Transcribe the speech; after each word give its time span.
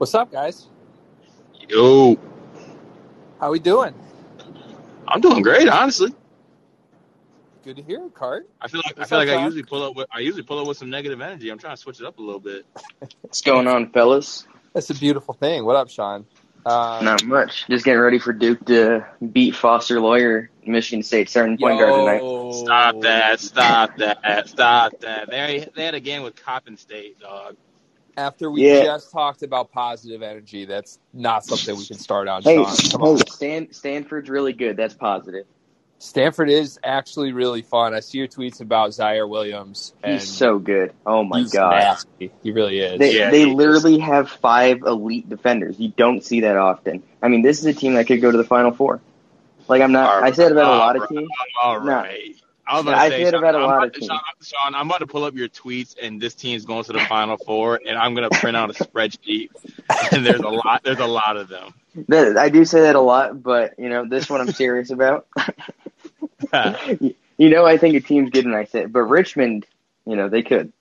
What's 0.00 0.14
up, 0.14 0.32
guys? 0.32 0.66
Yo, 1.68 2.18
How 3.38 3.50
we 3.50 3.58
doing? 3.58 3.92
I'm 5.06 5.20
doing 5.20 5.42
great, 5.42 5.68
honestly. 5.68 6.14
Good 7.62 7.76
to 7.76 7.82
hear, 7.82 8.08
Cart. 8.08 8.48
I 8.62 8.68
feel 8.68 8.80
like 8.82 8.98
I 8.98 9.04
feel 9.04 9.18
up, 9.18 9.26
like 9.26 9.36
I 9.36 9.44
usually 9.44 9.62
pull 9.62 9.82
up 9.82 9.94
with 9.94 10.06
I 10.10 10.20
usually 10.20 10.42
pull 10.42 10.58
up 10.58 10.66
with 10.66 10.78
some 10.78 10.88
negative 10.88 11.20
energy. 11.20 11.50
I'm 11.50 11.58
trying 11.58 11.74
to 11.74 11.82
switch 11.82 12.00
it 12.00 12.06
up 12.06 12.18
a 12.18 12.22
little 12.22 12.40
bit. 12.40 12.64
What's 13.20 13.42
going 13.42 13.68
on, 13.68 13.90
fellas? 13.90 14.48
That's 14.72 14.88
a 14.88 14.94
beautiful 14.94 15.34
thing. 15.34 15.66
What 15.66 15.76
up, 15.76 15.90
Sean? 15.90 16.24
Uh, 16.64 17.00
Not 17.02 17.22
much. 17.26 17.66
Just 17.68 17.84
getting 17.84 18.00
ready 18.00 18.18
for 18.18 18.32
Duke 18.32 18.64
to 18.68 19.06
beat 19.32 19.54
Foster 19.54 20.00
Loyer, 20.00 20.48
Michigan 20.64 21.02
State 21.02 21.28
starting 21.28 21.58
point 21.58 21.78
guard 21.78 21.92
tonight. 21.92 22.54
Stop 22.54 23.02
that! 23.02 23.38
Stop 23.38 23.98
that! 23.98 24.48
Stop 24.48 24.98
that! 25.00 25.28
They 25.28 25.68
they 25.74 25.84
had 25.84 25.94
a 25.94 26.00
game 26.00 26.22
with 26.22 26.36
Coppin 26.36 26.78
State, 26.78 27.20
dog. 27.20 27.58
After 28.16 28.50
we 28.50 28.66
Yeah. 28.66 28.84
just 28.84 29.10
talked 29.12 29.42
about 29.42 29.72
positive 29.72 30.22
energy, 30.22 30.64
that's 30.64 30.98
not 31.12 31.44
something 31.44 31.76
we 31.76 31.86
can 31.86 31.98
start 31.98 32.28
on, 32.28 32.42
Hey, 32.42 32.56
Sean. 32.56 32.76
Come 32.90 33.02
on. 33.02 33.16
hey, 33.16 33.22
Stan, 33.28 33.72
Stanford's 33.72 34.28
really 34.28 34.52
good. 34.52 34.76
That's 34.76 34.94
positive. 34.94 35.46
Stanford 35.98 36.48
is 36.48 36.78
actually 36.82 37.32
really 37.32 37.60
fun. 37.60 37.92
I 37.92 38.00
see 38.00 38.18
your 38.18 38.26
tweets 38.26 38.62
about 38.62 38.90
Ziaire 38.90 39.28
Williams, 39.28 39.92
and 40.02 40.14
He's 40.14 40.26
so 40.28 40.58
good. 40.58 40.94
Oh 41.04 41.22
my 41.22 41.40
he's 41.40 41.52
god. 41.52 41.72
nasty. 41.72 42.32
He 42.42 42.52
really 42.52 42.80
is. 42.80 42.98
They, 42.98 43.18
Yeah, 43.18 43.30
they 43.30 43.44
he 43.44 43.50
is. 43.50 43.54
literally 43.56 43.98
have 43.98 44.30
five 44.30 44.80
elite 44.82 45.28
defenders. 45.28 45.78
You 45.78 45.90
don't 45.90 46.24
see 46.24 46.40
that 46.40 46.56
often. 46.56 47.02
I 47.22 47.28
mean, 47.28 47.42
this 47.42 47.58
is 47.58 47.66
a 47.66 47.74
team 47.74 47.94
that 47.94 48.06
could 48.06 48.22
go 48.22 48.30
to 48.30 48.36
the 48.38 48.44
Final 48.44 48.72
Four. 48.72 49.00
Like 49.68 49.82
I'm 49.82 49.92
not. 49.92 50.22
I 50.22 50.32
said 50.32 50.52
about 50.52 50.74
a 50.74 50.78
lot 50.78 50.96
of 50.96 51.08
teams. 51.08 51.28
All 51.62 51.80
No. 51.80 52.04
Right. 52.66 52.72
I 52.72 52.76
was 52.76 52.82
about 52.86 52.94
I 52.98 53.08
to 53.08 53.14
say, 53.16 53.24
said 53.24 53.30
Sean, 53.34 53.42
about 53.42 53.54
a 53.54 53.58
I'm 53.58 53.64
lot 53.64 53.76
about 53.76 53.86
of 53.88 53.92
to- 53.94 54.00
teams. 54.00 54.08
Sean, 54.10 54.20
Sean, 54.42 54.74
I'm 54.74 54.86
about 54.86 54.98
to 54.98 55.06
pull 55.06 55.24
up 55.24 55.34
your 55.34 55.48
tweets, 55.48 55.96
and 56.00 56.20
this 56.20 56.34
team's 56.34 56.64
going 56.64 56.84
to 56.84 56.92
the 56.92 57.00
Final 57.00 57.36
Four, 57.38 57.80
and 57.86 57.98
I'm 57.98 58.14
gonna 58.14 58.30
print 58.30 58.56
out 58.56 58.70
a 58.70 58.72
spreadsheet, 58.84 59.50
and 60.12 60.24
there's 60.24 60.40
a 60.40 60.48
lot. 60.48 60.82
There's 60.84 60.98
a 61.00 61.06
lot 61.06 61.36
of 61.36 61.48
them. 61.48 61.74
I 62.38 62.48
do 62.50 62.64
say 62.64 62.82
that 62.82 62.94
a 62.96 63.00
lot, 63.00 63.42
but 63.42 63.78
you 63.78 63.88
know 63.88 64.06
this 64.08 64.30
one 64.30 64.40
I'm 64.40 64.52
serious 64.52 64.90
about. 64.90 65.26
you 67.38 67.50
know, 67.50 67.64
I 67.66 67.76
think 67.78 67.94
a 67.96 68.00
team's 68.00 68.30
good, 68.30 68.44
and 68.44 68.54
I 68.54 68.64
said, 68.64 68.92
but 68.92 69.02
Richmond, 69.02 69.66
you 70.06 70.16
know, 70.16 70.28
they 70.28 70.42
could. 70.42 70.72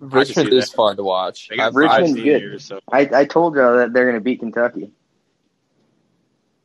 Richmond 0.00 0.52
is 0.52 0.68
that. 0.70 0.76
fun 0.76 0.96
to 0.96 1.02
watch. 1.02 1.48
They 1.48 1.56
got 1.56 1.68
I've- 1.68 1.86
five 1.86 2.00
Richmond's 2.02 2.14
good. 2.22 2.40
seniors, 2.40 2.64
so 2.64 2.80
I, 2.92 3.08
I 3.12 3.24
told 3.24 3.56
y'all 3.56 3.78
that 3.78 3.92
they're 3.92 4.04
going 4.04 4.16
to 4.16 4.20
beat 4.20 4.40
Kentucky. 4.40 4.90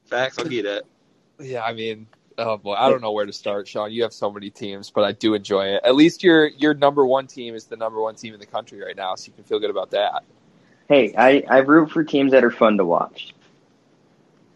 facts. 0.05 0.37
I'll 0.37 0.45
get 0.45 0.63
that. 0.65 0.83
Yeah, 1.39 1.63
I 1.63 1.73
mean, 1.73 2.07
oh 2.39 2.57
boy, 2.57 2.73
I 2.73 2.89
don't 2.89 3.01
know 3.01 3.11
where 3.11 3.25
to 3.25 3.33
start, 3.33 3.67
Sean. 3.67 3.91
You 3.91 4.03
have 4.03 4.13
so 4.13 4.31
many 4.31 4.49
teams, 4.49 4.89
but 4.89 5.03
I 5.03 5.11
do 5.11 5.33
enjoy 5.33 5.67
it. 5.67 5.81
At 5.83 5.95
least 5.95 6.23
your 6.23 6.47
your 6.47 6.73
number 6.73 7.05
one 7.05 7.27
team 7.27 7.55
is 7.55 7.65
the 7.65 7.77
number 7.77 8.01
one 8.01 8.15
team 8.15 8.33
in 8.33 8.39
the 8.39 8.45
country 8.45 8.81
right 8.83 8.95
now, 8.95 9.15
so 9.15 9.27
you 9.27 9.33
can 9.33 9.43
feel 9.43 9.59
good 9.59 9.69
about 9.69 9.91
that. 9.91 10.23
Hey, 10.87 11.13
I, 11.15 11.43
I 11.47 11.57
root 11.59 11.91
for 11.91 12.03
teams 12.03 12.31
that 12.31 12.43
are 12.43 12.51
fun 12.51 12.77
to 12.77 12.85
watch. 12.85 13.35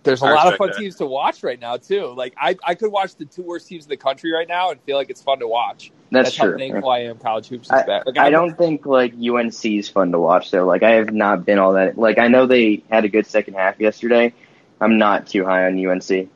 There's 0.02 0.22
a 0.22 0.26
I 0.26 0.34
lot 0.34 0.52
of 0.52 0.58
fun 0.58 0.70
that. 0.70 0.78
teams 0.78 0.96
to 0.96 1.06
watch 1.06 1.44
right 1.44 1.60
now 1.60 1.78
too. 1.78 2.14
Like 2.18 2.34
I, 2.38 2.58
I 2.66 2.76
could 2.76 2.92
watch 2.92 3.16
the 3.16 3.26
two 3.26 3.44
worst 3.44 3.68
teams 3.68 3.86
in 3.86 3.90
the 3.90 3.98
country 3.98 4.34
right 4.34 4.48
now 4.48 4.72
and 4.72 4.82
feel 4.82 4.98
like 4.98 5.10
it's 5.10 5.22
fun 5.22 5.40
to 5.40 5.48
watch. 5.48 5.92
That's, 6.12 6.36
how 6.36 6.46
true. 6.46 6.58
thankful 6.58 6.90
I 6.90 7.00
am. 7.00 7.18
College 7.18 7.48
hoops 7.48 7.68
is 7.68 7.72
I, 7.72 7.86
back. 7.86 8.06
Like, 8.06 8.18
I 8.18 8.24
I'm- 8.24 8.32
don't 8.32 8.58
think 8.58 8.86
like 8.86 9.14
UNC 9.14 9.66
is 9.66 9.90
fun 9.90 10.12
to 10.12 10.20
watch 10.20 10.52
though. 10.52 10.66
Like 10.66 10.84
I 10.84 10.92
have 10.92 11.14
not 11.14 11.46
been 11.46 11.60
all 11.60 11.74
that. 11.74 11.98
Like 11.98 12.18
I 12.18 12.28
know 12.28 12.46
they 12.46 12.84
had 12.92 13.06
a 13.06 13.10
good 13.10 13.26
second 13.26 13.54
half 13.54 13.80
yesterday. 13.80 14.34
I'm 14.82 14.98
not 14.98 15.28
too 15.28 15.46
high 15.46 15.66
on 15.68 15.86
UNC. 15.86 16.30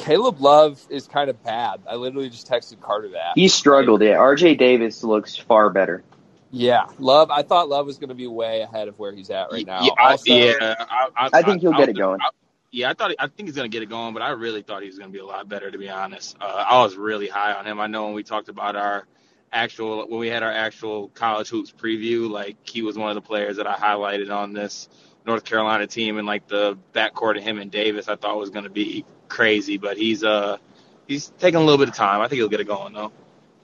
Caleb 0.00 0.40
Love 0.40 0.84
is 0.88 1.06
kind 1.06 1.28
of 1.30 1.42
bad. 1.44 1.80
I 1.88 1.96
literally 1.96 2.30
just 2.30 2.48
texted 2.48 2.80
Carter 2.80 3.10
that. 3.10 3.32
He 3.34 3.48
struggled. 3.48 4.02
Yeah, 4.02 4.16
RJ 4.16 4.58
Davis 4.58 5.04
looks 5.04 5.36
far 5.36 5.70
better. 5.70 6.02
Yeah, 6.50 6.86
Love. 6.98 7.30
I 7.30 7.42
thought 7.42 7.68
Love 7.68 7.86
was 7.86 7.98
going 7.98 8.08
to 8.08 8.14
be 8.14 8.26
way 8.26 8.62
ahead 8.62 8.88
of 8.88 8.98
where 8.98 9.12
he's 9.12 9.30
at 9.30 9.52
right 9.52 9.66
now. 9.66 9.82
Yeah, 9.82 9.92
I, 9.98 10.18
yeah, 10.24 10.74
I, 10.78 11.08
I, 11.16 11.30
I 11.32 11.42
think 11.42 11.60
he'll 11.60 11.72
get 11.74 11.88
it 11.88 11.96
going. 11.96 12.20
I- 12.20 12.30
yeah, 12.72 12.88
I 12.90 12.94
thought 12.94 13.10
I 13.18 13.26
think 13.26 13.48
he's 13.48 13.56
gonna 13.56 13.66
get 13.66 13.82
it 13.82 13.88
going, 13.88 14.14
but 14.14 14.22
I 14.22 14.30
really 14.30 14.62
thought 14.62 14.82
he 14.82 14.86
was 14.86 14.96
gonna 14.96 15.10
be 15.10 15.18
a 15.18 15.26
lot 15.26 15.48
better. 15.48 15.72
To 15.72 15.76
be 15.76 15.88
honest, 15.88 16.36
uh, 16.40 16.44
I 16.70 16.80
was 16.84 16.94
really 16.94 17.26
high 17.26 17.52
on 17.52 17.66
him. 17.66 17.80
I 17.80 17.88
know 17.88 18.04
when 18.04 18.14
we 18.14 18.22
talked 18.22 18.48
about 18.48 18.76
our 18.76 19.08
actual 19.52 20.06
when 20.08 20.20
we 20.20 20.28
had 20.28 20.44
our 20.44 20.52
actual 20.52 21.08
college 21.08 21.48
hoops 21.48 21.72
preview, 21.72 22.30
like 22.30 22.56
he 22.62 22.82
was 22.82 22.96
one 22.96 23.08
of 23.08 23.16
the 23.16 23.22
players 23.22 23.56
that 23.56 23.66
I 23.66 23.74
highlighted 23.74 24.30
on 24.32 24.52
this 24.52 24.88
North 25.26 25.44
Carolina 25.44 25.88
team, 25.88 26.16
and 26.16 26.28
like 26.28 26.46
the 26.46 26.78
backcourt 26.94 27.36
of 27.36 27.42
him 27.42 27.58
and 27.58 27.72
Davis, 27.72 28.08
I 28.08 28.14
thought 28.14 28.36
was 28.38 28.50
gonna 28.50 28.70
be 28.70 29.04
crazy. 29.30 29.78
But 29.78 29.96
he's 29.96 30.22
uh 30.22 30.58
he's 31.06 31.32
taking 31.38 31.56
a 31.56 31.64
little 31.64 31.78
bit 31.78 31.88
of 31.88 31.94
time. 31.94 32.20
I 32.20 32.28
think 32.28 32.38
he'll 32.38 32.48
get 32.48 32.60
it 32.60 32.66
going 32.66 32.92
though. 32.92 33.12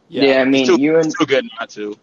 Yeah, 0.08 0.40
I 0.40 0.44
mean 0.44 0.66
too, 0.66 0.74
UNC 0.74 1.04
he's 1.04 1.14
too 1.16 1.26
good 1.26 1.48
not 1.58 1.70
to. 1.70 1.98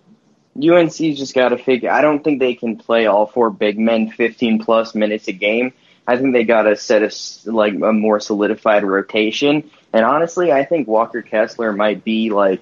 UNC's 0.55 1.17
just 1.17 1.33
got 1.33 1.49
to 1.49 1.57
figure. 1.57 1.89
I 1.89 2.01
don't 2.01 2.23
think 2.23 2.39
they 2.39 2.53
can 2.53 2.77
play 2.77 3.07
all 3.07 3.25
four 3.25 3.49
big 3.49 3.79
men 3.79 4.11
15 4.11 4.59
plus 4.59 4.93
minutes 4.93 5.27
a 5.27 5.31
game. 5.31 5.73
I 6.05 6.17
think 6.17 6.33
they 6.33 6.43
got 6.43 6.63
to 6.63 6.75
set 6.75 7.01
a 7.01 7.51
like 7.51 7.73
a 7.73 7.93
more 7.93 8.19
solidified 8.19 8.83
rotation. 8.83 9.69
And 9.93 10.05
honestly, 10.05 10.51
I 10.51 10.65
think 10.65 10.87
Walker 10.87 11.21
Kessler 11.21 11.71
might 11.71 12.03
be 12.03 12.29
like 12.29 12.61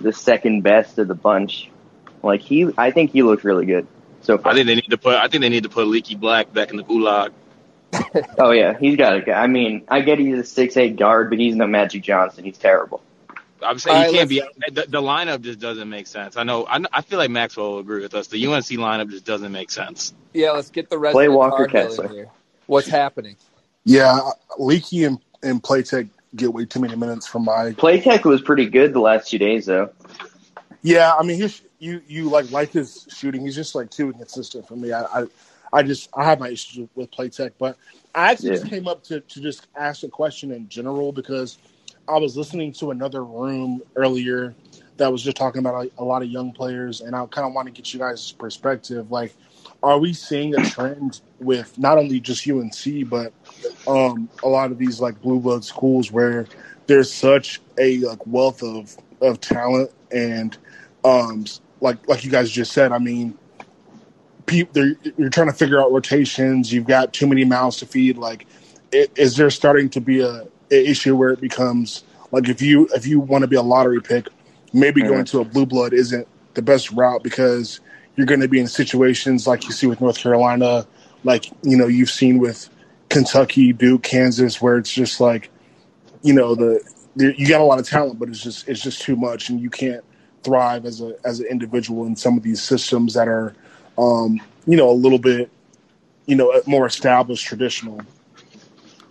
the 0.00 0.12
second 0.12 0.62
best 0.62 0.98
of 0.98 1.08
the 1.08 1.14
bunch. 1.14 1.70
Like 2.22 2.42
he, 2.42 2.70
I 2.76 2.90
think 2.90 3.12
he 3.12 3.22
looked 3.22 3.44
really 3.44 3.66
good 3.66 3.86
so 4.20 4.36
far. 4.36 4.52
I 4.52 4.54
think 4.54 4.66
they 4.66 4.74
need 4.74 4.90
to 4.90 4.98
put 4.98 5.14
I 5.14 5.28
think 5.28 5.40
they 5.40 5.48
need 5.48 5.62
to 5.62 5.68
put 5.68 5.86
Leaky 5.86 6.16
Black 6.16 6.52
back 6.52 6.70
in 6.70 6.76
the 6.76 6.84
gulag. 6.84 7.32
oh 8.38 8.50
yeah, 8.50 8.76
he's 8.78 8.96
got 8.96 9.24
to. 9.24 9.32
I 9.32 9.46
mean, 9.46 9.84
I 9.88 10.00
get 10.00 10.18
he's 10.18 10.38
a 10.38 10.44
six 10.44 10.76
eight 10.76 10.96
guard, 10.96 11.30
but 11.30 11.38
he's 11.38 11.54
no 11.54 11.66
Magic 11.66 12.02
Johnson. 12.02 12.44
He's 12.44 12.58
terrible. 12.58 13.02
I'm 13.62 13.78
saying 13.78 13.96
All 13.96 14.02
he 14.02 14.08
right, 14.08 14.16
can't 14.16 14.28
be. 14.28 14.42
The, 14.70 14.86
the 14.88 15.00
lineup 15.00 15.40
just 15.40 15.58
doesn't 15.58 15.88
make 15.88 16.06
sense. 16.06 16.36
I 16.36 16.42
know. 16.42 16.66
I, 16.66 16.80
I 16.92 17.00
feel 17.02 17.18
like 17.18 17.30
Maxwell 17.30 17.72
will 17.72 17.78
agree 17.78 18.02
with 18.02 18.14
us. 18.14 18.26
The 18.26 18.46
UNC 18.46 18.66
lineup 18.66 19.10
just 19.10 19.24
doesn't 19.24 19.50
make 19.50 19.70
sense. 19.70 20.12
yeah. 20.34 20.50
Let's 20.50 20.70
get 20.70 20.90
the 20.90 20.98
rest. 20.98 21.14
Play 21.14 21.26
of 21.26 21.32
the 21.32 21.38
Walker 21.38 21.66
Tar 21.66 21.68
Heel 21.68 21.80
in 21.80 22.08
Kessler. 22.08 22.26
What's 22.66 22.88
happening? 22.88 23.36
Yeah, 23.84 24.18
Leaky 24.58 25.04
and, 25.04 25.18
and 25.42 25.62
Platek 25.62 26.08
get 26.34 26.52
way 26.52 26.64
too 26.64 26.80
many 26.80 26.96
minutes 26.96 27.26
from 27.26 27.44
my. 27.44 27.72
Platek 27.72 28.24
was 28.24 28.42
pretty 28.42 28.66
good 28.66 28.92
the 28.92 29.00
last 29.00 29.30
two 29.30 29.38
days 29.38 29.66
though. 29.66 29.90
Yeah, 30.82 31.14
I 31.14 31.22
mean, 31.22 31.40
his, 31.40 31.62
you 31.78 32.02
you 32.06 32.28
like 32.28 32.50
like 32.50 32.72
his 32.72 33.06
shooting. 33.10 33.42
He's 33.42 33.54
just 33.54 33.74
like 33.74 33.90
too 33.90 34.10
inconsistent 34.10 34.66
for 34.66 34.76
me. 34.76 34.92
I 34.92 35.02
I, 35.04 35.24
I 35.72 35.82
just 35.82 36.10
I 36.14 36.24
have 36.24 36.40
my 36.40 36.48
issues 36.48 36.78
with, 36.78 36.90
with 36.94 37.10
Platek, 37.10 37.52
but 37.58 37.76
I 38.14 38.32
actually 38.32 38.50
just 38.50 38.68
came 38.68 38.88
up 38.88 39.02
to 39.04 39.20
to 39.20 39.40
just 39.40 39.66
ask 39.76 40.02
a 40.02 40.08
question 40.08 40.52
in 40.52 40.68
general 40.68 41.12
because 41.12 41.58
I 42.08 42.18
was 42.18 42.36
listening 42.36 42.72
to 42.74 42.90
another 42.90 43.24
room 43.24 43.82
earlier 43.96 44.54
that 44.96 45.12
was 45.12 45.22
just 45.22 45.36
talking 45.36 45.60
about 45.60 45.86
a, 45.86 45.90
a 45.98 46.04
lot 46.04 46.22
of 46.22 46.28
young 46.28 46.52
players, 46.52 47.00
and 47.00 47.14
I 47.14 47.26
kind 47.26 47.46
of 47.46 47.52
want 47.52 47.66
to 47.66 47.72
get 47.72 47.92
you 47.92 48.00
guys' 48.00 48.32
perspective. 48.32 49.10
Like, 49.10 49.34
are 49.82 49.98
we 49.98 50.12
seeing 50.12 50.54
a 50.54 50.62
trend 50.64 51.20
with 51.40 51.78
not 51.78 51.98
only 51.98 52.20
just 52.20 52.48
UNC 52.48 53.08
but 53.08 53.32
um, 53.86 54.28
a 54.42 54.48
lot 54.48 54.70
of 54.70 54.78
these 54.78 55.00
like 55.00 55.20
blue 55.20 55.40
blood 55.40 55.64
schools 55.64 56.10
where 56.10 56.46
there's 56.86 57.12
such 57.12 57.60
a 57.78 57.98
like 57.98 58.24
wealth 58.26 58.62
of 58.62 58.96
of 59.20 59.40
talent 59.40 59.90
and 60.12 60.58
um 61.04 61.44
like 61.80 62.06
like 62.08 62.24
you 62.24 62.30
guys 62.30 62.50
just 62.50 62.72
said 62.72 62.92
i 62.92 62.98
mean 62.98 63.36
people 64.46 64.94
you're 65.18 65.30
trying 65.30 65.48
to 65.48 65.52
figure 65.54 65.80
out 65.80 65.92
rotations 65.92 66.72
you've 66.72 66.86
got 66.86 67.12
too 67.14 67.26
many 67.26 67.44
mouths 67.44 67.78
to 67.78 67.86
feed 67.86 68.18
like 68.18 68.46
it, 68.92 69.12
is 69.16 69.36
there 69.36 69.50
starting 69.50 69.90
to 69.90 70.00
be 70.00 70.20
a, 70.20 70.44
a 70.70 70.90
issue 70.90 71.16
where 71.16 71.30
it 71.30 71.40
becomes 71.40 72.04
like 72.32 72.48
if 72.48 72.62
you 72.62 72.88
if 72.94 73.06
you 73.06 73.20
want 73.20 73.42
to 73.42 73.48
be 73.48 73.56
a 73.56 73.62
lottery 73.62 74.00
pick 74.02 74.28
maybe 74.72 75.02
Mhm. 75.02 75.08
going 75.08 75.24
to 75.26 75.40
a 75.40 75.46
blue 75.46 75.66
blood 75.66 75.92
isn't 75.94 76.28
the 76.54 76.62
best 76.62 76.92
route 76.92 77.22
because 77.22 77.80
you're 78.16 78.26
going 78.26 78.40
to 78.40 78.48
be 78.48 78.60
in 78.60 78.68
situations 78.68 79.46
like 79.46 79.66
you 79.66 79.72
see 79.72 79.86
with 79.88 80.00
north 80.00 80.18
carolina 80.18 80.86
like 81.24 81.46
you 81.62 81.76
know 81.76 81.86
you've 81.88 82.10
seen 82.10 82.38
with 82.38 82.70
kentucky 83.10 83.72
duke 83.72 84.02
kansas 84.02 84.62
where 84.62 84.78
it's 84.78 84.92
just 84.92 85.20
like 85.20 85.50
you 86.22 86.34
know 86.34 86.54
the, 86.54 86.82
the 87.16 87.34
you 87.38 87.48
got 87.48 87.60
a 87.60 87.64
lot 87.64 87.78
of 87.78 87.88
talent 87.88 88.18
but 88.18 88.28
it's 88.28 88.42
just 88.42 88.68
it's 88.68 88.82
just 88.82 89.02
too 89.02 89.16
much 89.16 89.50
and 89.50 89.60
you 89.60 89.70
can't 89.70 90.04
thrive 90.44 90.86
as 90.86 91.00
a 91.00 91.14
as 91.24 91.40
an 91.40 91.46
individual 91.46 92.06
in 92.06 92.16
some 92.16 92.36
of 92.36 92.42
these 92.42 92.62
systems 92.62 93.14
that 93.14 93.28
are 93.28 93.54
um 93.98 94.40
you 94.66 94.76
know 94.76 94.90
a 94.90 94.92
little 94.92 95.18
bit 95.18 95.50
you 96.26 96.36
know 96.36 96.60
more 96.66 96.86
established 96.86 97.46
traditional 97.46 98.00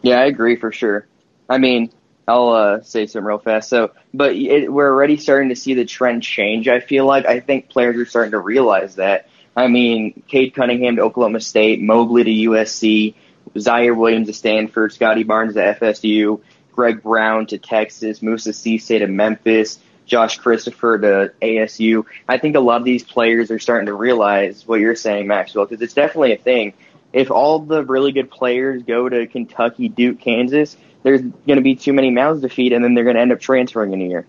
Yeah, 0.01 0.19
I 0.19 0.25
agree 0.25 0.55
for 0.55 0.71
sure. 0.71 1.07
I 1.49 1.57
mean, 1.57 1.91
I'll 2.27 2.49
uh, 2.49 2.81
say 2.81 3.05
something 3.07 3.25
real 3.25 3.39
fast. 3.39 3.69
So, 3.69 3.91
but 4.13 4.35
it, 4.35 4.71
we're 4.71 4.89
already 4.89 5.17
starting 5.17 5.49
to 5.49 5.55
see 5.55 5.73
the 5.73 5.85
trend 5.85 6.23
change. 6.23 6.67
I 6.67 6.79
feel 6.79 7.05
like 7.05 7.25
I 7.25 7.39
think 7.39 7.69
players 7.69 7.97
are 7.97 8.05
starting 8.05 8.31
to 8.31 8.39
realize 8.39 8.95
that. 8.95 9.29
I 9.55 9.67
mean, 9.67 10.23
Cade 10.27 10.53
Cunningham 10.53 10.97
to 10.97 11.03
Oklahoma 11.03 11.39
State, 11.39 11.81
Mobley 11.81 12.23
to 12.23 12.49
USC, 12.49 13.15
Ziaire 13.55 13.95
Williams 13.95 14.27
to 14.27 14.33
Stanford, 14.33 14.91
Scottie 14.91 15.23
Barnes 15.23 15.53
to 15.53 15.61
FSU, 15.61 16.41
Greg 16.71 17.01
Brown 17.01 17.45
to 17.47 17.57
Texas, 17.57 18.21
Moussa 18.21 18.51
Cisse 18.51 18.99
to 18.99 19.07
Memphis, 19.07 19.79
Josh 20.05 20.37
Christopher 20.37 20.99
to 20.99 21.33
ASU. 21.41 22.05
I 22.27 22.37
think 22.37 22.55
a 22.55 22.59
lot 22.59 22.79
of 22.81 22.85
these 22.85 23.03
players 23.03 23.51
are 23.51 23.59
starting 23.59 23.87
to 23.87 23.93
realize 23.93 24.67
what 24.67 24.79
you're 24.79 24.95
saying, 24.95 25.27
Maxwell, 25.27 25.65
because 25.65 25.81
it's 25.81 25.93
definitely 25.93 26.33
a 26.33 26.37
thing. 26.37 26.73
If 27.13 27.31
all 27.31 27.59
the 27.59 27.83
really 27.83 28.11
good 28.11 28.29
players 28.29 28.83
go 28.83 29.07
to 29.07 29.25
Kentucky, 29.27 29.89
Duke, 29.89 30.19
Kansas, 30.19 30.75
there's 31.03 31.21
going 31.21 31.57
to 31.57 31.61
be 31.61 31.75
too 31.75 31.93
many 31.93 32.09
mouths 32.09 32.41
to 32.41 32.49
feed, 32.49 32.73
and 32.73 32.83
then 32.83 32.93
they're 32.93 33.03
going 33.03 33.15
to 33.15 33.21
end 33.21 33.31
up 33.31 33.39
transferring 33.39 33.93
in 33.93 34.01
a 34.01 34.05
year. 34.05 34.25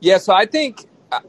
Yeah, 0.00 0.18
so 0.18 0.32
I 0.32 0.46
think 0.46 0.84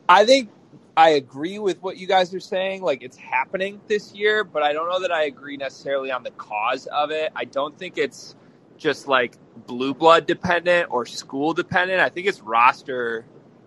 I 0.08 0.26
think 0.26 0.50
I 0.96 1.12
agree 1.12 1.60
with 1.60 1.82
what 1.82 1.98
you 1.98 2.08
guys 2.08 2.34
are 2.34 2.40
saying. 2.40 2.82
Like 2.82 3.02
it's 3.02 3.18
happening 3.18 3.82
this 3.88 4.14
year, 4.14 4.44
but 4.44 4.64
I 4.64 4.74
don't 4.74 4.90
know 4.90 5.00
that 5.00 5.12
I 5.12 5.24
agree 5.24 5.58
necessarily 5.58 6.12
on 6.12 6.24
the 6.24 6.32
cause 6.32 6.86
of 6.88 7.12
it. 7.12 7.32
I 7.36 7.46
don't 7.46 7.78
think 7.78 7.98
it's 7.98 8.36
just 8.80 9.08
like 9.08 9.38
blue 9.68 9.94
blood 9.94 10.26
dependent 10.26 10.90
or 10.90 11.06
school 11.06 11.54
dependent. 11.54 12.00
I 12.00 12.10
think 12.10 12.28
it's 12.28 12.42
roster 12.42 13.26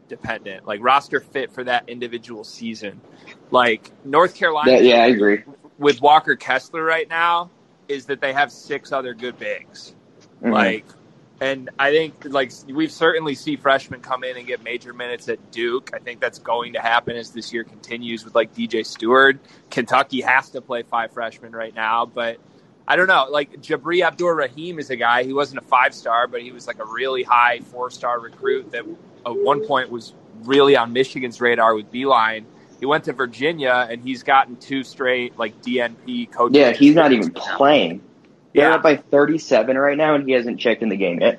dependent, 0.09 0.67
like 0.67 0.83
roster 0.83 1.21
fit 1.21 1.53
for 1.53 1.65
that 1.65 1.89
individual 1.89 2.43
season. 2.43 3.01
Like 3.51 3.93
North 4.05 4.35
Carolina, 4.35 4.73
yeah, 4.73 4.79
yeah 4.79 5.03
I 5.05 5.07
agree. 5.07 5.45
With 5.79 6.01
Walker 6.01 6.35
Kessler 6.37 6.83
right 6.83 7.09
now, 7.09 7.51
is 7.89 8.07
that 8.07 8.21
they 8.21 8.33
have 8.33 8.51
six 8.51 8.91
other 8.91 9.15
good 9.15 9.39
bigs. 9.39 9.95
Mm-hmm. 10.43 10.53
Like 10.53 10.87
and 11.43 11.71
I 11.77 11.91
think 11.91 12.25
like 12.25 12.53
we've 12.69 12.93
certainly 12.93 13.35
see 13.35 13.57
freshmen 13.57 14.01
come 14.01 14.23
in 14.23 14.37
and 14.37 14.47
get 14.47 14.63
major 14.63 14.93
minutes 14.93 15.29
at 15.29 15.51
Duke. 15.51 15.91
I 15.93 15.99
think 15.99 16.21
that's 16.21 16.39
going 16.39 16.75
to 16.75 16.81
happen 16.81 17.17
as 17.17 17.33
this 17.33 17.53
year 17.53 17.65
continues 17.65 18.25
with 18.25 18.37
like 18.37 18.55
DJ 18.55 18.87
Steward. 18.87 19.41
Kentucky 19.69 20.21
has 20.21 20.51
to 20.51 20.61
play 20.61 20.85
five 20.85 21.11
freshmen 21.11 21.51
right 21.51 21.75
now, 21.75 22.07
but 22.07 22.39
I 22.87 22.97
don't 22.97 23.07
know. 23.07 23.27
Like 23.31 23.63
Jabri 23.63 24.05
Abdur 24.07 24.35
Rahim 24.35 24.79
is 24.79 24.91
a 24.91 24.97
guy. 24.97 25.25
He 25.25 25.33
wasn't 25.33 25.59
a 25.59 25.67
five 25.67 25.95
star, 25.95 26.27
but 26.27 26.43
he 26.43 26.53
was 26.53 26.67
like 26.67 26.79
a 26.79 26.85
really 26.85 27.23
high 27.23 27.61
four 27.61 27.91
star 27.91 28.21
recruit 28.21 28.73
that 28.73 28.85
at 29.25 29.37
one 29.37 29.67
point 29.67 29.91
was 29.91 30.15
really 30.45 30.77
on 30.77 30.93
Michigan's 30.93 31.41
radar 31.41 31.75
with 31.75 31.91
Beilein. 31.93 32.45
He 32.81 32.87
went 32.87 33.05
to 33.05 33.13
Virginia 33.13 33.87
and 33.89 34.03
he's 34.03 34.25
gotten 34.25 34.57
two 34.57 34.83
straight 34.83 35.39
like 35.39 35.61
DNP 35.63 36.33
coaches. 36.33 36.57
Yeah, 36.57 36.73
he's 36.73 36.95
not 36.95 37.13
even 37.13 37.31
playing. 37.31 38.03
They're 38.55 38.69
yeah. 38.69 38.75
up 38.75 38.83
by 38.83 38.97
37 38.97 39.79
right 39.79 39.97
now, 39.97 40.15
and 40.15 40.27
he 40.27 40.33
hasn't 40.33 40.61
checked 40.61 40.83
in 40.83 40.89
the 40.89 40.97
game 40.97 41.21
yet. 41.21 41.39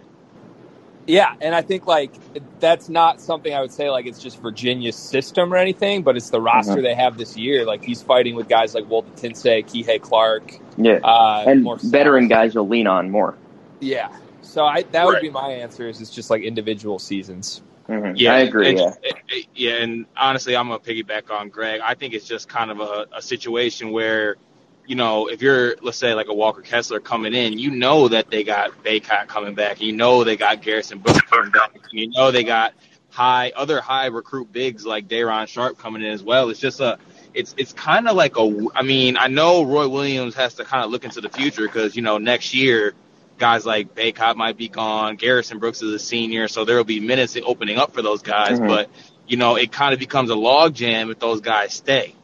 Yeah, 1.06 1.36
and 1.42 1.54
I 1.54 1.62
think 1.62 1.86
like 1.86 2.14
that's 2.60 2.88
not 2.88 3.20
something 3.20 3.54
I 3.54 3.62
would 3.62 3.72
say 3.72 3.90
like 3.90 4.06
it's 4.06 4.20
just 4.20 4.42
Virginia's 4.42 4.96
system 4.96 5.54
or 5.54 5.58
anything, 5.58 6.02
but 6.04 6.16
it's 6.16 6.30
the 6.30 6.40
roster 6.40 6.74
mm-hmm. 6.74 6.84
they 6.84 6.96
have 6.96 7.18
this 7.18 7.36
year. 7.36 7.66
Like 7.66 7.84
he's 7.84 8.02
fighting 8.02 8.36
with 8.36 8.48
guys 8.48 8.74
like 8.74 8.86
Woldetensae, 8.86 9.66
Kihei 9.66 10.02
Clark, 10.02 10.60
yeah, 10.78 11.00
uh, 11.04 11.44
and 11.46 11.82
veteran 11.82 12.28
guys 12.30 12.54
you'll 12.54 12.70
lean 12.70 12.88
on 12.88 13.10
more. 13.10 13.36
Yeah, 13.82 14.16
so 14.42 14.66
I 14.66 14.84
that 14.92 15.06
would 15.06 15.22
be 15.22 15.30
my 15.30 15.50
answer. 15.50 15.90
Is 15.90 16.00
it's 16.00 16.10
just 16.10 16.30
like 16.30 16.42
individual 16.42 17.00
seasons. 17.00 17.62
Mm-hmm. 17.90 18.16
Yeah, 18.16 18.36
I 18.36 18.40
agree. 18.40 18.70
And, 18.70 18.80
yeah. 18.80 19.42
yeah, 19.54 19.84
and 19.84 20.06
honestly, 20.16 20.56
I'm 20.56 20.70
gonna 20.70 20.80
piggyback 20.80 21.30
on 21.32 21.50
Greg. 21.50 21.82
I 21.84 21.96
think 21.96 22.14
it's 22.14 22.28
just 22.28 22.48
kind 22.48 22.72
of 22.72 22.80
a, 22.80 23.08
a 23.18 23.22
situation 23.22 23.92
where 23.92 24.38
you 24.86 24.96
know, 24.96 25.28
if 25.28 25.42
you're, 25.42 25.76
let's 25.82 25.98
say, 25.98 26.14
like 26.14 26.28
a 26.28 26.34
Walker 26.34 26.62
Kessler 26.62 27.00
coming 27.00 27.34
in, 27.34 27.58
you 27.58 27.72
know 27.72 28.08
that 28.10 28.30
they 28.30 28.44
got 28.44 28.84
Bacot 28.84 29.28
coming 29.28 29.56
back. 29.56 29.82
You 29.82 29.94
know 29.94 30.24
they 30.24 30.36
got 30.36 30.62
Garrison 30.62 31.00
Brooks 31.00 31.22
coming 31.22 31.52
back. 31.52 31.72
You 31.92 32.10
know 32.10 32.32
they 32.32 32.44
got 32.44 32.74
high, 33.10 33.52
other 33.56 33.80
high 33.80 34.08
recruit 34.08 34.52
bigs 34.52 34.86
like 34.86 35.08
Day'Ron 35.08 35.48
Sharpe 35.48 35.78
coming 35.78 36.02
in 36.02 36.12
as 36.12 36.24
well. 36.24 36.50
It's 36.50 36.60
just 36.60 36.80
a, 36.80 36.98
it's 37.34 37.56
it's 37.58 37.74
kind 37.74 38.08
of 38.08 38.16
like 38.16 38.38
a. 38.38 38.68
I 38.76 38.84
mean, 38.84 39.18
I 39.18 39.28
know 39.28 39.64
Roy 39.64 39.88
Williams 39.88 40.36
has 40.36 40.56
to 40.56 40.66
kind 40.66 40.84
of 40.84 40.92
look 40.92 41.06
into 41.06 41.22
the 41.22 41.30
future 41.30 41.64
because 41.64 41.96
you 41.96 42.02
know 42.02 42.18
next 42.18 42.54
year 42.54 42.94
guys 43.38 43.66
like 43.66 43.96
Bacot 43.96 44.36
might 44.36 44.58
be 44.58 44.70
gone. 44.70 45.16
Garrison 45.16 45.60
Brooks 45.60 45.82
is 45.82 45.94
a 45.94 46.00
senior, 46.00 46.48
so 46.48 46.66
there 46.66 46.78
will 46.78 46.84
be 46.84 47.00
minutes 47.00 47.38
opening 47.44 47.78
up 47.78 47.94
for 47.94 48.02
those 48.02 48.22
guys. 48.22 48.58
Mm-hmm. 48.60 48.68
But 48.68 48.90
you 49.28 49.38
know, 49.38 49.56
it 49.56 49.72
kind 49.72 49.94
of 49.94 50.00
becomes 50.00 50.30
a 50.30 50.36
logjam 50.36 51.12
if 51.12 51.20
those 51.20 51.42
guys 51.42 51.74
stay. 51.74 52.16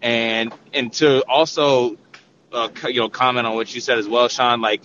And 0.00 0.52
and 0.72 0.92
to 0.94 1.24
also 1.28 1.96
uh, 2.52 2.68
you 2.84 3.00
know 3.00 3.08
comment 3.08 3.46
on 3.46 3.54
what 3.54 3.74
you 3.74 3.80
said 3.80 3.98
as 3.98 4.08
well, 4.08 4.28
Sean. 4.28 4.60
Like 4.60 4.82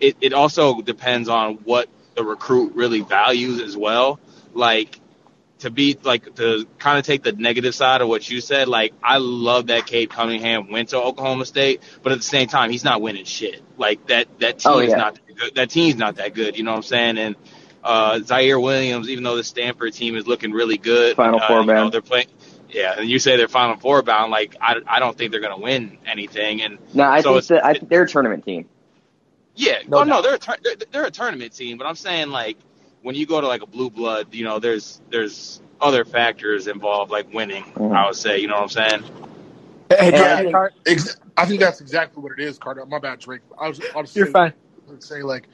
it, 0.00 0.16
it 0.20 0.32
also 0.32 0.80
depends 0.80 1.28
on 1.28 1.54
what 1.64 1.88
the 2.14 2.24
recruit 2.24 2.74
really 2.74 3.00
values 3.00 3.60
as 3.60 3.76
well. 3.76 4.20
Like 4.52 5.00
to 5.60 5.70
be 5.70 5.96
like 6.02 6.34
to 6.34 6.66
kind 6.78 6.98
of 6.98 7.06
take 7.06 7.22
the 7.22 7.32
negative 7.32 7.74
side 7.74 8.00
of 8.00 8.08
what 8.08 8.28
you 8.28 8.40
said. 8.40 8.68
Like 8.68 8.92
I 9.02 9.18
love 9.18 9.68
that 9.68 9.86
Cade 9.86 10.10
Cunningham 10.10 10.70
went 10.70 10.90
to 10.90 10.98
Oklahoma 11.00 11.46
State, 11.46 11.82
but 12.02 12.12
at 12.12 12.18
the 12.18 12.24
same 12.24 12.48
time 12.48 12.70
he's 12.70 12.84
not 12.84 13.00
winning 13.00 13.24
shit. 13.24 13.62
Like 13.76 14.06
that 14.08 14.26
that 14.40 14.58
team's 14.58 14.66
oh, 14.66 14.80
yeah. 14.80 14.96
not 14.96 15.14
that 15.14 15.36
good. 15.36 15.54
that 15.54 15.70
team's 15.70 15.96
not 15.96 16.16
that 16.16 16.34
good. 16.34 16.56
You 16.56 16.64
know 16.64 16.72
what 16.72 16.78
I'm 16.78 16.82
saying? 16.82 17.18
And 17.18 17.36
uh, 17.82 18.18
Ziaire 18.20 18.60
Williams, 18.60 19.08
even 19.08 19.24
though 19.24 19.36
the 19.36 19.44
Stanford 19.44 19.92
team 19.92 20.16
is 20.16 20.26
looking 20.26 20.52
really 20.52 20.78
good, 20.78 21.16
Final 21.16 21.40
uh, 21.40 21.48
four, 21.48 21.64
man. 21.64 21.76
Know, 21.76 21.90
they're 21.90 22.02
playing. 22.02 22.28
Yeah, 22.74 22.98
and 22.98 23.08
you 23.08 23.20
say 23.20 23.36
they're 23.36 23.46
Final 23.46 23.76
Four 23.76 24.02
bound. 24.02 24.32
Like 24.32 24.56
I, 24.60 24.80
I 24.86 24.98
don't 24.98 25.16
think 25.16 25.30
they're 25.30 25.40
going 25.40 25.56
to 25.56 25.62
win 25.62 25.98
anything. 26.04 26.60
And 26.60 26.78
no, 26.92 27.04
I 27.04 27.20
so 27.20 27.34
think 27.34 27.46
that, 27.46 27.64
I 27.64 27.72
think 27.74 27.88
they're 27.88 28.02
a 28.02 28.08
tournament 28.08 28.44
team. 28.44 28.68
Yeah, 29.54 29.78
no, 29.86 29.98
oh, 29.98 30.02
no, 30.02 30.20
they're 30.22 30.34
a 30.34 30.38
they're, 30.62 30.74
they're 30.90 31.06
a 31.06 31.10
tournament 31.10 31.54
team. 31.54 31.78
But 31.78 31.86
I'm 31.86 31.94
saying 31.94 32.30
like 32.30 32.58
when 33.02 33.14
you 33.14 33.26
go 33.26 33.40
to 33.40 33.46
like 33.46 33.62
a 33.62 33.66
blue 33.66 33.90
blood, 33.90 34.34
you 34.34 34.44
know, 34.44 34.58
there's 34.58 35.00
there's 35.10 35.60
other 35.80 36.04
factors 36.04 36.66
involved, 36.66 37.12
like 37.12 37.32
winning. 37.32 37.62
Mm-hmm. 37.62 37.94
I 37.94 38.06
would 38.06 38.16
say, 38.16 38.40
you 38.40 38.48
know 38.48 38.54
what 38.54 38.76
I'm 38.76 38.90
saying? 38.90 39.04
Hey, 39.90 40.10
yeah, 40.10 40.68
ex- 40.86 41.16
I 41.36 41.46
think 41.46 41.60
that's 41.60 41.80
exactly 41.80 42.22
what 42.22 42.32
it 42.32 42.42
is, 42.42 42.58
Carter. 42.58 42.84
My 42.86 42.98
bad, 42.98 43.20
Drake. 43.20 43.42
I 43.56 43.68
was, 43.68 43.80
I 43.94 44.00
was 44.00 44.16
You're 44.16 44.26
say, 44.26 44.32
fine. 44.32 44.52
Say 44.98 45.22
like, 45.22 45.46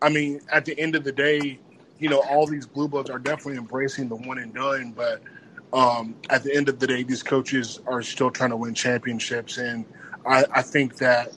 I 0.00 0.08
mean, 0.08 0.40
at 0.52 0.64
the 0.64 0.78
end 0.78 0.94
of 0.94 1.02
the 1.02 1.12
day, 1.12 1.58
you 1.98 2.08
know, 2.08 2.22
all 2.30 2.46
these 2.46 2.66
blue 2.66 2.86
bloods 2.86 3.10
are 3.10 3.18
definitely 3.18 3.56
embracing 3.56 4.08
the 4.08 4.16
one 4.16 4.38
and 4.38 4.54
done, 4.54 4.92
but 4.92 5.22
um, 5.72 6.16
at 6.28 6.42
the 6.42 6.54
end 6.54 6.68
of 6.68 6.78
the 6.78 6.86
day, 6.86 7.02
these 7.02 7.22
coaches 7.22 7.80
are 7.86 8.02
still 8.02 8.30
trying 8.30 8.50
to 8.50 8.56
win 8.56 8.74
championships, 8.74 9.58
and 9.58 9.84
I, 10.26 10.44
I 10.52 10.62
think 10.62 10.96
that 10.96 11.32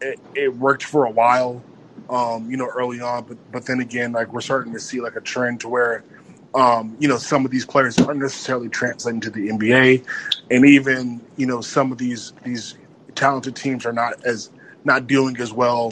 it, 0.00 0.20
it, 0.34 0.56
worked 0.56 0.84
for 0.84 1.04
a 1.04 1.10
while, 1.10 1.62
um, 2.08 2.50
you 2.50 2.56
know, 2.56 2.66
early 2.66 3.00
on. 3.00 3.24
But 3.24 3.38
but 3.50 3.66
then 3.66 3.80
again, 3.80 4.12
like 4.12 4.32
we're 4.32 4.40
starting 4.40 4.72
to 4.72 4.80
see 4.80 5.00
like 5.00 5.16
a 5.16 5.20
trend 5.20 5.60
to 5.60 5.68
where, 5.68 6.04
um, 6.54 6.96
you 7.00 7.08
know, 7.08 7.18
some 7.18 7.44
of 7.44 7.50
these 7.50 7.66
players 7.66 7.98
aren't 7.98 8.20
necessarily 8.20 8.68
translating 8.68 9.20
to 9.22 9.30
the 9.30 9.48
NBA, 9.48 10.06
and 10.50 10.64
even 10.64 11.20
you 11.36 11.46
know 11.46 11.60
some 11.60 11.90
of 11.90 11.98
these 11.98 12.32
these 12.44 12.76
talented 13.14 13.56
teams 13.56 13.84
are 13.84 13.92
not 13.92 14.24
as 14.24 14.50
not 14.84 15.06
doing 15.06 15.36
as 15.38 15.52
well 15.52 15.90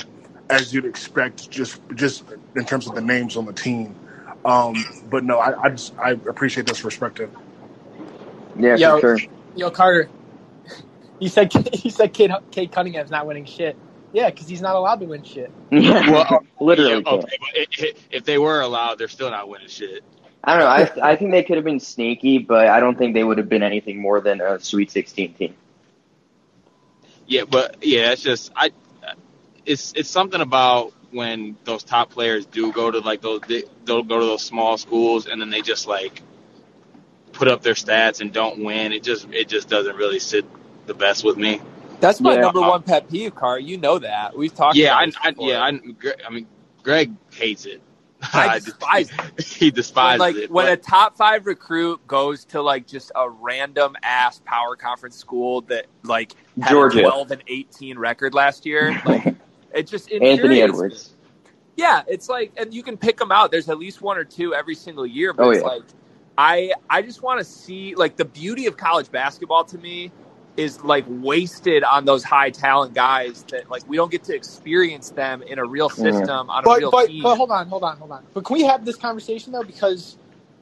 as 0.49 0.73
you'd 0.73 0.85
expect 0.85 1.51
just 1.51 1.81
just 1.95 2.25
in 2.55 2.65
terms 2.65 2.87
of 2.87 2.95
the 2.95 3.01
names 3.01 3.37
on 3.37 3.47
the 3.47 3.53
team. 3.53 3.97
Um, 4.45 4.75
but 5.11 5.25
no, 5.25 5.39
I, 5.39 5.61
I 5.65 5.69
just 5.71 5.99
I 5.99 6.13
appreciate 6.13 6.67
this 6.67 6.81
perspective. 6.81 7.31
Yeah, 8.57 8.77
yo, 8.77 9.01
for 9.01 9.19
sure. 9.19 9.29
Yo, 9.55 9.71
Carter, 9.71 10.09
you 11.19 11.29
said 11.29 11.53
you 11.85 11.91
said 11.91 12.13
Cade, 12.13 12.33
Cade 12.51 12.73
Cunningham's 12.73 13.11
not 13.11 13.27
winning 13.27 13.45
shit. 13.45 13.77
Yeah, 14.13 14.29
because 14.31 14.49
he's 14.49 14.61
not 14.61 14.75
allowed 14.75 15.01
to 15.01 15.07
win 15.07 15.23
shit. 15.23 15.53
well, 15.71 16.27
uh, 16.29 16.39
literally. 16.61 17.05
Yeah, 17.07 17.13
okay, 17.13 17.95
if 18.11 18.25
they 18.25 18.39
were 18.39 18.61
allowed, 18.61 18.99
they're 18.99 19.09
still 19.09 19.31
not 19.31 19.49
winning 19.49 19.69
shit. 19.69 20.03
I 20.43 20.59
don't 20.59 20.61
know. 20.61 21.01
I 21.03 21.13
I 21.13 21.17
think 21.17 21.31
they 21.31 21.43
could 21.43 21.57
have 21.57 21.65
been 21.65 21.81
sneaky, 21.81 22.39
but 22.39 22.67
I 22.67 22.81
don't 22.81 22.97
think 22.99 23.15
they 23.15 23.23
would 23.23 23.39
have 23.39 23.49
been 23.49 23.63
anything 23.63 24.01
more 24.01 24.21
than 24.21 24.41
a 24.41 24.59
Sweet 24.59 24.91
16 24.91 25.35
team. 25.35 25.55
Yeah, 27.27 27.45
but 27.49 27.85
yeah, 27.85 28.13
it's 28.13 28.23
just 28.23 28.51
I. 28.57 28.71
It's 29.67 29.93
it's 29.95 30.09
something 30.09 30.41
about 30.41 30.93
when 31.13 31.57
those 31.65 31.83
top 31.83 32.11
players 32.11 32.47
do 32.47 32.73
go 32.73 32.91
to 32.91 32.99
like 33.01 33.21
those 33.21 33.41
they, 33.47 33.65
they'll 33.85 34.03
go 34.03 34.21
to 34.21 34.27
those 34.27 34.43
small 34.43 34.79
schools 34.79 35.27
and 35.27 35.41
then 35.41 35.51
they 35.51 35.61
just 35.61 35.87
like 35.87 36.23
put 37.41 37.49
up 37.49 37.63
their 37.63 37.75
stats 37.75 38.21
and 38.21 38.35
don't 38.35 38.63
win, 38.63 38.93
it 38.93 39.03
just 39.03 39.27
it 39.33 39.49
just 39.49 39.69
doesn't 39.71 39.97
really 39.97 40.19
sit 40.19 40.45
the 40.87 40.93
best 40.93 41.25
with 41.25 41.39
me. 41.39 41.59
That's 41.99 42.21
my 42.21 42.35
yeah, 42.35 42.43
number 42.43 42.61
one 42.61 42.83
pet 42.83 43.09
peeve, 43.09 43.35
Car. 43.35 43.59
You 43.59 43.79
know 43.79 43.99
that 43.99 44.37
we've 44.37 44.55
talked. 44.55 44.77
Yeah, 44.77 44.95
I, 44.95 45.11
I, 45.23 45.35
yeah, 45.39 45.63
I, 45.63 45.81
I 46.27 46.31
mean, 46.31 46.47
Greg 46.83 47.13
hates 47.33 47.65
it. 47.65 47.81
I 48.23 48.59
despise 48.65 49.11
it. 49.11 49.47
he 49.47 49.71
despises 49.71 50.21
when, 50.21 50.35
like, 50.35 50.45
it. 50.45 50.51
When 50.51 50.67
but... 50.67 50.73
a 50.75 50.77
top 50.77 51.17
five 51.17 51.47
recruit 51.47 52.07
goes 52.07 52.45
to 52.47 52.61
like 52.61 52.87
just 52.87 53.11
a 53.15 53.29
random 53.29 53.97
ass 54.03 54.43
power 54.45 54.77
conference 54.77 55.17
school 55.17 55.63
that 55.63 55.87
like 56.05 56.35
had 56.61 56.71
Georgia. 56.71 56.99
a 56.99 57.03
twelve 57.03 57.31
and 57.31 57.43
eighteen 57.49 57.99
record 57.99 58.35
last 58.35 58.67
year, 58.67 59.01
like 59.07 59.35
it 59.75 59.87
just 59.87 60.13
Anthony 60.13 60.61
Edwards. 60.61 61.15
Yeah, 61.77 62.03
it's 62.07 62.29
like, 62.29 62.53
and 62.59 62.75
you 62.75 62.83
can 62.83 62.99
pick 62.99 63.17
them 63.17 63.33
out. 63.33 63.51
There's 63.51 63.71
at 63.71 63.79
least 63.79 64.03
one 64.03 64.19
or 64.19 64.25
two 64.25 64.55
every 64.55 64.75
single 64.75 65.07
year, 65.07 65.33
but 65.33 65.47
oh, 65.47 65.51
it's 65.51 65.63
yeah. 65.63 65.69
like 65.69 65.83
I 66.41 66.73
I 66.89 67.03
just 67.03 67.23
want 67.23 67.39
to 67.39 67.45
see 67.45 67.95
like 67.95 68.17
the 68.17 68.25
beauty 68.25 68.67
of 68.67 68.79
college 68.79 69.11
basketball 69.11 69.65
to 69.65 69.77
me 69.77 70.11
is 70.57 70.83
like 70.83 71.05
wasted 71.07 71.85
on 71.85 72.07
those 72.07 72.25
high 72.25 72.49
talent 72.49 72.95
guys 72.95 73.45
that 73.51 73.71
like 73.71 73.87
we 73.87 73.99
don't 73.99 74.11
get 74.11 74.25
to 74.25 74.35
experience 74.35 75.11
them 75.11 75.43
in 75.43 75.59
a 75.59 75.65
real 75.65 75.91
system 75.91 76.47
yeah. 76.49 76.55
on 76.55 76.65
but, 76.65 76.77
a 76.77 76.79
real 76.79 76.91
but, 76.91 77.09
team. 77.09 77.23
But 77.23 77.37
hold 77.37 77.51
on, 77.51 77.69
hold 77.69 77.85
on, 77.85 77.99
hold 77.99 78.11
on. 78.11 78.25
But 78.33 78.47
can 78.47 78.55
we 78.55 78.63
have 78.63 78.87
this 78.87 78.97
conversation 78.97 79.53
though? 79.53 79.63
Because 79.63 80.17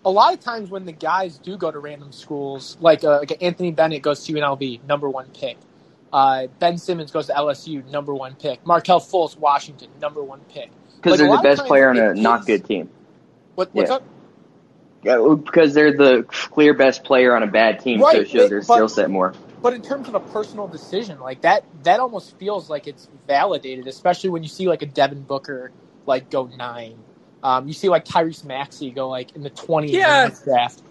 a 0.04 0.10
lot 0.10 0.34
of 0.34 0.40
times 0.40 0.68
when 0.68 0.84
the 0.84 0.92
guys 0.92 1.38
do 1.38 1.56
go 1.56 1.70
to 1.70 1.78
random 1.78 2.10
schools, 2.10 2.76
like 2.80 3.04
uh, 3.04 3.20
like 3.20 3.40
Anthony 3.40 3.70
Bennett 3.70 4.02
goes 4.02 4.24
to 4.24 4.32
UNLV, 4.32 4.84
number 4.84 5.08
one 5.08 5.26
pick. 5.28 5.58
Uh, 6.12 6.48
ben 6.58 6.76
Simmons 6.76 7.12
goes 7.12 7.26
to 7.26 7.34
LSU, 7.34 7.88
number 7.88 8.12
one 8.14 8.34
pick. 8.34 8.66
Markelle 8.66 9.00
Fultz, 9.00 9.38
Washington, 9.38 9.90
number 10.00 10.24
one 10.24 10.40
pick. 10.52 10.70
Because 10.96 11.12
like, 11.12 11.18
they're 11.20 11.36
the 11.36 11.56
best 11.56 11.68
player 11.68 11.90
on 11.90 11.98
a 11.98 12.14
not 12.14 12.46
good 12.46 12.64
team. 12.64 12.90
What, 13.54 13.72
what's 13.72 13.90
yeah. 13.90 13.96
up? 13.96 14.02
Because 15.02 15.74
they're 15.74 15.96
the 15.96 16.24
clear 16.28 16.74
best 16.74 17.04
player 17.04 17.34
on 17.34 17.42
a 17.42 17.46
bad 17.46 17.80
team, 17.80 18.00
right, 18.00 18.16
so 18.16 18.20
it 18.20 18.30
shows 18.30 18.50
their 18.50 18.62
skill 18.62 18.88
set 18.88 19.10
more. 19.10 19.34
But 19.60 19.72
in 19.72 19.82
terms 19.82 20.08
of 20.08 20.14
a 20.14 20.20
personal 20.20 20.68
decision, 20.68 21.18
like 21.20 21.40
that, 21.42 21.64
that 21.82 22.00
almost 22.00 22.36
feels 22.38 22.70
like 22.70 22.86
it's 22.86 23.08
validated, 23.26 23.86
especially 23.86 24.30
when 24.30 24.42
you 24.42 24.48
see 24.48 24.68
like 24.68 24.82
a 24.82 24.86
Devin 24.86 25.22
Booker 25.22 25.72
like 26.06 26.30
go 26.30 26.46
nine. 26.46 26.98
Um, 27.42 27.68
you 27.68 27.74
see 27.74 27.88
like 27.88 28.04
Tyrese 28.04 28.44
Maxey 28.44 28.90
go 28.90 29.08
like 29.08 29.34
in 29.36 29.42
the 29.42 29.50
20th 29.50 29.90
yeah. 29.90 30.30
draft. 30.44 30.82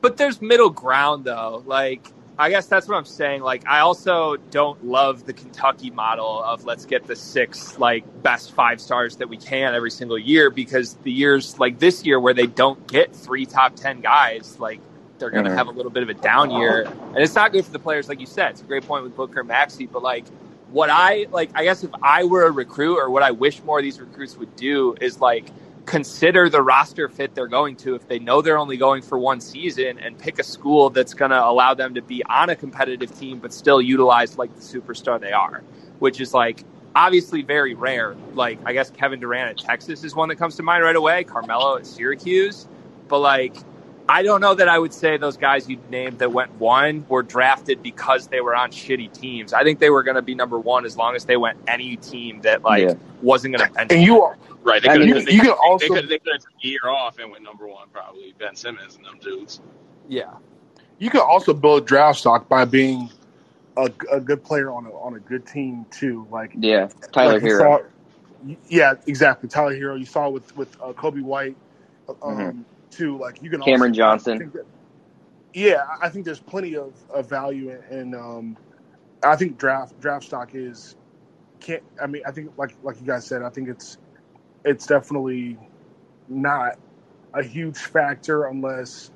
but 0.00 0.16
there's 0.16 0.40
middle 0.40 0.70
ground 0.70 1.24
though. 1.24 1.62
Like 1.66 2.06
I 2.38 2.50
guess 2.50 2.66
that's 2.66 2.88
what 2.88 2.96
I'm 2.96 3.04
saying. 3.04 3.42
Like 3.42 3.66
I 3.68 3.80
also 3.80 4.36
don't 4.50 4.84
love 4.84 5.24
the 5.26 5.32
Kentucky 5.32 5.90
model 5.90 6.42
of 6.42 6.64
let's 6.64 6.84
get 6.86 7.06
the 7.06 7.14
six 7.16 7.78
like 7.78 8.04
best 8.22 8.52
five 8.52 8.80
stars 8.80 9.16
that 9.18 9.28
we 9.28 9.36
can 9.36 9.74
every 9.74 9.90
single 9.90 10.18
year 10.18 10.50
because 10.50 10.94
the 11.04 11.12
years 11.12 11.58
like 11.60 11.78
this 11.78 12.04
year 12.04 12.18
where 12.18 12.34
they 12.34 12.46
don't 12.46 12.86
get 12.88 13.14
three 13.14 13.46
top 13.46 13.76
ten 13.76 14.00
guys, 14.00 14.58
like 14.58 14.80
they're 15.18 15.30
going 15.30 15.44
to 15.44 15.50
Mhm. 15.50 15.56
have 15.56 15.68
a 15.68 15.70
little 15.70 15.92
bit 15.92 16.02
of 16.02 16.08
a 16.08 16.14
down 16.14 16.50
year, 16.50 16.82
and 16.82 17.18
it's 17.18 17.34
not 17.36 17.52
good 17.52 17.64
for 17.64 17.70
the 17.72 17.78
players. 17.78 18.08
Like 18.08 18.18
you 18.20 18.26
said, 18.26 18.52
it's 18.52 18.60
a 18.62 18.64
great 18.64 18.86
point 18.86 19.04
with 19.04 19.14
Booker 19.14 19.44
Maxey, 19.44 19.86
but 19.86 20.02
like 20.02 20.24
what 20.72 20.90
I 20.90 21.26
like, 21.30 21.50
I 21.54 21.64
guess 21.64 21.84
if 21.84 21.90
I 22.02 22.24
were 22.24 22.46
a 22.46 22.50
recruit 22.50 22.98
or 22.98 23.10
what 23.10 23.22
I 23.22 23.30
wish 23.30 23.62
more 23.62 23.78
of 23.78 23.84
these 23.84 24.00
recruits 24.00 24.36
would 24.38 24.56
do 24.56 24.96
is 25.00 25.20
like 25.20 25.46
consider 25.86 26.48
the 26.48 26.62
roster 26.62 27.08
fit 27.08 27.34
they're 27.34 27.48
going 27.48 27.74
to 27.76 27.94
if 27.94 28.06
they 28.08 28.18
know 28.18 28.40
they're 28.40 28.58
only 28.58 28.76
going 28.76 29.02
for 29.02 29.18
one 29.18 29.40
season 29.40 29.98
and 29.98 30.16
pick 30.18 30.38
a 30.38 30.42
school 30.44 30.90
that's 30.90 31.14
going 31.14 31.30
to 31.30 31.44
allow 31.44 31.74
them 31.74 31.94
to 31.94 32.02
be 32.02 32.22
on 32.24 32.50
a 32.50 32.56
competitive 32.56 33.16
team 33.18 33.38
but 33.38 33.52
still 33.52 33.82
utilized 33.82 34.38
like 34.38 34.54
the 34.54 34.60
superstar 34.62 35.20
they 35.20 35.32
are, 35.32 35.62
which 35.98 36.20
is 36.20 36.32
like 36.32 36.64
obviously 36.94 37.42
very 37.42 37.74
rare. 37.74 38.14
Like 38.34 38.60
I 38.64 38.72
guess 38.72 38.90
Kevin 38.90 39.20
Durant 39.20 39.50
at 39.50 39.58
Texas 39.58 40.04
is 40.04 40.14
one 40.14 40.28
that 40.28 40.36
comes 40.36 40.56
to 40.56 40.62
mind 40.62 40.84
right 40.84 40.96
away, 40.96 41.24
Carmelo 41.24 41.78
at 41.78 41.86
Syracuse, 41.86 42.68
but 43.08 43.18
like 43.18 43.56
I 44.08 44.22
don't 44.22 44.40
know 44.40 44.54
that 44.54 44.68
I 44.68 44.78
would 44.78 44.92
say 44.92 45.16
those 45.16 45.36
guys 45.36 45.68
you 45.68 45.78
named 45.90 46.18
that 46.20 46.32
went 46.32 46.52
one 46.60 47.06
were 47.08 47.22
drafted 47.22 47.82
because 47.82 48.28
they 48.28 48.40
were 48.40 48.54
on 48.54 48.70
shitty 48.70 49.12
teams. 49.12 49.52
I 49.52 49.64
think 49.64 49.80
they 49.80 49.90
were 49.90 50.02
going 50.02 50.16
to 50.16 50.22
be 50.22 50.34
number 50.34 50.58
one 50.58 50.84
as 50.84 50.96
long 50.96 51.16
as 51.16 51.24
they 51.24 51.36
went 51.36 51.58
any 51.66 51.96
team 51.96 52.40
that 52.42 52.62
like 52.62 52.82
Yeah. 52.84 52.94
wasn't 53.22 53.56
going 53.56 53.68
to 53.68 53.74
bench. 53.74 53.92
And 53.92 54.02
you 54.02 54.22
are 54.22 54.36
Right. 54.62 54.80
They 54.82 54.88
could 54.88 55.00
mean, 55.00 55.14
have 55.16 55.28
you 55.28 55.40
can 55.40 55.50
also- 55.50 55.88
they 55.88 56.00
could 56.00 56.08
they 56.08 56.18
could 56.18 56.32
have 56.34 56.42
took 56.42 56.52
a 56.62 56.66
year 56.66 56.88
off 56.88 57.18
and 57.18 57.30
went 57.30 57.42
number 57.42 57.66
one 57.66 57.88
probably. 57.92 58.34
Ben 58.38 58.54
Simmons 58.54 58.96
and 58.96 59.04
them 59.04 59.18
dudes. 59.20 59.60
yeah, 60.08 60.34
you 60.98 61.10
could 61.10 61.20
also 61.22 61.52
build 61.52 61.86
draft 61.86 62.20
stock 62.20 62.48
by 62.48 62.64
being 62.64 63.10
a, 63.76 63.90
a 64.12 64.20
good 64.20 64.44
player 64.44 64.70
on 64.70 64.86
a 64.86 64.90
on 64.92 65.14
a 65.14 65.20
good 65.20 65.46
team 65.46 65.84
too. 65.90 66.26
Like 66.30 66.52
Yeah, 66.58 66.88
Tyler 67.12 67.34
like 67.34 67.42
Hero. 67.42 67.58
saw- 67.58 67.82
yeah, 68.68 68.94
exactly. 69.06 69.48
Tyler 69.48 69.74
Herro. 69.74 69.98
You 69.98 70.06
saw 70.06 70.28
with 70.28 70.54
with 70.56 70.74
uh, 70.80 70.92
Coby 70.92 71.22
White 71.22 71.56
um, 72.22 72.64
too. 72.90 73.18
Like 73.18 73.42
you 73.42 73.50
can 73.50 73.60
Mm-hmm. 73.60 73.70
Cameron 73.70 73.90
also, 73.92 73.96
Johnson. 73.98 74.50
I 74.54 74.56
that- 74.58 74.66
yeah, 75.54 75.84
I 76.00 76.08
think 76.08 76.24
there's 76.24 76.40
plenty 76.40 76.76
of, 76.76 76.94
of 77.12 77.28
value 77.28 77.70
in, 77.90 77.98
in 77.98 78.14
um, 78.14 78.56
I 79.22 79.36
think 79.36 79.58
draft 79.58 79.98
draft 80.00 80.24
stock 80.24 80.54
is 80.54 80.96
can't. 81.60 81.82
I 82.02 82.06
mean, 82.06 82.22
I 82.26 82.30
think 82.30 82.52
like 82.56 82.74
like 82.82 82.98
you 83.00 83.06
guys 83.06 83.26
said, 83.26 83.42
I 83.42 83.50
think 83.50 83.68
it's 83.68 83.98
it's 84.64 84.86
definitely 84.86 85.58
not 86.28 86.78
a 87.34 87.42
huge 87.42 87.76
factor 87.78 88.46
unless 88.46 89.10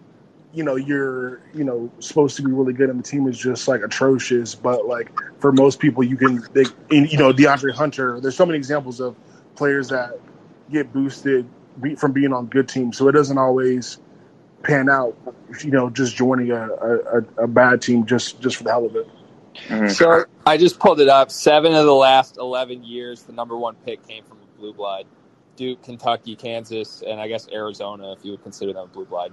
you 0.52 0.64
know 0.64 0.76
you're 0.76 1.40
you 1.54 1.64
know 1.64 1.90
supposed 2.00 2.36
to 2.36 2.42
be 2.42 2.50
really 2.52 2.72
good 2.72 2.90
and 2.90 2.98
the 2.98 3.02
team 3.02 3.28
is 3.28 3.38
just 3.38 3.68
like 3.68 3.82
atrocious 3.82 4.54
but 4.54 4.86
like 4.86 5.10
for 5.38 5.52
most 5.52 5.78
people 5.80 6.02
you 6.02 6.16
can 6.16 6.42
they 6.54 6.64
and, 6.90 7.10
you 7.12 7.18
know 7.18 7.32
DeAndre 7.32 7.72
Hunter 7.74 8.20
there's 8.20 8.36
so 8.36 8.46
many 8.46 8.56
examples 8.58 9.00
of 9.00 9.16
players 9.56 9.88
that 9.88 10.18
get 10.70 10.92
boosted 10.92 11.48
be- 11.80 11.94
from 11.94 12.12
being 12.12 12.32
on 12.32 12.46
good 12.46 12.68
teams 12.68 12.96
so 12.96 13.08
it 13.08 13.12
doesn't 13.12 13.38
always 13.38 13.98
pan 14.62 14.88
out 14.88 15.16
you 15.62 15.70
know 15.70 15.90
just 15.90 16.16
joining 16.16 16.50
a, 16.50 16.68
a, 16.70 16.98
a- 17.18 17.44
a 17.44 17.48
bad 17.48 17.82
team 17.82 18.06
just 18.06 18.40
just 18.40 18.56
for 18.56 18.64
the 18.64 18.70
hell 18.70 18.86
of 18.86 18.96
it 18.96 19.06
Mhm. 19.68 19.90
So 19.90 20.24
I 20.46 20.56
just 20.58 20.78
pulled 20.78 21.00
it 21.00 21.08
up. 21.08 21.30
Seven 21.30 21.74
of 21.74 21.84
the 21.86 21.94
last 21.94 22.38
eleven 22.38 22.84
years, 22.84 23.24
the 23.24 23.32
number 23.32 23.56
one 23.56 23.76
pick 23.76 24.06
came 24.06 24.24
from 24.24 24.38
a 24.42 24.58
blue 24.58 24.74
blood. 24.74 25.06
Duke, 25.56 25.82
Kentucky, 25.82 26.36
Kansas, 26.36 27.02
and 27.06 27.20
I 27.20 27.28
guess 27.28 27.48
Arizona, 27.52 28.12
if 28.12 28.24
you 28.24 28.32
would 28.32 28.42
consider 28.42 28.72
them 28.74 28.88
blue 28.92 29.06
blood. 29.06 29.32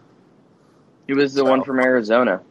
He 1.08 1.14
was 1.14 1.34
the 1.34 1.46
one 1.46 1.64
from 1.64 1.80
Arizona. 1.80 2.42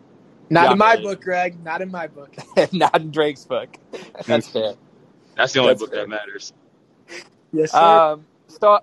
Not 0.51 0.71
Yeah. 0.71 0.73
in 0.73 0.79
my 0.79 0.97
book, 0.97 1.23
Greg. 1.23 1.63
Not 1.63 1.83
in 1.83 1.91
my 1.91 2.09
book. 2.09 2.35
Not 2.73 3.01
in 3.01 3.11
Drake's 3.11 3.45
book. 3.47 3.79
That's 4.27 4.49
fair. 4.49 4.75
That's 5.37 5.53
the 5.55 5.61
only 5.61 5.75
That's 5.75 5.81
book 5.81 5.93
fair. 5.93 6.03
that 6.03 6.09
matters. 6.09 6.53
Yes, 7.53 7.75
sir. 7.75 8.03
Um, 8.11 8.27
so 8.49 8.81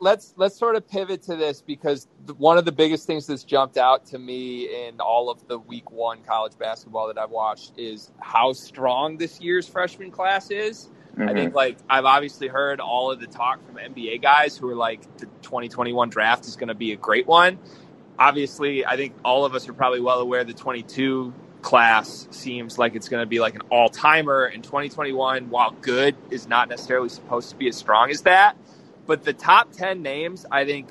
let's 0.00 0.34
let's 0.36 0.58
sort 0.58 0.76
of 0.76 0.88
pivot 0.88 1.22
to 1.24 1.36
this 1.36 1.62
because 1.62 2.08
one 2.36 2.58
of 2.58 2.64
the 2.64 2.72
biggest 2.72 3.06
things 3.06 3.26
that's 3.26 3.44
jumped 3.44 3.76
out 3.78 4.06
to 4.06 4.18
me 4.18 4.86
in 4.88 5.00
all 5.00 5.30
of 5.30 5.46
the 5.48 5.58
Week 5.58 5.90
One 5.90 6.22
college 6.24 6.58
basketball 6.58 7.08
that 7.08 7.18
I've 7.18 7.30
watched 7.30 7.74
is 7.78 8.12
how 8.20 8.52
strong 8.54 9.18
this 9.18 9.40
year's 9.40 9.68
freshman 9.68 10.10
class 10.10 10.50
is. 10.50 10.90
I 11.18 11.32
Mhm. 11.32 11.34
think 11.34 11.54
like 11.54 11.76
I've 11.88 12.04
obviously 12.04 12.48
heard 12.48 12.80
all 12.80 13.10
of 13.10 13.20
the 13.20 13.26
talk 13.26 13.64
from 13.66 13.78
NBA 13.78 14.18
guys 14.18 14.56
who 14.56 14.68
are 14.70 14.74
like 14.74 15.00
the 15.18 15.26
2021 15.42 16.08
draft 16.10 16.46
is 16.46 16.56
going 16.56 16.68
to 16.68 16.74
be 16.74 16.92
a 16.92 16.96
great 16.96 17.26
one. 17.26 17.58
Obviously, 18.18 18.86
I 18.86 18.96
think 18.96 19.14
all 19.24 19.44
of 19.44 19.54
us 19.54 19.68
are 19.68 19.72
probably 19.72 20.00
well 20.00 20.20
aware 20.20 20.44
the 20.44 20.52
22 20.52 21.32
class 21.62 22.28
seems 22.30 22.78
like 22.78 22.94
it's 22.94 23.08
going 23.08 23.22
to 23.22 23.26
be 23.26 23.40
like 23.40 23.54
an 23.54 23.62
all 23.70 23.88
timer 23.88 24.46
in 24.46 24.62
2021. 24.62 25.50
While 25.50 25.72
good 25.80 26.14
is 26.30 26.46
not 26.48 26.68
necessarily 26.68 27.08
supposed 27.08 27.50
to 27.50 27.56
be 27.56 27.68
as 27.68 27.76
strong 27.76 28.10
as 28.10 28.22
that, 28.22 28.56
but 29.06 29.24
the 29.24 29.32
top 29.32 29.72
10 29.72 30.02
names 30.02 30.46
I 30.50 30.64
think 30.64 30.88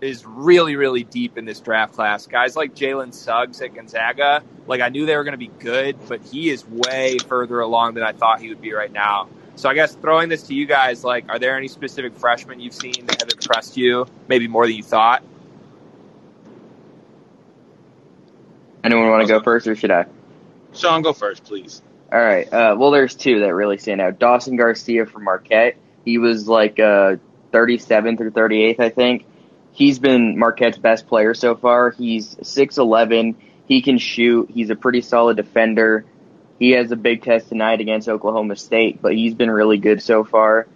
is 0.00 0.24
really 0.24 0.76
really 0.76 1.04
deep 1.04 1.36
in 1.36 1.44
this 1.44 1.60
draft 1.60 1.94
class. 1.94 2.26
Guys 2.26 2.56
like 2.56 2.74
Jalen 2.74 3.12
Suggs 3.12 3.60
at 3.60 3.74
Gonzaga, 3.74 4.42
like 4.66 4.80
I 4.80 4.88
knew 4.88 5.06
they 5.06 5.16
were 5.16 5.24
going 5.24 5.32
to 5.32 5.38
be 5.38 5.50
good, 5.58 5.96
but 6.08 6.22
he 6.22 6.50
is 6.50 6.66
way 6.66 7.18
further 7.28 7.60
along 7.60 7.94
than 7.94 8.02
I 8.04 8.12
thought 8.12 8.40
he 8.40 8.48
would 8.48 8.60
be 8.60 8.72
right 8.72 8.92
now. 8.92 9.28
So 9.60 9.68
I 9.68 9.74
guess 9.74 9.94
throwing 9.94 10.30
this 10.30 10.44
to 10.44 10.54
you 10.54 10.64
guys, 10.64 11.04
like, 11.04 11.26
are 11.28 11.38
there 11.38 11.54
any 11.54 11.68
specific 11.68 12.16
freshmen 12.16 12.60
you've 12.60 12.72
seen 12.72 13.04
that 13.04 13.20
have 13.20 13.30
impressed 13.30 13.76
you, 13.76 14.06
maybe 14.26 14.48
more 14.48 14.66
than 14.66 14.74
you 14.74 14.82
thought? 14.82 15.22
Anyone 18.82 19.10
want 19.10 19.20
to 19.20 19.28
go 19.28 19.42
first, 19.42 19.66
or 19.66 19.76
should 19.76 19.90
I? 19.90 20.06
Sean, 20.72 21.02
go 21.02 21.12
first, 21.12 21.44
please. 21.44 21.82
All 22.10 22.18
right. 22.18 22.50
Uh, 22.50 22.74
well, 22.78 22.90
there's 22.90 23.14
two 23.14 23.40
that 23.40 23.54
really 23.54 23.76
stand 23.76 24.00
out. 24.00 24.18
Dawson 24.18 24.56
Garcia 24.56 25.04
from 25.04 25.24
Marquette. 25.24 25.76
He 26.06 26.16
was 26.16 26.48
like 26.48 26.80
uh, 26.80 27.16
37th 27.52 28.18
or 28.22 28.30
38th, 28.30 28.80
I 28.80 28.88
think. 28.88 29.26
He's 29.72 29.98
been 29.98 30.38
Marquette's 30.38 30.78
best 30.78 31.06
player 31.06 31.34
so 31.34 31.54
far. 31.54 31.90
He's 31.90 32.34
6'11. 32.36 33.34
He 33.66 33.82
can 33.82 33.98
shoot. 33.98 34.50
He's 34.54 34.70
a 34.70 34.74
pretty 34.74 35.02
solid 35.02 35.36
defender. 35.36 36.06
He 36.60 36.72
has 36.72 36.92
a 36.92 36.96
big 36.96 37.22
test 37.22 37.48
tonight 37.48 37.80
against 37.80 38.06
Oklahoma 38.06 38.54
State, 38.54 39.00
but 39.00 39.14
he's 39.14 39.34
been 39.34 39.50
really 39.50 39.78
good 39.78 40.02
so 40.02 40.24
far. 40.24 40.68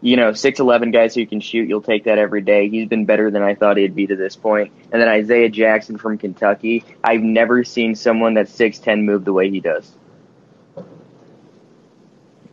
You 0.00 0.16
know, 0.16 0.30
6'11 0.30 0.92
guys 0.92 1.16
who 1.16 1.26
can 1.26 1.40
shoot, 1.40 1.68
you'll 1.68 1.82
take 1.82 2.04
that 2.04 2.16
every 2.16 2.42
day. 2.42 2.68
He's 2.68 2.88
been 2.88 3.06
better 3.06 3.28
than 3.28 3.42
I 3.42 3.56
thought 3.56 3.76
he'd 3.76 3.94
be 3.94 4.06
to 4.06 4.14
this 4.14 4.36
point. 4.36 4.72
And 4.92 5.02
then 5.02 5.08
Isaiah 5.08 5.48
Jackson 5.48 5.98
from 5.98 6.16
Kentucky. 6.16 6.84
I've 7.02 7.22
never 7.22 7.64
seen 7.64 7.96
someone 7.96 8.34
that's 8.34 8.56
6'10 8.56 9.02
move 9.02 9.24
the 9.24 9.32
way 9.32 9.50
he 9.50 9.58
does. 9.58 9.90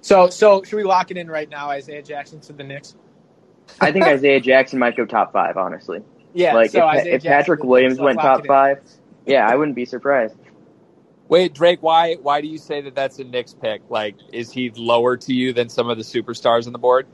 so, 0.01 0.29
so 0.31 0.63
should 0.63 0.77
we 0.77 0.83
lock 0.83 1.11
it 1.11 1.17
in 1.17 1.29
right 1.29 1.49
now? 1.49 1.69
Isaiah 1.69 2.01
Jackson 2.01 2.39
to 2.41 2.53
the 2.53 2.63
Knicks. 2.63 2.95
I 3.79 3.91
think 3.91 4.05
Isaiah 4.05 4.41
Jackson 4.41 4.79
might 4.79 4.97
go 4.97 5.05
top 5.05 5.31
five, 5.31 5.57
honestly. 5.57 6.01
Yeah. 6.33 6.55
like 6.55 6.71
so 6.71 6.89
if, 6.89 7.05
if 7.05 7.23
Patrick 7.23 7.63
Williams 7.63 7.99
went 7.99 8.19
top 8.19 8.47
five, 8.47 8.81
yeah, 9.27 9.47
I 9.47 9.55
wouldn't 9.57 9.75
be 9.75 9.85
surprised. 9.85 10.35
Wait, 11.29 11.53
Drake, 11.53 11.81
why 11.81 12.15
why 12.15 12.41
do 12.41 12.47
you 12.47 12.57
say 12.57 12.81
that 12.81 12.95
that's 12.95 13.19
a 13.19 13.23
Knicks 13.23 13.53
pick? 13.53 13.81
Like, 13.89 14.15
is 14.33 14.51
he 14.51 14.71
lower 14.71 15.15
to 15.15 15.33
you 15.33 15.53
than 15.53 15.69
some 15.69 15.89
of 15.89 15.97
the 15.97 16.03
superstars 16.03 16.65
on 16.67 16.73
the 16.73 16.79
board? 16.79 17.07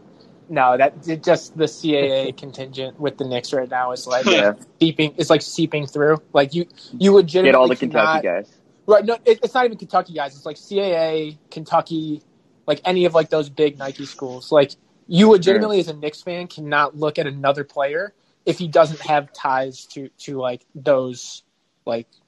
No, 0.47 0.77
that 0.77 1.03
just 1.21 1.57
the 1.57 1.65
CAA 1.65 2.35
contingent 2.37 2.99
with 2.99 3.17
the 3.17 3.25
Knicks 3.25 3.51
right 3.51 3.69
now 3.69 3.91
is 3.91 4.07
like 4.07 4.25
Yeah, 4.25 4.53
seeping. 4.79 5.13
It's 5.17 5.29
like 5.29 5.41
seeping 5.41 5.85
through. 5.85 6.17
Like 6.33 6.53
you, 6.53 6.65
you 6.97 7.13
legitimately 7.13 7.49
get 7.51 7.55
all 7.55 7.67
the 7.67 7.75
cannot- 7.75 8.21
Kentucky 8.21 8.27
guys. 8.27 8.59
Right. 8.87 9.03
No, 9.03 9.15
it, 9.25 9.39
it's 9.43 9.53
not 9.55 9.65
even 9.65 9.77
Kentucky 9.77 10.13
guys. 10.13 10.35
It's 10.35 10.45
like 10.45 10.57
CAA, 10.57 11.37
Kentucky, 11.49 12.21
like 12.67 12.79
any 12.85 13.05
of 13.05 13.13
like 13.15 13.29
those 13.29 13.49
big 13.49 13.77
Nike 13.79 14.05
schools. 14.05 14.51
Like 14.51 14.71
you 15.07 15.31
legitimately 15.31 15.79
as 15.79 15.87
a 15.87 15.93
Knicks 15.93 16.21
fan 16.21 16.47
cannot 16.47 16.95
look 16.95 17.17
at 17.19 17.25
another 17.27 17.63
player 17.63 18.13
if 18.45 18.59
he 18.59 18.67
doesn't 18.67 19.01
have 19.01 19.33
ties 19.33 19.85
to 19.87 20.09
to 20.19 20.37
like 20.39 20.63
those 20.75 21.43
like 21.85 22.07
s- 22.11 22.21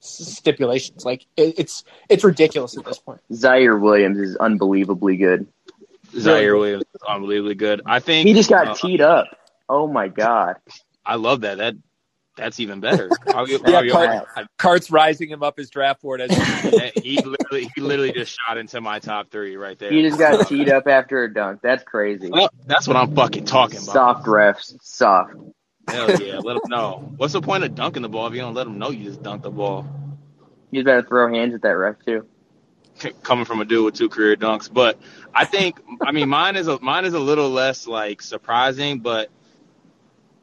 stipulations. 0.00 1.04
Like 1.04 1.26
it, 1.36 1.58
it's 1.58 1.84
it's 2.08 2.24
ridiculous 2.24 2.76
at 2.76 2.84
this 2.84 2.98
point. 2.98 3.20
Ziaire 3.32 3.80
Williams 3.80 4.18
is 4.18 4.36
unbelievably 4.36 5.16
good. 5.16 5.46
Ziaire 6.12 6.58
Williams 6.58 6.84
is 6.94 7.02
unbelievably 7.06 7.54
good. 7.56 7.82
I 7.86 8.00
think 8.00 8.26
He 8.26 8.34
just 8.34 8.48
got 8.48 8.68
uh, 8.68 8.74
teed 8.74 9.00
up. 9.00 9.26
Oh 9.68 9.86
my 9.86 10.08
god. 10.08 10.56
I 11.04 11.16
love 11.16 11.42
that. 11.42 11.58
That 11.58 11.74
that's 12.36 12.60
even 12.60 12.80
better. 12.80 13.10
I'll 13.28 13.48
Yeah, 13.48 13.58
I'll 13.66 13.82
give- 13.82 13.90
Clark- 13.92 14.26
I- 14.36 14.46
Cart's 14.58 14.90
rising 14.90 15.28
him 15.28 15.42
up 15.42 15.56
his 15.58 15.70
draft 15.70 16.00
board 16.02 16.20
as 16.20 16.30
he 17.02 17.16
literally 17.20 17.68
he 17.74 17.80
literally 17.80 18.12
just 18.12 18.38
shot 18.46 18.56
into 18.56 18.80
my 18.80 19.00
top 19.00 19.30
three 19.30 19.56
right 19.56 19.78
there. 19.78 19.90
He 19.90 20.02
just 20.02 20.18
got 20.18 20.46
teed 20.46 20.68
up 20.70 20.86
after 20.86 21.24
a 21.24 21.32
dunk. 21.34 21.60
That's 21.62 21.82
crazy. 21.82 22.30
Well, 22.30 22.48
that's 22.66 22.86
what 22.86 22.96
I'm 22.96 23.14
fucking 23.14 23.44
talking 23.44 23.78
about. 23.78 23.92
Soft 23.92 24.26
refs. 24.26 24.76
Soft. 24.82 25.32
Hell 25.88 26.20
yeah, 26.20 26.38
let 26.38 26.54
them 26.54 26.70
know. 26.70 27.12
What's 27.16 27.32
the 27.32 27.40
point 27.40 27.64
of 27.64 27.74
dunking 27.74 28.02
the 28.02 28.08
ball 28.08 28.26
if 28.26 28.34
you 28.34 28.40
don't 28.40 28.54
let 28.54 28.64
them 28.64 28.78
know 28.78 28.90
you 28.90 29.04
just 29.04 29.22
dunked 29.22 29.42
the 29.42 29.50
ball? 29.50 29.86
You 30.70 30.84
better 30.84 31.02
throw 31.02 31.32
hands 31.32 31.54
at 31.54 31.62
that 31.62 31.70
ref 31.70 31.96
too. 32.04 32.26
Coming 33.22 33.44
from 33.44 33.60
a 33.60 33.64
dude 33.64 33.84
with 33.84 33.94
two 33.94 34.08
career 34.08 34.36
dunks, 34.36 34.72
but 34.72 34.98
I 35.34 35.44
think 35.44 35.80
I 36.02 36.12
mean 36.12 36.28
mine 36.28 36.56
is 36.56 36.66
a 36.66 36.78
mine 36.80 37.04
is 37.04 37.14
a 37.14 37.18
little 37.18 37.50
less 37.50 37.86
like 37.86 38.22
surprising, 38.22 38.98
but 38.98 39.30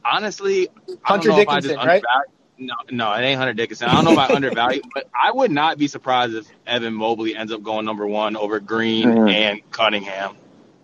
honestly, 0.03 0.69
I 0.69 0.71
don't 0.85 0.99
Hunter 1.03 1.29
know 1.29 1.39
if 1.39 1.49
I 1.49 1.59
Dickinson, 1.59 1.75
just 1.75 1.85
right? 1.85 2.03
undervalue- 2.03 2.31
No, 2.57 2.75
no, 2.89 3.13
it 3.13 3.21
ain't 3.21 3.37
Hunter 3.37 3.53
Dickinson. 3.53 3.89
I 3.89 3.95
don't 3.95 4.05
know 4.05 4.13
about 4.13 4.31
undervalue, 4.31 4.81
but 4.93 5.09
I 5.13 5.31
would 5.31 5.51
not 5.51 5.77
be 5.77 5.87
surprised 5.87 6.33
if 6.35 6.47
Evan 6.65 6.93
Mobley 6.93 7.35
ends 7.35 7.51
up 7.51 7.61
going 7.61 7.85
number 7.85 8.07
one 8.07 8.37
over 8.37 8.59
Green 8.59 9.09
mm-hmm. 9.09 9.27
and 9.27 9.71
Cunningham. 9.71 10.37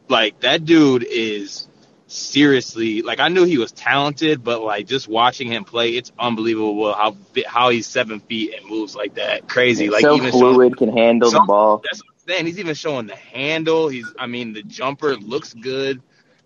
Like 0.09 0.41
that 0.41 0.65
dude 0.65 1.03
is 1.03 1.67
seriously 2.11 3.01
like 3.01 3.19
I 3.19 3.29
knew 3.29 3.45
he 3.45 3.57
was 3.57 3.71
talented, 3.71 4.43
but 4.43 4.61
like 4.61 4.85
just 4.85 5.07
watching 5.07 5.47
him 5.47 5.63
play, 5.63 5.91
it's 5.91 6.11
unbelievable 6.19 6.93
how 6.93 7.15
how 7.47 7.69
he's 7.69 7.87
seven 7.87 8.19
feet 8.19 8.53
and 8.55 8.69
moves 8.69 8.95
like 8.95 9.15
that. 9.15 9.47
Crazy, 9.47 9.89
like 9.89 10.01
so 10.01 10.15
even 10.15 10.31
fluid, 10.31 10.55
showing, 10.55 10.89
can 10.89 10.97
handle 10.97 11.31
some, 11.31 11.43
the 11.43 11.47
ball. 11.47 11.81
That's 11.83 12.03
what 12.03 12.11
I'm 12.11 12.27
saying. 12.27 12.45
He's 12.47 12.59
even 12.59 12.75
showing 12.75 13.07
the 13.07 13.15
handle. 13.15 13.87
He's, 13.87 14.13
I 14.19 14.27
mean, 14.27 14.53
the 14.53 14.61
jumper 14.61 15.15
looks 15.15 15.53
good. 15.53 16.01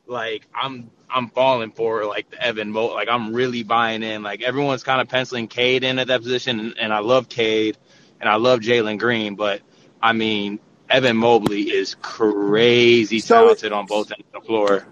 Like 0.05 0.47
I'm, 0.53 0.91
I'm 1.09 1.29
falling 1.29 1.71
for 1.71 2.05
like 2.05 2.29
the 2.29 2.41
Evan 2.41 2.71
Mo. 2.71 2.87
Like 2.87 3.09
I'm 3.09 3.33
really 3.33 3.63
buying 3.63 4.03
in. 4.03 4.21
Like 4.21 4.43
everyone's 4.43 4.83
kind 4.83 5.01
of 5.01 5.09
penciling 5.09 5.47
Cade 5.47 5.83
in 5.83 5.97
at 5.97 6.07
that 6.07 6.21
position, 6.21 6.59
and, 6.59 6.77
and 6.77 6.93
I 6.93 6.99
love 6.99 7.27
Cade, 7.27 7.75
and 8.21 8.29
I 8.29 8.35
love 8.35 8.59
Jalen 8.59 8.99
Green, 8.99 9.35
but 9.35 9.61
I 10.01 10.13
mean. 10.13 10.59
Evan 10.87 11.17
Mobley 11.17 11.63
is 11.63 11.95
crazy 11.99 13.19
so 13.19 13.41
talented 13.41 13.71
on 13.71 13.87
both 13.87 14.11
ends 14.11 14.23
of 14.35 14.43
the 14.43 14.47
floor 14.47 14.85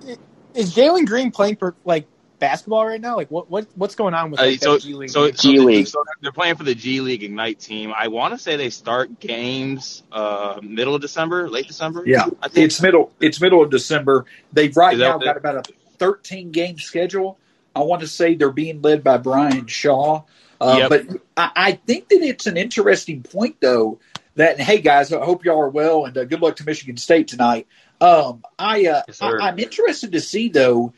is 0.56 0.76
Jalen 0.76 1.06
Green 1.06 1.32
playing 1.32 1.58
for 1.58 1.76
like 1.86 2.08
basketball 2.40 2.86
right 2.86 3.00
now? 3.00 3.16
Like 3.16 3.32
what 3.32 3.50
what 3.50 3.68
what's 3.76 3.96
going 3.96 4.14
on 4.14 4.32
with 4.32 4.40
like, 4.40 4.62
uh, 4.62 4.66
so, 4.66 4.80
G 4.80 4.94
League? 4.94 5.10
So, 5.10 5.32
G 5.32 5.60
League. 5.60 5.88
So 5.88 6.04
they're 6.22 6.32
playing 6.32 6.56
for 6.56 6.64
the 6.64 6.76
G 6.76 7.02
League 7.02 7.24
Ignite 7.24 7.60
team. 7.60 7.94
I 7.96 8.10
want 8.10 8.34
to 8.34 8.38
say 8.38 8.58
they 8.58 8.70
start 8.70 9.20
games 9.20 10.04
uh, 10.12 10.60
middle 10.62 10.96
of 10.96 11.02
December, 11.02 11.50
late 11.50 11.68
December. 11.68 12.04
Yeah, 12.06 12.28
I 12.42 12.50
think 12.50 12.66
it's 12.66 12.82
middle. 12.82 13.12
It's 13.20 13.40
middle 13.40 13.64
of 13.64 13.70
December. 13.70 14.26
They've 14.52 14.76
right 14.76 14.98
now 14.98 15.18
got 15.18 15.38
about 15.38 15.70
a 15.70 15.74
13 15.98 16.52
game 16.52 16.80
schedule. 16.80 17.38
I 17.76 17.80
want 17.82 18.02
to 18.02 18.08
say 18.08 18.36
they're 18.36 18.52
being 18.52 18.82
led 18.82 19.04
by 19.04 19.18
Brian 19.18 19.68
Shaw. 19.68 20.24
Uh, 20.62 20.76
yep. 20.78 20.90
But 20.90 21.22
I, 21.36 21.52
I, 21.56 21.72
think 21.74 22.10
that 22.10 22.22
it's 22.22 22.46
an 22.46 22.56
interesting 22.56 23.24
point, 23.24 23.58
though. 23.60 24.00
That 24.36 24.60
hey 24.60 24.80
guys, 24.80 25.14
I 25.14 25.24
hope 25.24 25.46
y'all 25.46 25.62
are 25.62 25.70
well, 25.70 26.06
and 26.06 26.18
uh, 26.18 26.24
good 26.26 26.42
luck 26.42 26.56
to 26.56 26.66
Michigan 26.66 26.98
State 26.98 27.28
tonight. 27.28 27.68
Um, 28.04 28.44
I, 28.60 28.86
uh, 28.88 29.04
yes, 29.08 29.22
I 29.22 29.32
I'm 29.40 29.60
interested 29.60 30.12
to 30.12 30.20
see 30.20 30.50
though 30.50 30.94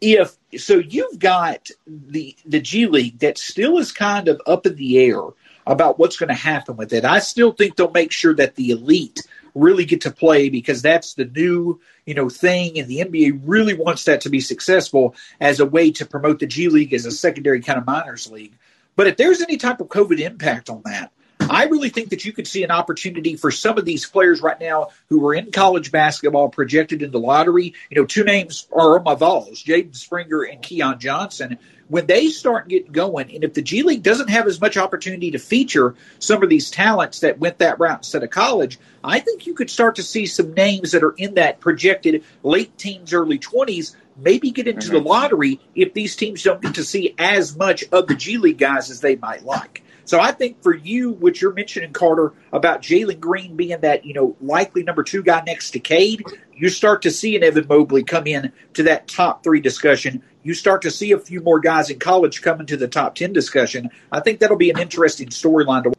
if 0.00 0.34
so 0.56 0.78
you've 0.78 1.18
got 1.18 1.68
the 1.86 2.34
the 2.46 2.60
G 2.60 2.86
League 2.86 3.18
that 3.18 3.36
still 3.36 3.78
is 3.78 3.92
kind 3.92 4.28
of 4.28 4.40
up 4.46 4.66
in 4.66 4.76
the 4.76 4.98
air 4.98 5.20
about 5.66 5.98
what's 5.98 6.16
going 6.16 6.28
to 6.28 6.34
happen 6.34 6.76
with 6.76 6.94
it. 6.94 7.04
I 7.04 7.18
still 7.18 7.52
think 7.52 7.76
they'll 7.76 7.90
make 7.90 8.12
sure 8.12 8.34
that 8.34 8.54
the 8.54 8.70
elite 8.70 9.20
really 9.54 9.84
get 9.84 10.02
to 10.02 10.10
play 10.10 10.48
because 10.48 10.80
that's 10.80 11.14
the 11.14 11.26
new 11.26 11.80
you 12.06 12.14
know 12.14 12.30
thing, 12.30 12.78
and 12.78 12.88
the 12.88 13.00
NBA 13.00 13.42
really 13.44 13.74
wants 13.74 14.04
that 14.04 14.22
to 14.22 14.30
be 14.30 14.40
successful 14.40 15.14
as 15.40 15.60
a 15.60 15.66
way 15.66 15.90
to 15.92 16.06
promote 16.06 16.38
the 16.38 16.46
G 16.46 16.70
League 16.70 16.94
as 16.94 17.04
a 17.04 17.10
secondary 17.10 17.60
kind 17.60 17.78
of 17.78 17.86
minors 17.86 18.30
league. 18.30 18.54
But 18.96 19.06
if 19.06 19.16
there's 19.16 19.42
any 19.42 19.58
type 19.58 19.80
of 19.80 19.88
COVID 19.88 20.18
impact 20.18 20.70
on 20.70 20.82
that, 20.86 21.12
I 21.50 21.64
really 21.64 21.88
think 21.88 22.10
that 22.10 22.24
you 22.24 22.32
could 22.32 22.46
see 22.46 22.62
an 22.62 22.70
opportunity 22.70 23.36
for 23.36 23.50
some 23.50 23.78
of 23.78 23.84
these 23.84 24.06
players 24.06 24.40
right 24.40 24.58
now 24.60 24.88
who 25.08 25.26
are 25.26 25.34
in 25.34 25.50
college 25.50 25.90
basketball 25.90 26.48
projected 26.48 27.02
in 27.02 27.10
the 27.10 27.20
lottery. 27.20 27.74
You 27.90 28.00
know, 28.00 28.06
two 28.06 28.24
names 28.24 28.66
are 28.72 28.98
on 28.98 29.04
my 29.04 29.14
Vols, 29.14 29.62
Jaden 29.62 29.96
Springer 29.96 30.42
and 30.42 30.62
Keon 30.62 30.98
Johnson. 30.98 31.58
When 31.88 32.06
they 32.06 32.28
start 32.28 32.68
getting 32.68 32.92
going, 32.92 33.34
and 33.34 33.44
if 33.44 33.54
the 33.54 33.62
G 33.62 33.82
League 33.82 34.02
doesn't 34.02 34.28
have 34.28 34.46
as 34.46 34.60
much 34.60 34.76
opportunity 34.76 35.30
to 35.30 35.38
feature 35.38 35.94
some 36.18 36.42
of 36.42 36.50
these 36.50 36.70
talents 36.70 37.20
that 37.20 37.38
went 37.38 37.58
that 37.58 37.80
route 37.80 38.00
instead 38.00 38.22
of 38.22 38.28
college, 38.28 38.78
I 39.02 39.20
think 39.20 39.46
you 39.46 39.54
could 39.54 39.70
start 39.70 39.96
to 39.96 40.02
see 40.02 40.26
some 40.26 40.52
names 40.52 40.92
that 40.92 41.02
are 41.02 41.14
in 41.16 41.34
that 41.34 41.60
projected 41.60 42.24
late 42.42 42.76
teens, 42.76 43.14
early 43.14 43.38
20s 43.38 43.96
maybe 44.18 44.50
get 44.50 44.66
into 44.66 44.90
the 44.90 44.98
mm-hmm. 44.98 45.06
lottery 45.06 45.60
if 45.74 45.94
these 45.94 46.16
teams 46.16 46.42
don't 46.42 46.60
get 46.60 46.74
to 46.74 46.84
see 46.84 47.14
as 47.18 47.56
much 47.56 47.84
of 47.92 48.06
the 48.06 48.14
G 48.14 48.36
League 48.36 48.58
guys 48.58 48.90
as 48.90 49.00
they 49.00 49.16
might 49.16 49.44
like. 49.44 49.84
So 50.08 50.18
I 50.18 50.32
think 50.32 50.62
for 50.62 50.74
you, 50.74 51.10
what 51.12 51.38
you're 51.38 51.52
mentioning, 51.52 51.92
Carter, 51.92 52.32
about 52.50 52.80
Jalen 52.80 53.20
Green 53.20 53.56
being 53.56 53.78
that, 53.82 54.06
you 54.06 54.14
know, 54.14 54.36
likely 54.40 54.82
number 54.82 55.02
two 55.02 55.22
guy 55.22 55.42
next 55.46 55.72
to 55.72 55.80
Cade, 55.80 56.24
you 56.56 56.70
start 56.70 57.02
to 57.02 57.10
see 57.10 57.36
an 57.36 57.44
Evan 57.44 57.66
Mobley 57.68 58.04
come 58.04 58.26
in 58.26 58.50
to 58.72 58.84
that 58.84 59.06
top 59.06 59.44
three 59.44 59.60
discussion. 59.60 60.22
You 60.42 60.54
start 60.54 60.80
to 60.82 60.90
see 60.90 61.12
a 61.12 61.18
few 61.18 61.42
more 61.42 61.60
guys 61.60 61.90
in 61.90 61.98
college 61.98 62.40
come 62.40 62.58
into 62.58 62.78
the 62.78 62.88
top 62.88 63.16
10 63.16 63.34
discussion. 63.34 63.90
I 64.10 64.20
think 64.20 64.40
that'll 64.40 64.56
be 64.56 64.70
an 64.70 64.78
interesting 64.78 65.28
storyline 65.28 65.82
to 65.82 65.88
watch. 65.90 65.98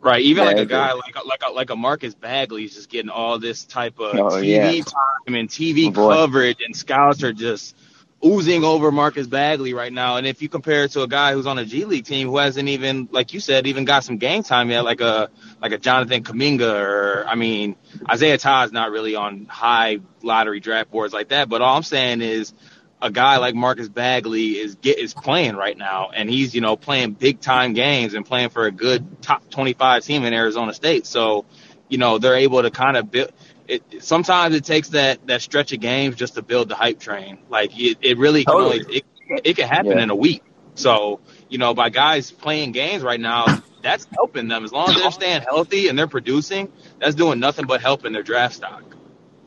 Right, 0.00 0.22
even 0.22 0.44
like 0.46 0.56
a 0.56 0.66
guy 0.66 0.92
like 0.92 1.14
a, 1.14 1.26
like 1.26 1.42
a, 1.48 1.52
like 1.52 1.70
a 1.70 1.76
Marcus 1.76 2.14
Bagley 2.14 2.64
is 2.64 2.74
just 2.74 2.88
getting 2.88 3.10
all 3.10 3.38
this 3.38 3.64
type 3.64 4.00
of 4.00 4.16
oh, 4.16 4.30
TV 4.30 4.78
yeah. 4.78 4.82
time 4.82 5.34
and 5.36 5.48
TV 5.48 5.96
oh, 5.96 6.08
coverage, 6.08 6.58
and 6.64 6.74
scouts 6.74 7.22
are 7.22 7.32
just 7.32 7.76
oozing 8.24 8.64
over 8.64 8.90
Marcus 8.90 9.26
Bagley 9.26 9.74
right 9.74 9.92
now. 9.92 10.16
And 10.16 10.26
if 10.26 10.42
you 10.42 10.48
compare 10.48 10.84
it 10.84 10.92
to 10.92 11.02
a 11.02 11.08
guy 11.08 11.32
who's 11.32 11.46
on 11.46 11.58
a 11.58 11.64
G 11.64 11.84
League 11.84 12.04
team 12.04 12.28
who 12.28 12.38
hasn't 12.38 12.68
even, 12.68 13.08
like 13.12 13.32
you 13.32 13.40
said, 13.40 13.66
even 13.66 13.84
got 13.84 14.04
some 14.04 14.18
game 14.18 14.42
time 14.42 14.70
yet, 14.70 14.84
like 14.84 15.00
a 15.00 15.30
like 15.62 15.72
a 15.72 15.78
Jonathan 15.78 16.24
Kuminga 16.24 16.80
or 16.80 17.24
I 17.26 17.34
mean 17.34 17.76
Isaiah 18.10 18.38
Todd's 18.38 18.72
not 18.72 18.90
really 18.90 19.14
on 19.14 19.46
high 19.46 20.00
lottery 20.22 20.60
draft 20.60 20.90
boards 20.90 21.14
like 21.14 21.28
that. 21.28 21.48
But 21.48 21.62
all 21.62 21.76
I'm 21.76 21.82
saying 21.82 22.20
is 22.22 22.52
a 23.00 23.10
guy 23.10 23.36
like 23.36 23.54
Marcus 23.54 23.88
Bagley 23.88 24.58
is 24.58 24.74
get 24.76 24.98
is 24.98 25.14
playing 25.14 25.56
right 25.56 25.76
now, 25.76 26.10
and 26.12 26.28
he's 26.28 26.54
you 26.54 26.60
know 26.60 26.76
playing 26.76 27.12
big 27.12 27.40
time 27.40 27.72
games 27.72 28.14
and 28.14 28.26
playing 28.26 28.50
for 28.50 28.66
a 28.66 28.72
good 28.72 29.22
top 29.22 29.48
25 29.50 30.02
team 30.04 30.24
in 30.24 30.32
Arizona 30.32 30.74
State. 30.74 31.06
So, 31.06 31.44
you 31.88 31.98
know 31.98 32.18
they're 32.18 32.36
able 32.36 32.62
to 32.62 32.70
kind 32.70 32.96
of 32.96 33.10
build 33.10 33.32
it, 33.68 34.02
sometimes 34.02 34.54
it 34.54 34.64
takes 34.64 34.88
that 34.90 35.26
that 35.26 35.42
stretch 35.42 35.72
of 35.72 35.80
games 35.80 36.16
just 36.16 36.34
to 36.34 36.42
build 36.42 36.68
the 36.68 36.74
hype 36.74 36.98
train. 36.98 37.38
Like 37.48 37.78
it, 37.78 37.98
it 38.00 38.18
really 38.18 38.44
can 38.44 38.54
totally. 38.54 38.84
only, 38.84 38.96
it, 38.96 39.04
it 39.44 39.56
can 39.56 39.68
happen 39.68 39.98
yeah. 39.98 40.02
in 40.02 40.10
a 40.10 40.16
week. 40.16 40.42
So 40.74 41.20
you 41.48 41.58
know, 41.58 41.74
by 41.74 41.90
guys 41.90 42.30
playing 42.30 42.72
games 42.72 43.02
right 43.02 43.20
now, 43.20 43.62
that's 43.82 44.06
helping 44.14 44.48
them 44.48 44.64
as 44.64 44.72
long 44.72 44.88
as 44.90 44.96
they're 44.96 45.10
staying 45.10 45.42
healthy 45.42 45.88
and 45.88 45.98
they're 45.98 46.08
producing. 46.08 46.72
That's 46.98 47.14
doing 47.14 47.38
nothing 47.38 47.66
but 47.66 47.80
helping 47.82 48.12
their 48.12 48.22
draft 48.22 48.54
stock. 48.54 48.82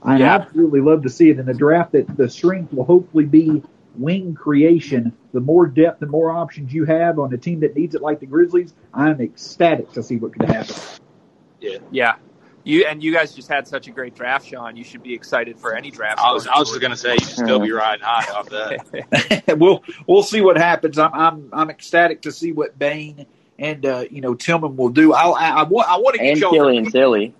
I 0.03 0.19
yeah. 0.19 0.35
absolutely 0.35 0.81
love 0.81 1.03
to 1.03 1.09
see 1.09 1.29
it 1.29 1.39
in 1.39 1.45
the 1.45 1.53
draft. 1.53 1.93
That 1.93 2.15
the 2.15 2.29
strength 2.29 2.73
will 2.73 2.85
hopefully 2.85 3.25
be 3.25 3.63
wing 3.95 4.35
creation. 4.35 5.13
The 5.33 5.39
more 5.39 5.65
depth 5.65 6.01
and 6.01 6.11
more 6.11 6.31
options 6.31 6.73
you 6.73 6.85
have 6.85 7.17
on 7.17 7.33
a 7.33 7.37
team 7.37 7.61
that 7.61 7.75
needs 7.75 7.95
it, 7.95 8.01
like 8.01 8.19
the 8.19 8.25
Grizzlies, 8.25 8.73
I'm 8.93 9.19
ecstatic 9.21 9.91
to 9.93 10.03
see 10.03 10.17
what 10.17 10.33
could 10.33 10.49
happen. 10.49 10.75
Yeah, 11.59 11.77
yeah, 11.91 12.15
you 12.63 12.85
and 12.85 13.03
you 13.03 13.13
guys 13.13 13.33
just 13.33 13.47
had 13.47 13.67
such 13.67 13.87
a 13.87 13.91
great 13.91 14.15
draft, 14.15 14.47
Sean. 14.47 14.75
You 14.75 14.83
should 14.83 15.03
be 15.03 15.13
excited 15.13 15.59
for 15.59 15.75
any 15.75 15.91
draft. 15.91 16.19
I 16.19 16.31
was, 16.31 16.47
I 16.47 16.57
was 16.59 16.69
just 16.69 16.81
gonna 16.81 16.97
say 16.97 17.13
you 17.13 17.19
should 17.19 17.37
still 17.37 17.59
be 17.59 17.71
riding 17.71 18.05
high 18.05 18.31
off 18.33 18.49
that. 18.49 19.43
we'll 19.59 19.83
we'll 20.07 20.23
see 20.23 20.41
what 20.41 20.57
happens. 20.57 20.97
I'm 20.97 21.13
I'm 21.13 21.49
I'm 21.53 21.69
ecstatic 21.69 22.21
to 22.23 22.31
see 22.31 22.51
what 22.51 22.77
Bane 22.77 23.25
and 23.57 23.85
uh, 23.85 24.05
you 24.09 24.21
know 24.21 24.35
Tillman 24.35 24.75
will 24.75 24.89
do. 24.89 25.13
I 25.13 25.29
I, 25.29 25.49
I 25.49 25.63
want 25.63 25.89
I 25.89 25.97
want 25.97 26.15
to 26.15 26.21
get 26.21 26.31
and 26.31 26.39
y'all 26.39 26.51
Killian 26.51 26.91
Tillie. 26.91 27.33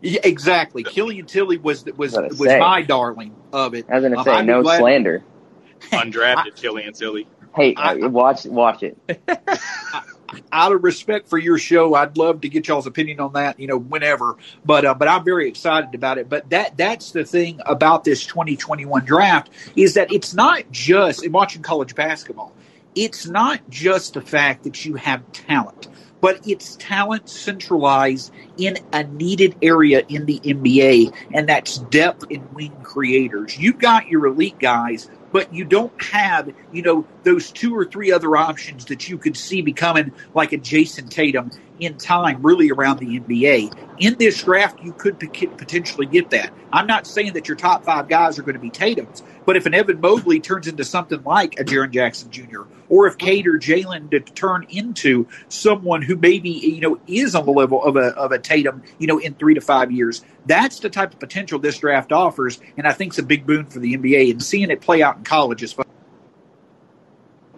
Yeah, 0.00 0.20
exactly. 0.24 0.82
Killian 0.82 1.26
Tillie 1.26 1.58
was 1.58 1.84
was 1.96 2.12
was 2.12 2.38
say. 2.38 2.58
my 2.58 2.82
darling 2.82 3.34
of 3.52 3.74
it. 3.74 3.86
I 3.90 3.98
was 3.98 4.02
gonna 4.02 4.24
say 4.24 4.30
uh, 4.30 4.42
no 4.42 4.62
slander. 4.62 5.22
Undrafted 5.90 6.56
Killian 6.56 6.92
Tillie. 6.92 7.26
Hey, 7.54 7.74
I, 7.76 7.94
watch 8.06 8.46
watch 8.46 8.82
it. 8.82 8.96
out 10.52 10.72
of 10.72 10.84
respect 10.84 11.28
for 11.28 11.38
your 11.38 11.58
show, 11.58 11.94
I'd 11.94 12.16
love 12.16 12.42
to 12.42 12.48
get 12.48 12.68
y'all's 12.68 12.86
opinion 12.86 13.20
on 13.20 13.32
that, 13.32 13.58
you 13.58 13.66
know, 13.66 13.78
whenever. 13.78 14.36
But 14.64 14.84
uh, 14.84 14.94
but 14.94 15.08
I'm 15.08 15.24
very 15.24 15.48
excited 15.48 15.94
about 15.94 16.18
it. 16.18 16.28
But 16.28 16.50
that 16.50 16.76
that's 16.76 17.12
the 17.12 17.24
thing 17.24 17.60
about 17.64 18.04
this 18.04 18.24
2021 18.26 19.04
draft 19.04 19.50
is 19.74 19.94
that 19.94 20.12
it's 20.12 20.34
not 20.34 20.70
just 20.70 21.24
in 21.24 21.32
watching 21.32 21.62
college 21.62 21.94
basketball. 21.94 22.52
It's 22.94 23.26
not 23.26 23.60
just 23.70 24.14
the 24.14 24.20
fact 24.20 24.64
that 24.64 24.84
you 24.84 24.96
have 24.96 25.32
talent, 25.32 25.88
but 26.20 26.46
it's 26.46 26.76
talent 26.76 27.28
centralized 27.28 28.32
in 28.58 28.76
a 28.92 29.02
needed 29.04 29.56
area 29.62 30.04
in 30.08 30.26
the 30.26 30.38
NBA, 30.40 31.14
and 31.32 31.48
that's 31.48 31.78
depth 31.78 32.30
in 32.30 32.46
wing 32.52 32.76
creators. 32.82 33.58
You've 33.58 33.78
got 33.78 34.08
your 34.08 34.26
elite 34.26 34.58
guys 34.58 35.08
but 35.32 35.52
you 35.52 35.64
don't 35.64 35.92
have, 36.02 36.50
you 36.72 36.82
know, 36.82 37.06
those 37.24 37.50
two 37.50 37.74
or 37.74 37.84
three 37.84 38.12
other 38.12 38.36
options 38.36 38.84
that 38.86 39.08
you 39.08 39.18
could 39.18 39.36
see 39.36 39.62
becoming 39.62 40.12
like 40.34 40.52
a 40.52 40.58
Jayson 40.58 41.08
Tatum 41.08 41.50
in 41.78 41.96
time, 41.96 42.42
really 42.42 42.70
around 42.70 42.98
the 42.98 43.18
NBA. 43.20 43.72
In 43.98 44.16
this 44.18 44.42
draft, 44.42 44.80
you 44.82 44.92
could 44.92 45.18
potentially 45.18 46.06
get 46.06 46.30
that. 46.30 46.52
I'm 46.72 46.86
not 46.86 47.06
saying 47.06 47.32
that 47.32 47.48
your 47.48 47.56
top 47.56 47.84
five 47.84 48.08
guys 48.08 48.38
are 48.38 48.42
going 48.42 48.54
to 48.54 48.60
be 48.60 48.70
Tatum's, 48.70 49.22
but 49.46 49.56
if 49.56 49.66
an 49.66 49.74
Evan 49.74 50.00
Mobley 50.00 50.40
turns 50.40 50.68
into 50.68 50.84
something 50.84 51.22
like 51.24 51.58
a 51.58 51.64
Jaren 51.64 51.90
Jackson 51.90 52.30
Jr., 52.30 52.62
or 52.92 53.06
if 53.06 53.16
Cade 53.16 53.46
or 53.46 53.58
Jalen 53.58 54.10
to 54.10 54.20
turn 54.20 54.66
into 54.68 55.26
someone 55.48 56.02
who 56.02 56.14
maybe 56.14 56.50
you 56.50 56.82
know 56.82 57.00
is 57.06 57.34
on 57.34 57.46
the 57.46 57.50
level 57.50 57.82
of 57.82 57.96
a 57.96 58.08
of 58.18 58.32
a 58.32 58.38
Tatum, 58.38 58.82
you 58.98 59.06
know, 59.06 59.18
in 59.18 59.32
three 59.34 59.54
to 59.54 59.62
five 59.62 59.90
years, 59.90 60.22
that's 60.44 60.80
the 60.80 60.90
type 60.90 61.14
of 61.14 61.18
potential 61.18 61.58
this 61.58 61.78
draft 61.78 62.12
offers, 62.12 62.60
and 62.76 62.86
I 62.86 62.92
think 62.92 63.12
it's 63.12 63.18
a 63.18 63.22
big 63.22 63.46
boon 63.46 63.64
for 63.64 63.78
the 63.78 63.96
NBA. 63.96 64.32
And 64.32 64.42
seeing 64.42 64.70
it 64.70 64.82
play 64.82 65.02
out 65.02 65.16
in 65.16 65.24
college 65.24 65.62
is 65.62 65.72
fun. 65.72 65.86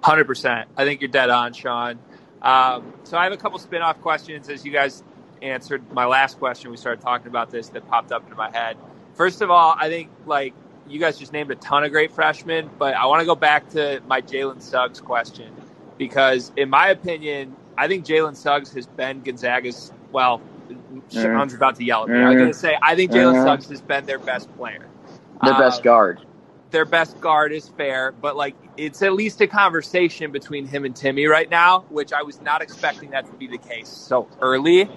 Hundred 0.04 0.26
percent. 0.26 0.68
I 0.76 0.84
think 0.84 1.00
you're 1.00 1.10
dead 1.10 1.30
on, 1.30 1.52
Sean. 1.52 1.98
Um, 2.40 2.92
so 3.02 3.18
I 3.18 3.24
have 3.24 3.32
a 3.32 3.36
couple 3.36 3.58
spin-off 3.58 4.00
questions 4.02 4.48
as 4.48 4.64
you 4.64 4.70
guys 4.70 5.02
answered 5.42 5.82
my 5.92 6.06
last 6.06 6.38
question. 6.38 6.70
We 6.70 6.76
started 6.76 7.02
talking 7.02 7.26
about 7.26 7.50
this 7.50 7.70
that 7.70 7.88
popped 7.88 8.12
up 8.12 8.30
in 8.30 8.36
my 8.36 8.56
head. 8.56 8.76
First 9.14 9.42
of 9.42 9.50
all, 9.50 9.74
I 9.76 9.88
think 9.88 10.10
like 10.26 10.54
you 10.88 11.00
guys 11.00 11.18
just 11.18 11.32
named 11.32 11.50
a 11.50 11.56
ton 11.56 11.84
of 11.84 11.90
great 11.90 12.12
freshmen, 12.12 12.70
but 12.78 12.94
I 12.94 13.06
want 13.06 13.20
to 13.20 13.26
go 13.26 13.34
back 13.34 13.70
to 13.70 14.02
my 14.06 14.20
Jalen 14.20 14.60
Suggs 14.62 15.00
question. 15.00 15.52
because, 15.98 16.52
in 16.56 16.70
my 16.70 16.88
opinion, 16.88 17.54
I 17.76 17.88
think 17.88 18.04
Jalen 18.04 18.36
Suggs 18.36 18.72
has 18.72 18.86
been 18.86 19.22
Gonzaga's. 19.22 19.92
Well, 20.12 20.40
Sean's 21.10 21.52
mm. 21.52 21.56
about 21.56 21.76
to 21.76 21.84
yell 21.84 22.04
at 22.04 22.08
me. 22.08 22.16
Mm. 22.16 22.24
I 22.24 22.28
was 22.28 22.36
going 22.36 22.52
to 22.52 22.58
say 22.58 22.76
I 22.80 22.94
think 22.94 23.10
Jalen 23.12 23.34
mm. 23.34 23.44
Suggs 23.44 23.68
has 23.68 23.80
been 23.80 24.06
their 24.06 24.18
best 24.18 24.54
player, 24.56 24.86
their 25.42 25.54
um, 25.54 25.60
best 25.60 25.82
guard. 25.82 26.20
Their 26.70 26.84
best 26.84 27.20
guard 27.20 27.52
is 27.52 27.68
fair, 27.68 28.12
but 28.12 28.36
like 28.36 28.56
it's 28.76 29.02
at 29.02 29.12
least 29.12 29.40
a 29.40 29.46
conversation 29.46 30.32
between 30.32 30.66
him 30.66 30.84
and 30.84 30.94
Timme 30.94 31.28
right 31.28 31.48
now, 31.48 31.80
which 31.88 32.12
I 32.12 32.22
was 32.22 32.40
not 32.40 32.62
expecting 32.62 33.10
that 33.10 33.26
to 33.26 33.32
be 33.32 33.46
the 33.46 33.58
case 33.58 33.88
so 33.88 34.28
early. 34.40 34.88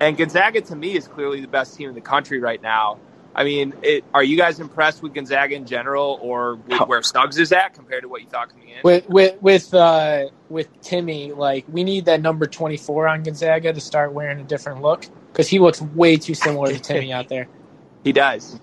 And 0.00 0.16
Gonzaga 0.16 0.60
to 0.62 0.76
me 0.76 0.96
is 0.96 1.08
clearly 1.08 1.40
the 1.40 1.48
best 1.48 1.76
team 1.76 1.88
in 1.88 1.94
the 1.94 2.00
country 2.00 2.38
right 2.38 2.60
now. 2.60 2.98
I 3.38 3.44
mean, 3.44 3.74
it, 3.82 4.02
are 4.14 4.24
you 4.24 4.38
guys 4.38 4.60
impressed 4.60 5.02
with 5.02 5.12
Gonzaga 5.12 5.54
in 5.54 5.66
general, 5.66 6.18
or 6.22 6.54
with 6.56 6.80
where 6.88 7.02
Suggs 7.02 7.38
is 7.38 7.52
at 7.52 7.74
compared 7.74 8.02
to 8.02 8.08
what 8.08 8.22
you 8.22 8.28
thought 8.28 8.48
coming 8.48 8.70
in? 8.70 8.78
With 8.82 9.06
with 9.10 9.42
with 9.42 9.74
uh, 9.74 10.28
with 10.48 10.80
Timme, 10.80 11.36
like 11.36 11.66
we 11.68 11.84
need 11.84 12.06
that 12.06 12.22
number 12.22 12.46
twenty 12.46 12.78
four 12.78 13.06
on 13.06 13.22
Gonzaga 13.22 13.74
to 13.74 13.80
start 13.80 14.14
wearing 14.14 14.40
a 14.40 14.44
different 14.44 14.80
look 14.80 15.04
because 15.30 15.48
he 15.48 15.58
looks 15.58 15.82
way 15.82 16.16
too 16.16 16.32
similar 16.34 16.72
to 16.72 16.78
Timme 16.80 17.12
out 17.12 17.28
there. 17.28 17.48
He 18.04 18.12
does. 18.12 18.60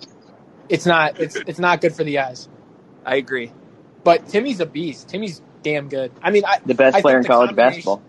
It's 0.70 0.86
not 0.86 1.20
it's 1.20 1.36
it's 1.36 1.60
not 1.60 1.82
good 1.82 1.94
for 1.94 2.06
the 2.06 2.20
eyes. 2.20 2.48
I 3.06 3.18
agree. 3.18 3.52
But 4.06 4.28
Timme's 4.28 4.62
a 4.62 4.66
beast. 4.66 5.10
Timme's 5.10 5.42
damn 5.64 5.90
good. 5.90 6.14
I 6.22 6.32
mean, 6.32 6.46
I, 6.46 6.60
the 6.66 6.74
best 6.74 6.96
I 6.96 7.02
player 7.02 7.18
in 7.18 7.26
college 7.26 7.54
basketball. 7.54 8.02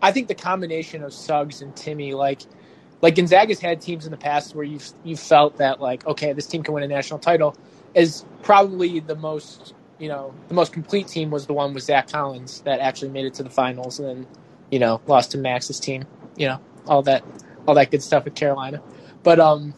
I 0.00 0.12
think 0.12 0.28
the 0.28 0.34
combination 0.34 1.04
of 1.04 1.12
Suggs 1.12 1.60
and 1.60 1.74
Timme, 1.74 2.14
like 2.14 2.40
like 3.02 3.16
Gonzaga's 3.16 3.60
had 3.60 3.80
teams 3.80 4.06
in 4.06 4.12
the 4.12 4.16
past 4.16 4.54
where 4.54 4.64
you've 4.64 4.88
you 5.04 5.16
felt 5.16 5.58
that 5.58 5.80
like 5.80 6.06
okay 6.06 6.32
this 6.32 6.46
team 6.46 6.62
can 6.62 6.72
win 6.72 6.84
a 6.84 6.88
national 6.88 7.18
title 7.18 7.56
is 7.94 8.24
probably 8.42 9.00
the 9.00 9.16
most 9.16 9.74
you 9.98 10.08
know 10.08 10.32
the 10.48 10.54
most 10.54 10.72
complete 10.72 11.08
team 11.08 11.30
was 11.30 11.46
the 11.46 11.52
one 11.52 11.74
with 11.74 11.82
Zach 11.84 12.08
Collins 12.08 12.60
that 12.62 12.80
actually 12.80 13.10
made 13.10 13.26
it 13.26 13.34
to 13.34 13.42
the 13.42 13.50
finals 13.50 13.98
and 13.98 14.08
then 14.08 14.26
you 14.70 14.78
know 14.78 15.00
lost 15.06 15.32
to 15.32 15.38
Max's 15.38 15.78
team 15.78 16.06
you 16.36 16.46
know 16.46 16.60
all 16.86 17.02
that 17.02 17.22
all 17.66 17.74
that 17.74 17.90
good 17.90 18.02
stuff 18.02 18.24
with 18.24 18.34
Carolina 18.34 18.80
but 19.22 19.38
um 19.38 19.74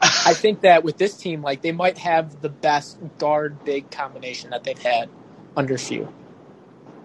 I 0.00 0.34
think 0.34 0.60
that 0.60 0.84
with 0.84 0.98
this 0.98 1.16
team 1.16 1.42
like 1.42 1.62
they 1.62 1.72
might 1.72 1.98
have 1.98 2.40
the 2.40 2.48
best 2.48 2.98
guard 3.18 3.64
big 3.64 3.90
combination 3.90 4.50
that 4.50 4.62
they've 4.62 4.78
had 4.78 5.08
under 5.56 5.76
Few. 5.76 6.08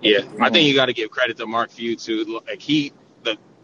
Yeah, 0.02 0.20
I 0.40 0.50
think 0.50 0.68
you 0.68 0.76
got 0.76 0.88
to 0.88 0.94
give 0.94 1.10
credit 1.10 1.38
to 1.38 1.48
Mark 1.48 1.72
Few 1.72 1.96
too. 1.96 2.42
Like 2.46 2.62
he 2.62 2.92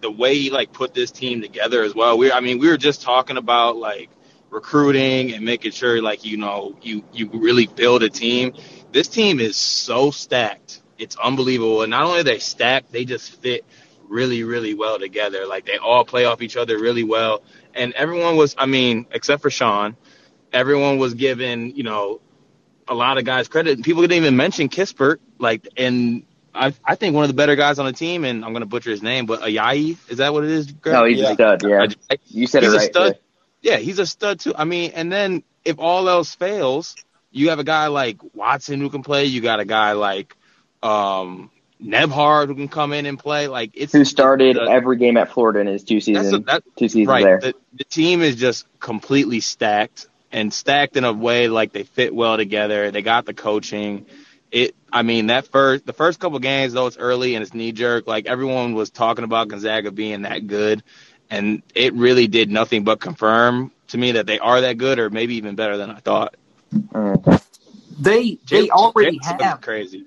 the 0.02 0.12
way 0.12 0.38
he 0.38 0.50
like 0.50 0.74
put 0.74 0.94
this 0.94 1.12
team 1.12 1.42
together 1.42 1.84
as 1.84 1.96
well. 1.96 2.18
We 2.18 2.32
I 2.32 2.40
mean, 2.40 2.60
we 2.60 2.68
were 2.68 2.78
just 2.78 3.02
talking 3.02 3.38
about 3.38 3.78
like 3.78 4.10
recruiting 4.50 5.34
and 5.34 5.46
making 5.46 5.72
sure 5.72 6.02
like 6.02 6.26
you 6.26 6.38
know 6.38 6.76
you 6.82 7.04
you 7.14 7.30
really 7.34 7.68
build 7.68 8.04
a 8.04 8.10
team. 8.10 8.54
This 8.92 9.08
team 9.08 9.40
is 9.40 9.56
so 9.56 10.12
stacked. 10.12 10.82
It's 10.98 11.16
unbelievable. 11.16 11.82
And 11.82 11.92
not 11.92 12.04
only 12.04 12.24
they 12.24 12.40
stacked, 12.40 12.92
they 12.92 13.06
just 13.06 13.32
fit 13.42 13.66
really, 14.10 14.44
really 14.44 14.74
well 14.74 15.00
together. 15.00 15.46
Like 15.46 15.66
they 15.66 15.78
all 15.78 16.04
play 16.04 16.26
off 16.26 16.42
each 16.42 16.58
other 16.58 16.78
really 16.80 17.04
well. 17.04 17.44
And 17.74 17.94
everyone 17.94 18.36
was, 18.36 18.56
I 18.58 18.66
mean, 18.66 19.06
except 19.12 19.42
for 19.42 19.50
Sean, 19.50 19.96
everyone 20.52 20.98
was 20.98 21.14
given, 21.14 21.76
you 21.76 21.84
know, 21.84 22.20
a 22.88 22.96
lot 22.96 23.18
of 23.20 23.24
guys 23.24 23.48
credit. 23.48 23.84
People 23.84 24.02
didn't 24.02 24.18
even 24.18 24.36
mention 24.36 24.68
Kispert, 24.68 25.18
like, 25.38 25.68
and 25.78 26.24
I, 26.54 26.74
I 26.84 26.96
think 26.96 27.16
one 27.16 27.24
of 27.24 27.30
the 27.30 27.36
better 27.36 27.56
guys 27.56 27.80
on 27.80 27.86
the 27.86 27.94
team, 27.94 28.24
and 28.24 28.44
I'm 28.44 28.52
going 28.52 28.62
to 28.62 28.68
butcher 28.68 28.92
his 28.92 29.04
name, 29.04 29.26
but 29.26 29.42
Ayayi, 29.42 29.98
is 30.10 30.18
that 30.18 30.34
what 30.34 30.44
it 30.44 30.52
is? 30.52 30.72
Greg? 30.72 30.94
No, 30.94 31.06
he's 31.06 31.20
yeah. 31.20 31.32
a 31.32 31.34
stud. 31.34 31.64
Yeah, 31.64 31.88
you 32.28 32.48
said 32.48 32.64
he's 32.64 32.74
it 32.74 32.78
right. 32.78 32.90
A 32.90 32.92
stud. 32.92 33.20
Yeah, 33.62 33.78
he's 33.78 34.00
a 34.00 34.06
stud 34.06 34.40
too. 34.40 34.54
I 34.56 34.66
mean, 34.66 34.92
and 34.96 35.12
then 35.12 35.44
if 35.66 35.80
all 35.80 36.08
else 36.10 36.34
fails, 36.34 36.96
you 37.32 37.50
have 37.50 37.60
a 37.60 37.64
guy 37.64 37.88
like 37.88 38.18
Watson 38.34 38.80
who 38.80 38.90
can 38.90 39.04
play. 39.04 39.26
You 39.26 39.42
got 39.42 39.60
a 39.60 39.66
guy 39.66 39.94
like 39.94 40.36
um, 40.82 41.52
Nembhard 41.82 42.48
who 42.48 42.56
can 42.56 42.68
come 42.68 42.94
in 42.94 43.06
and 43.06 43.20
play. 43.20 43.48
Like 43.48 43.72
it's 43.74 43.94
who 43.94 44.06
started 44.06 44.58
uh, 44.58 44.64
every 44.64 44.98
game 44.98 45.18
at 45.18 45.32
Florida 45.32 45.60
in 45.60 45.68
his 45.68 45.84
two 45.84 46.02
seasons. 46.02 46.34
A, 46.34 46.40
that, 46.40 46.64
two 46.76 46.88
seasons 46.88 47.08
right. 47.08 47.24
there. 47.24 47.40
The, 47.40 47.56
the 47.74 47.84
team 47.84 48.22
is 48.22 48.36
just 48.36 48.66
completely 48.80 49.40
stacked 49.40 50.08
and 50.32 50.54
stacked 50.54 50.98
in 50.98 51.04
a 51.04 51.14
way 51.14 51.48
like 51.48 51.72
they 51.72 51.84
fit 51.84 52.14
well 52.14 52.38
together. 52.38 52.92
They 52.92 53.02
got 53.02 53.26
the 53.26 53.34
coaching 53.34 54.06
it 54.52 54.76
I 54.92 55.04
mean 55.04 55.28
that 55.28 55.48
first 55.48 55.86
the 55.86 55.94
first 55.94 56.20
couple 56.20 56.40
games 56.40 56.74
though 56.74 56.88
it's 56.88 56.98
early 56.98 57.36
and 57.36 57.44
it's 57.44 57.54
knee 57.54 57.72
jerk 57.72 58.08
like 58.08 58.26
everyone 58.26 58.74
was 58.74 58.90
talking 58.90 59.24
about 59.24 59.48
Gonzaga 59.48 59.92
being 59.92 60.24
that 60.24 60.48
good 60.48 60.84
and 61.30 61.62
it 61.76 61.94
really 61.94 62.28
did 62.28 62.50
nothing 62.50 62.84
but 62.84 63.00
confirm 63.00 63.72
to 63.90 63.98
me 63.98 64.14
that 64.14 64.26
they 64.26 64.40
are 64.40 64.62
that 64.62 64.78
good 64.78 65.00
or 65.00 65.10
maybe 65.10 65.36
even 65.36 65.56
better 65.56 65.78
than 65.78 65.92
I 65.92 66.00
thought. 66.00 66.36
They 68.00 68.40
they 68.50 68.70
already 68.70 69.20
have 69.24 69.62
crazy. 69.62 70.06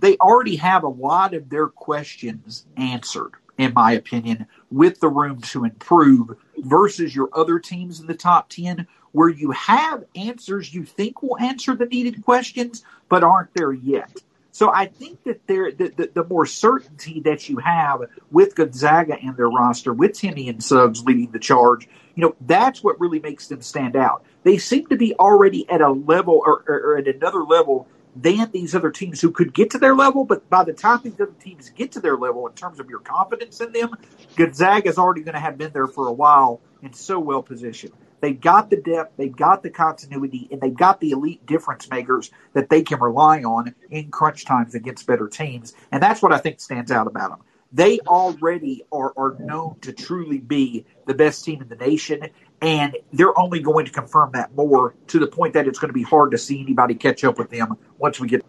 They 0.00 0.16
already 0.16 0.56
have 0.56 0.82
a 0.82 0.88
lot 0.88 1.34
of 1.34 1.48
their 1.48 1.68
questions 1.68 2.66
answered 2.76 3.32
in 3.58 3.72
my 3.72 3.92
opinion 3.92 4.46
with 4.70 5.00
the 5.00 5.08
room 5.08 5.40
to 5.40 5.64
improve 5.64 6.36
versus 6.58 7.14
your 7.14 7.28
other 7.32 7.58
teams 7.58 8.00
in 8.00 8.06
the 8.06 8.14
top 8.14 8.48
10 8.48 8.86
where 9.12 9.28
you 9.30 9.50
have 9.52 10.04
answers 10.14 10.74
you 10.74 10.84
think 10.84 11.22
will 11.22 11.38
answer 11.38 11.74
the 11.74 11.86
needed 11.86 12.22
questions, 12.22 12.84
but 13.08 13.24
aren't 13.24 13.54
there 13.54 13.72
yet. 13.72 14.10
So 14.56 14.72
I 14.72 14.86
think 14.86 15.22
that 15.24 15.46
there, 15.46 15.70
the, 15.70 15.88
the, 15.88 16.10
the, 16.14 16.24
more 16.24 16.46
certainty 16.46 17.20
that 17.26 17.46
you 17.46 17.58
have 17.58 18.00
with 18.30 18.54
Gonzaga 18.54 19.18
and 19.20 19.36
their 19.36 19.50
roster, 19.50 19.92
with 19.92 20.12
Timme 20.12 20.48
and 20.48 20.64
Suggs 20.64 21.04
leading 21.04 21.30
the 21.30 21.38
charge, 21.38 21.86
you 22.14 22.22
know, 22.22 22.34
that's 22.40 22.82
what 22.82 22.98
really 22.98 23.20
makes 23.20 23.48
them 23.48 23.60
stand 23.60 23.96
out. 23.96 24.24
They 24.44 24.56
seem 24.56 24.86
to 24.86 24.96
be 24.96 25.14
already 25.16 25.68
at 25.68 25.82
a 25.82 25.90
level 25.90 26.40
or, 26.46 26.64
or, 26.66 26.74
or 26.74 26.96
at 26.96 27.06
another 27.06 27.44
level 27.44 27.86
than 28.16 28.50
these 28.50 28.74
other 28.74 28.90
teams 28.90 29.20
who 29.20 29.30
could 29.30 29.52
get 29.52 29.70
to 29.72 29.78
their 29.78 29.94
level. 29.94 30.24
But 30.24 30.48
by 30.48 30.64
the 30.64 30.72
time 30.72 31.00
these 31.04 31.20
other 31.20 31.34
teams 31.38 31.68
get 31.68 31.92
to 31.92 32.00
their 32.00 32.16
level, 32.16 32.46
in 32.46 32.54
terms 32.54 32.80
of 32.80 32.88
your 32.88 33.00
confidence 33.00 33.60
in 33.60 33.72
them, 33.72 33.90
Gonzaga 34.36 34.88
is 34.88 34.96
already 34.96 35.20
going 35.20 35.34
to 35.34 35.40
have 35.40 35.58
been 35.58 35.72
there 35.72 35.86
for 35.86 36.08
a 36.08 36.12
while 36.12 36.62
and 36.82 36.96
so 36.96 37.18
well 37.18 37.42
positioned. 37.42 37.92
They've 38.20 38.40
got 38.40 38.70
the 38.70 38.76
depth, 38.76 39.16
they've 39.16 39.34
got 39.34 39.62
the 39.62 39.70
continuity, 39.70 40.48
and 40.50 40.60
they've 40.60 40.76
got 40.76 41.00
the 41.00 41.10
elite 41.10 41.44
difference 41.46 41.88
makers 41.90 42.30
that 42.54 42.70
they 42.70 42.82
can 42.82 43.00
rely 43.00 43.42
on 43.42 43.74
in 43.90 44.10
crunch 44.10 44.44
times 44.44 44.74
against 44.74 45.06
better 45.06 45.28
teams. 45.28 45.74
And 45.92 46.02
that's 46.02 46.22
what 46.22 46.32
I 46.32 46.38
think 46.38 46.60
stands 46.60 46.90
out 46.90 47.06
about 47.06 47.30
them. 47.30 47.40
They 47.72 48.00
already 48.00 48.84
are, 48.92 49.12
are 49.16 49.36
known 49.38 49.76
to 49.80 49.92
truly 49.92 50.38
be 50.38 50.86
the 51.06 51.14
best 51.14 51.44
team 51.44 51.60
in 51.60 51.68
the 51.68 51.76
nation, 51.76 52.28
and 52.62 52.96
they're 53.12 53.38
only 53.38 53.60
going 53.60 53.84
to 53.86 53.92
confirm 53.92 54.30
that 54.32 54.54
more 54.54 54.94
to 55.08 55.18
the 55.18 55.26
point 55.26 55.54
that 55.54 55.66
it's 55.66 55.78
going 55.78 55.90
to 55.90 55.94
be 55.94 56.02
hard 56.02 56.30
to 56.30 56.38
see 56.38 56.60
anybody 56.60 56.94
catch 56.94 57.24
up 57.24 57.38
with 57.38 57.50
them 57.50 57.76
once 57.98 58.18
we 58.18 58.28
get 58.28 58.44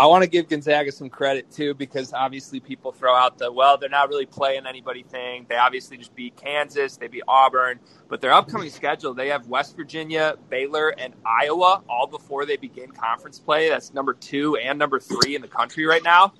I 0.00 0.06
want 0.06 0.22
to 0.22 0.30
give 0.30 0.48
Gonzaga 0.48 0.92
some 0.92 1.10
credit 1.10 1.50
too 1.50 1.74
because 1.74 2.12
obviously 2.12 2.60
people 2.60 2.92
throw 2.92 3.16
out 3.16 3.36
the 3.36 3.50
well, 3.50 3.78
they're 3.78 3.88
not 3.88 4.08
really 4.08 4.26
playing 4.26 4.64
anybody 4.64 5.02
thing. 5.02 5.46
They 5.48 5.56
obviously 5.56 5.96
just 5.96 6.14
beat 6.14 6.36
Kansas, 6.36 6.96
they 6.96 7.08
beat 7.08 7.24
Auburn, 7.26 7.80
but 8.08 8.20
their 8.20 8.32
upcoming 8.32 8.70
schedule 8.70 9.12
they 9.12 9.28
have 9.28 9.48
West 9.48 9.74
Virginia, 9.74 10.36
Baylor, 10.50 10.90
and 10.90 11.14
Iowa 11.26 11.82
all 11.88 12.06
before 12.06 12.46
they 12.46 12.56
begin 12.56 12.92
conference 12.92 13.40
play. 13.40 13.68
That's 13.70 13.92
number 13.92 14.14
two 14.14 14.56
and 14.56 14.78
number 14.78 15.00
three 15.00 15.34
in 15.34 15.42
the 15.42 15.48
country 15.48 15.84
right 15.84 16.04
now. 16.04 16.32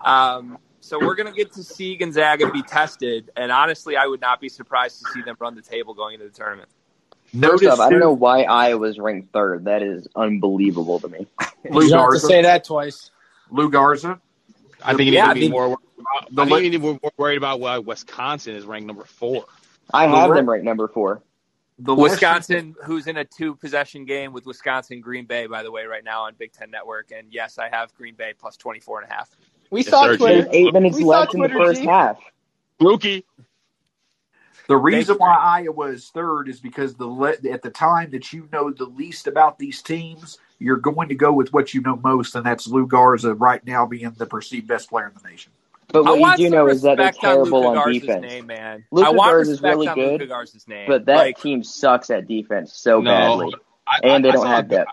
Um, 0.00 0.58
so 0.80 0.98
we're 0.98 1.14
going 1.14 1.32
to 1.32 1.32
get 1.32 1.52
to 1.52 1.62
see 1.62 1.96
Gonzaga 1.96 2.50
be 2.50 2.62
tested, 2.62 3.30
and 3.36 3.50
honestly, 3.52 3.96
I 3.96 4.06
would 4.06 4.20
not 4.20 4.40
be 4.40 4.50
surprised 4.50 4.98
to 5.02 5.10
see 5.12 5.22
them 5.22 5.36
run 5.38 5.54
the 5.54 5.62
table 5.62 5.94
going 5.94 6.14
into 6.14 6.26
the 6.26 6.34
tournament. 6.34 6.68
First 7.40 7.64
off, 7.64 7.80
I 7.80 7.90
don't 7.90 8.00
know 8.00 8.12
why 8.12 8.42
Iowa's 8.42 8.98
ranked 8.98 9.32
third. 9.32 9.64
That 9.64 9.82
is 9.82 10.06
unbelievable 10.14 11.00
to 11.00 11.08
me. 11.08 11.26
Lou 11.70 11.84
you 11.84 11.96
have 11.96 12.10
to 12.10 12.20
say 12.20 12.42
that 12.42 12.64
twice. 12.64 13.10
Lou 13.50 13.70
Garza. 13.70 14.20
I 14.82 14.94
think 14.94 15.08
you 15.08 15.14
yeah, 15.14 15.32
need 15.32 15.34
to 15.34 15.46
be 15.46 15.48
more. 15.50 15.76
I 16.36 16.44
think 16.46 16.50
you 16.50 16.60
need 16.62 16.72
to 16.72 16.78
be 16.78 16.98
more 17.02 17.12
worried 17.16 17.38
about 17.38 17.60
why 17.60 17.78
Wisconsin 17.78 18.54
is 18.54 18.64
ranked 18.64 18.86
number 18.86 19.04
four. 19.04 19.46
I 19.92 20.06
have 20.06 20.34
them 20.34 20.48
ranked 20.48 20.64
number 20.64 20.88
four. 20.88 21.22
The 21.78 21.94
Wisconsin, 21.94 22.76
who's 22.84 23.08
in 23.08 23.16
a 23.16 23.24
two 23.24 23.56
possession 23.56 24.04
game 24.04 24.32
with 24.32 24.46
Wisconsin 24.46 25.00
Green 25.00 25.26
Bay, 25.26 25.46
by 25.46 25.64
the 25.64 25.72
way, 25.72 25.86
right 25.86 26.04
now 26.04 26.22
on 26.24 26.34
Big 26.38 26.52
Ten 26.52 26.70
Network. 26.70 27.10
And 27.10 27.32
yes, 27.32 27.58
I 27.58 27.68
have 27.68 27.92
Green 27.94 28.14
Bay 28.14 28.32
plus 28.38 28.56
24 28.56 29.02
and 29.02 29.10
a 29.10 29.14
half. 29.14 29.30
We 29.70 29.80
yes, 29.80 29.90
saw 29.90 30.06
Twitter. 30.14 30.48
Eight 30.52 30.72
minutes 30.72 30.96
we 30.96 31.04
left 31.04 31.34
in 31.34 31.40
the 31.40 31.48
first 31.48 31.80
G. 31.80 31.86
half. 31.86 32.18
Fluky. 32.78 33.24
The 34.66 34.76
reason 34.76 35.16
why 35.16 35.34
Iowa 35.36 35.88
is 35.88 36.08
third 36.08 36.48
is 36.48 36.58
because 36.58 36.94
the 36.94 37.38
at 37.52 37.62
the 37.62 37.70
time 37.70 38.10
that 38.12 38.32
you 38.32 38.48
know 38.52 38.70
the 38.70 38.86
least 38.86 39.26
about 39.26 39.58
these 39.58 39.82
teams, 39.82 40.38
you're 40.58 40.76
going 40.76 41.08
to 41.08 41.14
go 41.14 41.32
with 41.32 41.52
what 41.52 41.74
you 41.74 41.82
know 41.82 41.96
most, 41.96 42.34
and 42.34 42.46
that's 42.46 42.66
Lou 42.66 42.86
Garza 42.86 43.34
right 43.34 43.64
now 43.66 43.84
being 43.84 44.10
the 44.12 44.26
perceived 44.26 44.66
best 44.66 44.88
player 44.88 45.08
in 45.08 45.12
the 45.22 45.28
nation. 45.28 45.52
But 45.88 46.04
what 46.18 46.38
you 46.38 46.48
do 46.48 46.56
know 46.56 46.68
is 46.68 46.82
that 46.82 46.96
they're 46.96 47.12
terrible 47.12 47.66
on, 47.66 47.76
on 47.76 47.92
defense. 47.92 48.22
Name, 48.22 48.46
man. 48.46 48.84
Luka 48.90 49.08
I 49.08 49.10
want 49.12 49.46
is 49.46 49.60
really 49.60 49.86
good, 49.86 50.28
but 50.86 51.04
that 51.06 51.16
like, 51.16 51.40
team 51.40 51.62
sucks 51.62 52.10
at 52.10 52.26
defense 52.26 52.72
so 52.72 53.00
no, 53.00 53.10
badly, 53.10 53.54
I, 53.86 54.00
and 54.02 54.24
they 54.24 54.30
I, 54.30 54.32
don't 54.32 54.46
have 54.46 54.68
depth. 54.68 54.90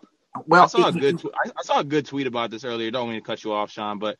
Well, 0.47 0.63
I 0.63 0.67
saw 0.67 0.87
a 0.89 0.91
good 0.91 1.21
I 1.57 1.63
saw 1.63 1.79
a 1.79 1.83
good 1.83 2.05
tweet 2.05 2.27
about 2.27 2.51
this 2.51 2.63
earlier. 2.63 2.91
Don't 2.91 3.09
mean 3.09 3.19
to 3.19 3.25
cut 3.25 3.43
you 3.43 3.53
off, 3.53 3.71
Sean, 3.71 3.99
but 3.99 4.17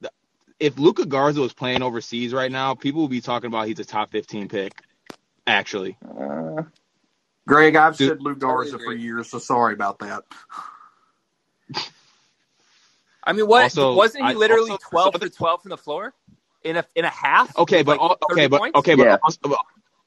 the, 0.00 0.10
if 0.58 0.78
Luka 0.78 1.04
Garza 1.04 1.40
was 1.40 1.52
playing 1.52 1.82
overseas 1.82 2.32
right 2.32 2.50
now, 2.50 2.74
people 2.74 3.02
would 3.02 3.10
be 3.10 3.20
talking 3.20 3.48
about 3.48 3.68
he's 3.68 3.78
a 3.78 3.84
top 3.84 4.10
15 4.10 4.48
pick. 4.48 4.72
Actually, 5.46 5.96
uh, 6.04 6.62
Greg, 7.46 7.76
I've 7.76 7.96
Dude, 7.96 8.08
said 8.08 8.22
Lou 8.22 8.34
Garza 8.34 8.78
for 8.78 8.92
years, 8.92 9.30
so 9.30 9.38
sorry 9.38 9.74
about 9.74 9.98
that. 9.98 10.24
I 13.24 13.32
mean, 13.32 13.46
what 13.46 13.64
also, 13.64 13.94
wasn't 13.94 14.26
he 14.26 14.34
literally 14.34 14.72
also, 14.72 14.88
twelve 14.88 15.14
for 15.18 15.28
twelve 15.28 15.62
from 15.62 15.70
the 15.70 15.76
floor 15.76 16.14
in 16.62 16.76
a 16.76 16.84
in 16.94 17.04
a 17.04 17.10
half? 17.10 17.56
Okay, 17.58 17.82
but 17.82 17.98
like 18.00 18.18
okay, 18.30 18.46
but 18.46 18.58
points? 18.58 18.78
okay, 18.78 18.94
but 18.94 19.04
yeah. 19.04 19.18
also, 19.22 19.56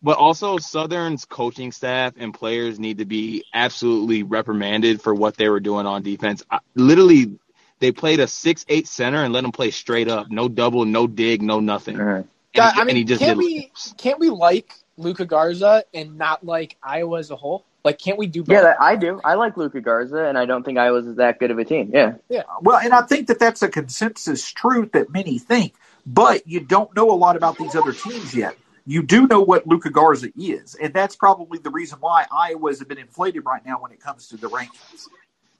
but 0.01 0.17
also 0.17 0.57
Southern's 0.57 1.25
coaching 1.25 1.71
staff 1.71 2.13
and 2.17 2.33
players 2.33 2.79
need 2.79 2.99
to 2.99 3.05
be 3.05 3.43
absolutely 3.53 4.23
reprimanded 4.23 5.01
for 5.01 5.13
what 5.13 5.37
they 5.37 5.49
were 5.49 5.59
doing 5.59 5.85
on 5.85 6.03
defense. 6.03 6.43
I, 6.49 6.59
literally, 6.75 7.37
they 7.79 7.91
played 7.91 8.19
a 8.19 8.27
six-eight 8.27 8.87
center 8.87 9.23
and 9.23 9.33
let 9.33 9.43
him 9.43 9.51
play 9.51 9.71
straight 9.71 10.07
up, 10.07 10.29
no 10.29 10.47
double, 10.47 10.85
no 10.85 11.07
dig, 11.07 11.41
no 11.41 11.59
nothing. 11.59 11.99
Uh-huh. 11.99 12.23
God, 12.55 12.73
I 12.75 12.83
mean, 12.83 13.05
can't 13.07 13.37
we 13.37 13.71
can't 13.97 14.19
we 14.19 14.29
like 14.29 14.73
Luka 14.97 15.25
Garza 15.25 15.83
and 15.93 16.17
not 16.17 16.45
like 16.45 16.77
Iowa 16.83 17.19
as 17.19 17.31
a 17.31 17.35
whole? 17.35 17.63
Like, 17.83 17.99
can't 17.99 18.17
we 18.17 18.27
do 18.27 18.43
both? 18.43 18.53
Yeah, 18.53 18.73
I 18.79 18.97
do. 18.97 19.21
I 19.23 19.35
like 19.35 19.55
Luka 19.55 19.79
Garza, 19.79 20.25
and 20.25 20.37
I 20.37 20.45
don't 20.45 20.63
think 20.63 20.77
Iowa's 20.77 21.07
is 21.07 21.15
that 21.17 21.39
good 21.39 21.51
of 21.51 21.59
a 21.59 21.63
team. 21.63 21.91
Yeah. 21.93 22.15
Yeah. 22.27 22.43
Well, 22.61 22.77
and 22.77 22.93
I 22.93 23.03
think 23.03 23.27
that 23.27 23.39
that's 23.39 23.61
a 23.61 23.69
consensus 23.69 24.51
truth 24.51 24.91
that 24.91 25.09
many 25.09 25.39
think, 25.39 25.73
but 26.05 26.45
you 26.47 26.59
don't 26.59 26.93
know 26.95 27.11
a 27.11 27.15
lot 27.15 27.37
about 27.37 27.57
these 27.57 27.75
other 27.75 27.93
teams 27.93 28.35
yet. 28.35 28.57
You 28.85 29.03
do 29.03 29.27
know 29.27 29.41
what 29.41 29.67
Luka 29.67 29.89
Garza 29.89 30.29
is, 30.37 30.75
and 30.75 30.93
that's 30.93 31.15
probably 31.15 31.59
the 31.59 31.69
reason 31.69 31.99
why 31.99 32.25
Iowa's 32.31 32.79
have 32.79 32.87
been 32.87 32.97
inflated 32.97 33.45
right 33.45 33.65
now 33.65 33.81
when 33.81 33.91
it 33.91 34.01
comes 34.01 34.29
to 34.29 34.37
the 34.37 34.49
rankings. 34.49 35.07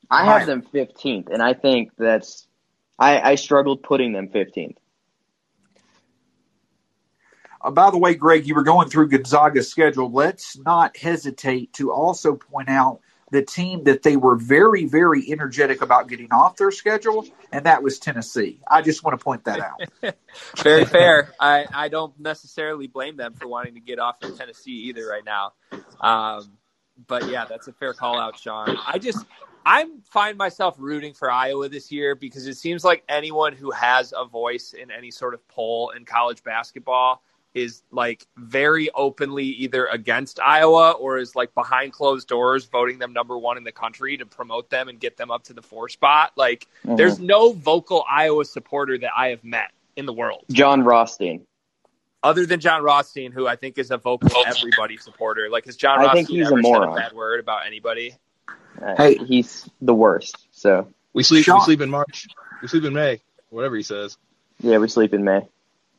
I 0.09 0.25
have 0.25 0.47
them 0.47 0.61
15th, 0.61 1.29
and 1.29 1.41
I 1.41 1.53
think 1.53 1.91
that's 1.97 2.47
I, 2.97 3.31
I 3.31 3.35
struggled 3.35 3.83
putting 3.83 4.13
them 4.13 4.29
15th. 4.29 4.77
Uh, 7.61 7.71
by 7.71 7.89
the 7.91 7.97
way, 7.97 8.15
Greg, 8.15 8.47
you 8.47 8.55
were 8.55 8.63
going 8.63 8.89
through 8.89 9.09
Gonzaga's 9.09 9.69
schedule. 9.69 10.11
Let's 10.11 10.57
not 10.57 10.97
hesitate 10.97 11.73
to 11.73 11.91
also 11.91 12.35
point 12.35 12.69
out 12.69 13.01
the 13.31 13.41
team 13.41 13.83
that 13.83 14.03
they 14.03 14.15
were 14.15 14.35
very, 14.35 14.85
very 14.85 15.29
energetic 15.29 15.81
about 15.81 16.07
getting 16.07 16.31
off 16.31 16.55
their 16.55 16.71
schedule, 16.71 17.25
and 17.51 17.65
that 17.65 17.83
was 17.83 17.99
Tennessee. 17.99 18.61
I 18.67 18.81
just 18.81 19.03
want 19.03 19.19
to 19.19 19.23
point 19.23 19.43
that 19.45 19.59
out. 19.59 19.81
very 20.57 20.85
fair. 20.85 21.33
I, 21.39 21.65
I 21.73 21.87
don't 21.89 22.17
necessarily 22.19 22.87
blame 22.87 23.17
them 23.17 23.33
for 23.33 23.47
wanting 23.47 23.73
to 23.73 23.81
get 23.81 23.99
off 23.99 24.23
of 24.23 24.37
Tennessee 24.37 24.87
either 24.87 25.05
right 25.05 25.25
now. 25.25 25.53
Um, 25.99 26.57
but 27.07 27.29
yeah, 27.29 27.45
that's 27.45 27.67
a 27.67 27.73
fair 27.73 27.93
call 27.93 28.17
out, 28.17 28.39
Sean. 28.39 28.77
I 28.87 28.97
just 28.97 29.25
I'm 29.65 30.01
find 30.03 30.37
myself 30.37 30.75
rooting 30.79 31.13
for 31.13 31.29
Iowa 31.29 31.67
this 31.67 31.91
year 31.91 32.15
because 32.15 32.47
it 32.47 32.55
seems 32.55 32.85
like 32.85 33.03
anyone 33.09 33.51
who 33.51 33.71
has 33.71 34.13
a 34.17 34.23
voice 34.23 34.73
in 34.73 34.89
any 34.89 35.11
sort 35.11 35.33
of 35.33 35.45
poll 35.49 35.89
in 35.89 36.05
college 36.05 36.43
basketball 36.43 37.21
is 37.57 37.81
like 37.91 38.25
very 38.37 38.89
openly 38.91 39.45
either 39.45 39.87
against 39.87 40.39
Iowa 40.39 40.91
or 40.91 41.17
is 41.17 41.35
like 41.35 41.53
behind 41.55 41.91
closed 41.91 42.27
doors 42.27 42.65
voting 42.65 42.99
them 42.99 43.13
number 43.13 43.37
one 43.37 43.57
in 43.57 43.63
the 43.63 43.71
country 43.71 44.15
to 44.17 44.25
promote 44.25 44.69
them 44.69 44.87
and 44.87 44.99
get 44.99 45.17
them 45.17 45.31
up 45.31 45.43
to 45.45 45.53
the 45.53 45.61
four 45.61 45.89
spot. 45.89 46.33
Like 46.35 46.67
mm-hmm. 46.85 46.95
there's 46.95 47.19
no 47.19 47.53
vocal 47.53 48.05
Iowa 48.09 48.45
supporter 48.45 48.97
that 48.99 49.11
I 49.17 49.29
have 49.29 49.43
met 49.43 49.71
in 49.95 50.05
the 50.05 50.13
world. 50.13 50.45
Jon 50.51 50.83
Rothstein. 50.83 51.45
Other 52.23 52.45
than 52.45 52.59
Jon 52.59 52.83
Rothstein, 52.83 53.31
who 53.31 53.47
I 53.47 53.55
think 53.55 53.77
is 53.77 53.89
a 53.89 53.97
vocal 53.97 54.29
everybody 54.45 54.97
supporter. 54.97 55.49
Like 55.49 55.65
has 55.65 55.75
Jon 55.75 55.99
I 55.99 56.03
Rothstein 56.03 56.25
think 56.25 56.37
he's 56.37 56.47
ever 56.47 56.59
a 56.59 56.61
moron. 56.61 56.95
said 56.95 57.05
a 57.05 57.09
bad 57.09 57.13
word 57.13 57.39
about 57.39 57.65
anybody? 57.65 58.15
Uh, 58.81 58.95
hey, 58.95 59.15
he's 59.15 59.67
the 59.81 59.93
worst. 59.95 60.47
So 60.51 60.87
we 61.13 61.23
sleep. 61.23 61.45
Sean. 61.45 61.59
We 61.59 61.65
sleep 61.65 61.81
in 61.81 61.89
March. 61.89 62.27
We 62.61 62.67
sleep 62.67 62.83
in 62.83 62.93
May. 62.93 63.21
Whatever 63.49 63.75
he 63.75 63.83
says. 63.83 64.17
Yeah, 64.61 64.77
we 64.77 64.87
sleep 64.87 65.13
in 65.13 65.23
May. 65.23 65.47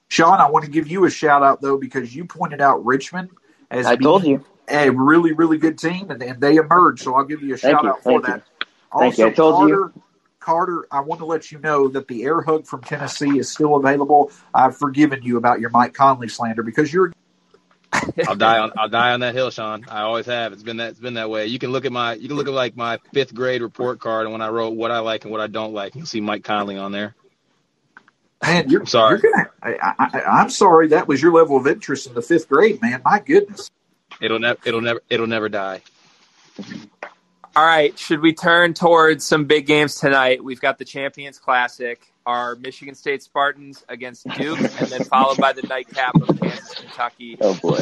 Sean, 0.09 0.40
I 0.40 0.49
want 0.51 0.64
to 0.64 0.71
give 0.71 0.88
you 0.88 1.05
a 1.05 1.11
shout 1.11 1.42
out 1.42 1.61
though 1.61 1.77
because 1.77 2.14
you 2.14 2.25
pointed 2.25 2.61
out 2.61 2.85
Richmond 2.85 3.31
as 3.71 3.87
I 3.87 3.97
told 3.97 4.25
you 4.25 4.44
a 4.68 4.90
really 4.90 5.33
really 5.33 5.59
good 5.59 5.79
team 5.79 6.11
and, 6.11 6.23
and 6.23 6.40
they 6.40 6.57
emerged. 6.57 7.03
So 7.03 7.14
I'll 7.14 7.25
give 7.25 7.42
you 7.42 7.55
a 7.55 7.59
shout 7.59 7.83
you, 7.83 7.90
out 7.90 8.03
for 8.03 8.21
that. 8.23 8.42
You. 8.61 8.66
Also, 8.90 9.27
I 9.27 9.33
told 9.33 9.55
Carter, 9.57 9.75
you. 9.75 10.03
Carter, 10.40 10.87
I 10.90 11.01
want 11.01 11.21
to 11.21 11.27
let 11.27 11.53
you 11.53 11.59
know 11.59 11.88
that 11.88 12.09
the 12.09 12.25
air 12.25 12.40
hug 12.40 12.66
from 12.66 12.81
Tennessee 12.83 13.38
is 13.38 13.51
still 13.51 13.77
available. 13.77 14.33
I've 14.55 14.77
forgiven 14.77 15.23
you 15.23 15.37
about 15.37 15.61
your 15.61 15.71
Mike 15.71 15.92
Conley 15.92 16.29
slander 16.29 16.62
because 16.62 16.92
you're. 16.92 17.12
I'll 18.27 18.37
die 18.37 18.59
on 18.59 18.73
I'll 18.79 18.88
die 18.88 19.12
on 19.12 19.21
that 19.21 19.35
hill, 19.35 19.51
Sean. 19.51 19.85
I 19.88 20.03
always 20.03 20.27
have. 20.27 20.53
It's 20.53 20.62
been 20.62 20.79
that 20.79 20.90
it's 20.90 21.01
been 21.01 21.14
that 21.14 21.29
way. 21.29 21.47
You 21.47 21.59
can 21.59 21.71
look 21.71 21.85
at 21.85 21.92
my 21.92 22.14
you 22.14 22.29
can 22.29 22.37
look 22.37 22.49
at 22.49 22.55
like 22.55 22.77
my 22.77 22.99
fifth 23.12 23.35
grade 23.35 23.61
report 23.61 24.01
card 24.01 24.25
and 24.25 24.33
when 24.33 24.42
I 24.42 24.49
wrote 24.49 24.71
what 24.71 24.90
I 24.90 25.01
like 25.01 25.25
and 25.25 25.33
what 25.33 25.40
I 25.40 25.47
don't 25.47 25.73
like, 25.75 25.94
you'll 25.94 26.07
see 26.07 26.21
Mike 26.21 26.44
Conley 26.44 26.79
on 26.79 26.92
there. 26.92 27.14
Man, 28.42 28.70
you're 28.70 28.81
I'm 28.81 28.87
sorry. 28.87 29.20
You're 29.22 29.33
gonna, 29.33 29.51
I, 29.62 30.42
am 30.42 30.51
sorry 30.51 30.88
that 30.88 31.09
was 31.09 31.20
your 31.20 31.33
level 31.33 31.57
of 31.57 31.66
interest 31.66 32.07
in 32.07 32.14
the 32.14 32.22
fifth 32.22 32.48
grade, 32.48 32.81
man. 32.81 33.03
My 33.05 33.18
goodness. 33.18 33.70
It'll 34.20 34.38
never. 34.38 34.59
It'll 34.64 34.81
never. 34.81 35.03
It'll 35.11 35.27
never 35.27 35.48
die. 35.48 35.83
All 37.57 37.66
right. 37.66 37.98
Should 37.98 38.20
we 38.20 38.33
turn 38.33 38.74
towards 38.74 39.24
some 39.24 39.46
big 39.46 39.66
games 39.66 39.96
tonight? 39.96 40.42
We've 40.42 40.61
got 40.61 40.79
the 40.79 40.85
Champions 40.85 41.38
Classic 41.38 42.01
our 42.29 42.57
Michigan 42.57 42.94
State 42.94 43.22
Spartans 43.22 43.87
against 43.88 44.29
Duke, 44.37 44.59
and 44.59 44.88
then 44.88 45.03
followed 45.05 45.38
by 45.38 45.55
the 45.55 45.62
nightcap 45.62 46.14
of 46.14 46.38
Kansas, 46.38 46.74
Kentucky. 46.74 47.38
Oh 47.40 47.55
boy. 47.55 47.81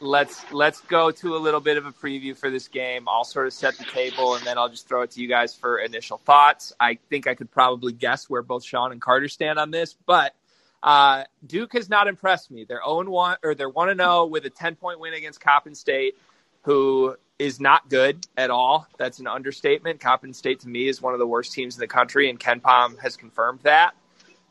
Let's 0.00 0.52
let's 0.52 0.80
go 0.82 1.10
to 1.10 1.36
a 1.36 1.38
little 1.38 1.60
bit 1.60 1.78
of 1.78 1.86
a 1.86 1.92
preview 1.92 2.36
for 2.36 2.50
this 2.50 2.68
game. 2.68 3.08
I'll 3.08 3.24
sort 3.24 3.46
of 3.46 3.54
set 3.54 3.78
the 3.78 3.84
table, 3.84 4.34
and 4.34 4.44
then 4.46 4.58
I'll 4.58 4.68
just 4.68 4.86
throw 4.86 5.02
it 5.02 5.12
to 5.12 5.20
you 5.22 5.28
guys 5.28 5.54
for 5.54 5.78
initial 5.78 6.18
thoughts. 6.18 6.74
I 6.78 6.98
think 7.08 7.26
I 7.26 7.34
could 7.34 7.50
probably 7.50 7.92
guess 7.92 8.28
where 8.28 8.42
both 8.42 8.62
Sean 8.62 8.92
and 8.92 9.00
Carter 9.00 9.28
stand 9.28 9.58
on 9.58 9.70
this, 9.70 9.94
but 10.06 10.34
uh, 10.82 11.24
Duke 11.46 11.72
has 11.72 11.88
not 11.88 12.08
impressed 12.08 12.50
me. 12.50 12.64
They're 12.64 12.82
0 12.84 13.10
1 13.10 13.38
or 13.42 13.54
they're 13.54 13.68
1 13.68 13.96
0 13.96 14.26
with 14.26 14.44
a 14.44 14.50
10 14.50 14.76
point 14.76 15.00
win 15.00 15.14
against 15.14 15.40
Coppin 15.40 15.74
State, 15.74 16.16
who 16.62 17.16
is 17.38 17.60
not 17.60 17.88
good 17.88 18.26
at 18.36 18.50
all. 18.50 18.86
That's 18.98 19.18
an 19.18 19.26
understatement. 19.26 20.00
Coppin 20.00 20.32
State 20.32 20.60
to 20.60 20.68
me 20.68 20.88
is 20.88 21.02
one 21.02 21.12
of 21.12 21.18
the 21.18 21.26
worst 21.26 21.52
teams 21.52 21.76
in 21.76 21.80
the 21.80 21.86
country, 21.86 22.30
and 22.30 22.38
KenPom 22.38 22.98
has 23.00 23.16
confirmed 23.16 23.60
that. 23.62 23.94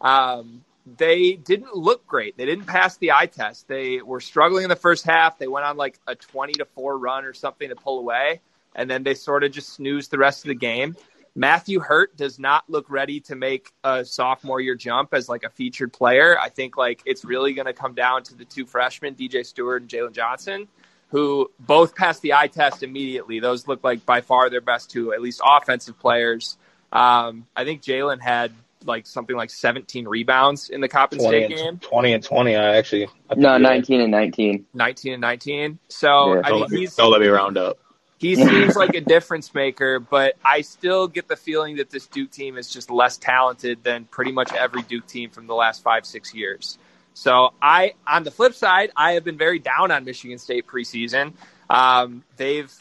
Um, 0.02 0.64
they 0.86 1.34
didn't 1.34 1.76
look 1.76 2.06
great. 2.06 2.38
They 2.38 2.46
didn't 2.46 2.66
pass 2.66 2.98
the 2.98 3.12
eye 3.12 3.26
test. 3.26 3.68
They 3.68 4.02
were 4.02 4.20
struggling 4.20 4.64
in 4.64 4.70
the 4.70 4.76
first 4.76 5.06
half. 5.06 5.38
They 5.38 5.48
went 5.48 5.66
on 5.66 5.78
like 5.78 6.00
a 6.08 6.16
20 6.16 6.54
to 6.54 6.66
4 6.66 6.98
run 6.98 7.26
or 7.26 7.34
something 7.34 7.70
to 7.70 7.76
pull 7.76 8.00
away, 8.00 8.42
and 8.76 8.90
then 8.90 9.04
they 9.04 9.16
sort 9.16 9.44
of 9.44 9.52
just 9.52 9.70
snoozed 9.70 10.12
the 10.12 10.18
rest 10.18 10.44
of 10.44 10.50
the 10.50 10.56
game. 10.56 10.96
Matthew 11.38 11.80
Hurt 11.80 12.16
does 12.16 12.40
not 12.40 12.64
look 12.70 12.90
ready 12.90 13.20
to 13.22 13.36
make 13.36 13.72
a 13.84 14.06
sophomore 14.06 14.62
year 14.62 14.76
jump 14.76 15.14
as 15.14 15.28
like 15.28 15.44
a 15.44 15.50
featured 15.50 15.92
player. 15.92 16.40
I 16.40 16.50
think 16.50 16.78
like 16.78 17.02
it's 17.06 17.26
really 17.26 17.54
going 17.54 17.66
to 17.66 17.74
come 17.74 17.94
down 17.94 18.24
to 18.24 18.36
the 18.36 18.46
two 18.46 18.66
freshmen, 18.66 19.16
DJ 19.16 19.46
Steward 19.46 19.82
and 19.82 19.92
Jalen 19.92 20.14
Johnson 20.14 20.68
who 21.10 21.50
both 21.60 21.96
passed 21.96 22.22
the 22.22 22.34
eye 22.34 22.48
test 22.48 22.84
immediately. 22.84 23.40
Those 23.40 23.68
look 23.68 23.84
like 23.84 24.06
by 24.06 24.22
far 24.22 24.50
their 24.50 24.62
best 24.62 24.90
two, 24.90 25.14
at 25.14 25.22
least 25.22 25.42
offensive 25.46 26.00
players. 26.00 26.58
Um, 26.92 27.46
I 27.56 27.64
think 27.64 27.82
Jalen 27.82 28.22
had 28.22 28.52
like 28.86 29.06
something 29.08 29.36
like 29.36 29.50
17 29.50 30.08
rebounds 30.08 30.70
in 30.70 30.82
the 30.82 30.88
Coppin 30.88 31.20
State 31.20 31.50
game. 31.50 31.78
20 31.80 32.14
and 32.14 32.24
20, 32.24 32.56
I 32.56 32.78
actually. 32.78 33.08
I 33.30 33.36
no, 33.36 33.58
19 33.58 34.02
and 34.02 34.12
19. 34.12 34.66
19 34.74 35.14
and 35.14 35.22
19. 35.22 35.80
So, 35.88 36.36
yeah. 36.36 36.42
I 36.44 36.52
mean, 36.52 36.70
he's. 36.70 36.96
Don't 36.96 37.12
let 37.12 37.22
me 37.22 37.28
round 37.28 37.58
up. 37.58 37.78
He 38.18 38.36
seems 38.36 38.76
like 38.76 38.96
a 38.96 39.02
difference 39.02 39.54
maker, 39.54 40.00
but 40.00 40.36
I 40.44 40.62
still 40.62 41.08
get 41.08 41.28
the 41.28 41.36
feeling 41.36 41.78
that 41.78 41.90
this 41.90 42.08
Duke 42.08 42.32
team 42.32 42.58
is 42.58 42.72
just 42.72 42.90
less 42.90 43.18
talented 43.18 43.84
than 43.84 44.06
pretty 44.06 44.32
much 44.32 44.54
every 44.54 44.82
Duke 44.84 45.08
team 45.08 45.30
from 45.30 45.48
the 45.48 45.56
last 45.56 45.84
five, 45.84 46.06
six 46.06 46.34
years. 46.34 46.78
So 47.14 47.54
I, 47.62 47.94
on 48.06 48.24
the 48.24 48.32
flip 48.32 48.54
side, 48.54 48.92
I 48.96 49.14
have 49.14 49.24
been 49.24 49.38
very 49.38 49.60
down 49.60 49.92
on 49.92 50.04
Michigan 50.06 50.38
State 50.38 50.68
preseason. 50.68 51.34
Um, 51.70 52.24
they've 52.38 52.72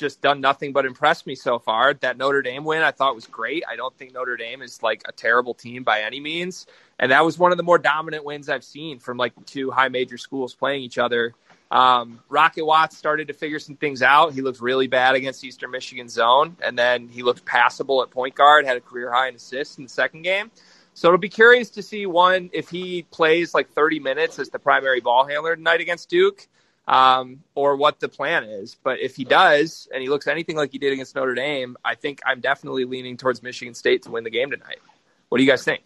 just 0.00 0.20
done 0.20 0.40
nothing 0.40 0.72
but 0.72 0.86
impress 0.86 1.26
me 1.26 1.36
so 1.36 1.58
far. 1.58 1.94
That 1.94 2.16
Notre 2.16 2.42
Dame 2.42 2.64
win 2.64 2.82
I 2.82 2.90
thought 2.90 3.14
was 3.14 3.26
great. 3.26 3.62
I 3.68 3.76
don't 3.76 3.96
think 3.96 4.12
Notre 4.12 4.36
Dame 4.36 4.62
is 4.62 4.82
like 4.82 5.02
a 5.06 5.12
terrible 5.12 5.54
team 5.54 5.84
by 5.84 6.00
any 6.00 6.18
means. 6.18 6.66
And 6.98 7.12
that 7.12 7.24
was 7.24 7.38
one 7.38 7.52
of 7.52 7.58
the 7.58 7.62
more 7.62 7.78
dominant 7.78 8.24
wins 8.24 8.48
I've 8.48 8.64
seen 8.64 8.98
from 8.98 9.16
like 9.16 9.32
two 9.46 9.70
high 9.70 9.88
major 9.88 10.18
schools 10.18 10.54
playing 10.54 10.82
each 10.82 10.98
other. 10.98 11.34
Um, 11.70 12.18
Rocket 12.28 12.64
Watts 12.64 12.96
started 12.96 13.28
to 13.28 13.34
figure 13.34 13.60
some 13.60 13.76
things 13.76 14.02
out. 14.02 14.32
He 14.32 14.42
looked 14.42 14.60
really 14.60 14.88
bad 14.88 15.14
against 15.14 15.44
Eastern 15.44 15.70
Michigan 15.70 16.08
zone, 16.08 16.56
and 16.60 16.76
then 16.76 17.08
he 17.08 17.22
looked 17.22 17.44
passable 17.44 18.02
at 18.02 18.10
point 18.10 18.34
guard, 18.34 18.66
had 18.66 18.76
a 18.76 18.80
career 18.80 19.12
high 19.12 19.28
in 19.28 19.36
assists 19.36 19.78
in 19.78 19.84
the 19.84 19.90
second 19.90 20.22
game. 20.22 20.50
So 20.94 21.08
it'll 21.08 21.18
be 21.18 21.28
curious 21.28 21.70
to 21.70 21.82
see 21.82 22.06
one 22.06 22.50
if 22.52 22.68
he 22.68 23.04
plays 23.10 23.54
like 23.54 23.70
30 23.70 24.00
minutes 24.00 24.38
as 24.40 24.50
the 24.50 24.58
primary 24.58 25.00
ball 25.00 25.26
handler 25.26 25.54
tonight 25.54 25.80
against 25.80 26.10
Duke, 26.10 26.48
um, 26.90 27.44
or 27.54 27.76
what 27.76 28.00
the 28.00 28.08
plan 28.08 28.42
is. 28.42 28.76
But 28.82 28.98
if 28.98 29.14
he 29.14 29.24
does, 29.24 29.88
and 29.94 30.02
he 30.02 30.08
looks 30.08 30.26
anything 30.26 30.56
like 30.56 30.72
he 30.72 30.78
did 30.78 30.92
against 30.92 31.14
Notre 31.14 31.36
Dame, 31.36 31.76
I 31.84 31.94
think 31.94 32.20
I'm 32.26 32.40
definitely 32.40 32.84
leaning 32.84 33.16
towards 33.16 33.44
Michigan 33.44 33.74
State 33.74 34.02
to 34.02 34.10
win 34.10 34.24
the 34.24 34.30
game 34.30 34.50
tonight. 34.50 34.80
What 35.28 35.38
do 35.38 35.44
you 35.44 35.50
guys 35.50 35.62
think? 35.62 35.82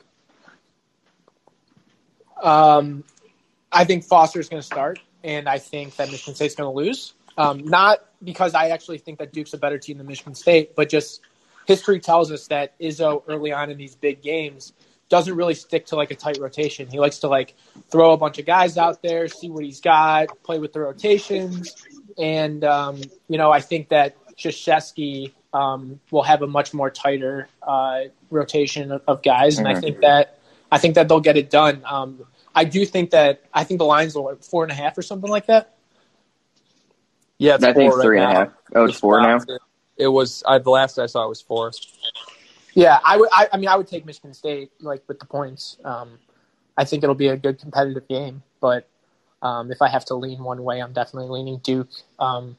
Um, 2.42 3.04
I 3.70 3.84
think 3.84 4.04
Foster 4.04 4.40
is 4.40 4.48
going 4.48 4.62
to 4.62 4.66
start, 4.66 4.98
and 5.22 5.46
I 5.46 5.58
think 5.58 5.94
that 5.96 6.10
Michigan 6.10 6.34
State's 6.34 6.54
going 6.54 6.72
to 6.72 6.76
lose. 6.76 7.12
Um, 7.36 7.66
not 7.66 7.98
because 8.22 8.54
I 8.54 8.68
actually 8.68 8.98
think 8.98 9.18
that 9.18 9.30
Duke's 9.30 9.52
a 9.52 9.58
better 9.58 9.78
team 9.78 9.98
than 9.98 10.06
Michigan 10.06 10.34
State, 10.34 10.74
but 10.74 10.88
just 10.88 11.20
history 11.66 12.00
tells 12.00 12.32
us 12.32 12.46
that 12.46 12.78
Izzo 12.80 13.22
early 13.28 13.52
on 13.52 13.70
in 13.70 13.76
these 13.76 13.94
big 13.94 14.22
games 14.22 14.72
doesn't 15.08 15.36
really 15.36 15.54
stick 15.54 15.86
to 15.86 15.96
like 15.96 16.10
a 16.10 16.16
tight 16.16 16.38
rotation. 16.38 16.88
He 16.88 16.98
likes 16.98 17.20
to 17.20 17.28
like 17.28 17.54
throw 17.90 18.12
a 18.12 18.16
bunch 18.16 18.38
of 18.38 18.46
guys 18.46 18.78
out 18.78 19.02
there, 19.02 19.28
see 19.28 19.50
what 19.50 19.64
he's 19.64 19.80
got, 19.80 20.42
play 20.42 20.58
with 20.58 20.72
the 20.72 20.80
rotations, 20.80 21.74
and 22.18 22.64
um, 22.64 23.00
you 23.28 23.38
know 23.38 23.50
I 23.50 23.60
think 23.60 23.88
that 23.90 24.16
Krzyzewski 24.36 25.32
um, 25.52 26.00
will 26.10 26.22
have 26.22 26.42
a 26.42 26.46
much 26.46 26.74
more 26.74 26.90
tighter 26.90 27.48
uh, 27.62 28.04
rotation 28.30 28.92
of, 28.92 29.02
of 29.06 29.22
guys, 29.22 29.58
and 29.58 29.66
mm-hmm. 29.66 29.76
I 29.76 29.80
think 29.80 30.00
that 30.00 30.38
I 30.70 30.78
think 30.78 30.96
that 30.96 31.08
they'll 31.08 31.20
get 31.20 31.36
it 31.36 31.50
done. 31.50 31.82
Um, 31.84 32.24
I 32.54 32.64
do 32.64 32.84
think 32.84 33.10
that 33.10 33.42
I 33.52 33.64
think 33.64 33.78
the 33.78 33.84
lines 33.84 34.14
will 34.14 34.36
four 34.36 34.62
and 34.62 34.72
a 34.72 34.74
half 34.74 34.96
or 34.96 35.02
something 35.02 35.30
like 35.30 35.46
that. 35.46 35.74
Yeah, 37.38 37.56
I 37.56 37.72
think 37.72 37.92
it's 37.92 38.02
three 38.02 38.18
right 38.18 38.28
and 38.28 38.32
a 38.32 38.40
half. 38.40 38.52
Oh, 38.74 38.84
it's 38.84 38.98
four 38.98 39.20
now. 39.20 39.38
It 39.96 40.08
was 40.08 40.42
I, 40.46 40.58
the 40.58 40.70
last 40.70 40.98
I 40.98 41.06
saw 41.06 41.24
it 41.26 41.28
was 41.28 41.40
four. 41.40 41.72
Yeah, 42.74 42.98
I 43.04 43.16
would. 43.16 43.28
I, 43.32 43.48
I, 43.52 43.56
mean, 43.56 43.68
I 43.68 43.76
would 43.76 43.86
take 43.86 44.04
Michigan 44.04 44.34
State 44.34 44.70
like 44.80 45.02
with 45.06 45.20
the 45.20 45.26
points. 45.26 45.78
Um, 45.84 46.18
I 46.76 46.84
think 46.84 47.04
it'll 47.04 47.14
be 47.14 47.28
a 47.28 47.36
good 47.36 47.60
competitive 47.60 48.08
game, 48.08 48.42
but 48.60 48.88
um, 49.42 49.70
if 49.70 49.80
I 49.80 49.88
have 49.88 50.04
to 50.06 50.14
lean 50.14 50.42
one 50.42 50.62
way, 50.64 50.80
I'm 50.80 50.92
definitely 50.92 51.30
leaning 51.30 51.58
Duke. 51.58 51.88
Um, 52.18 52.56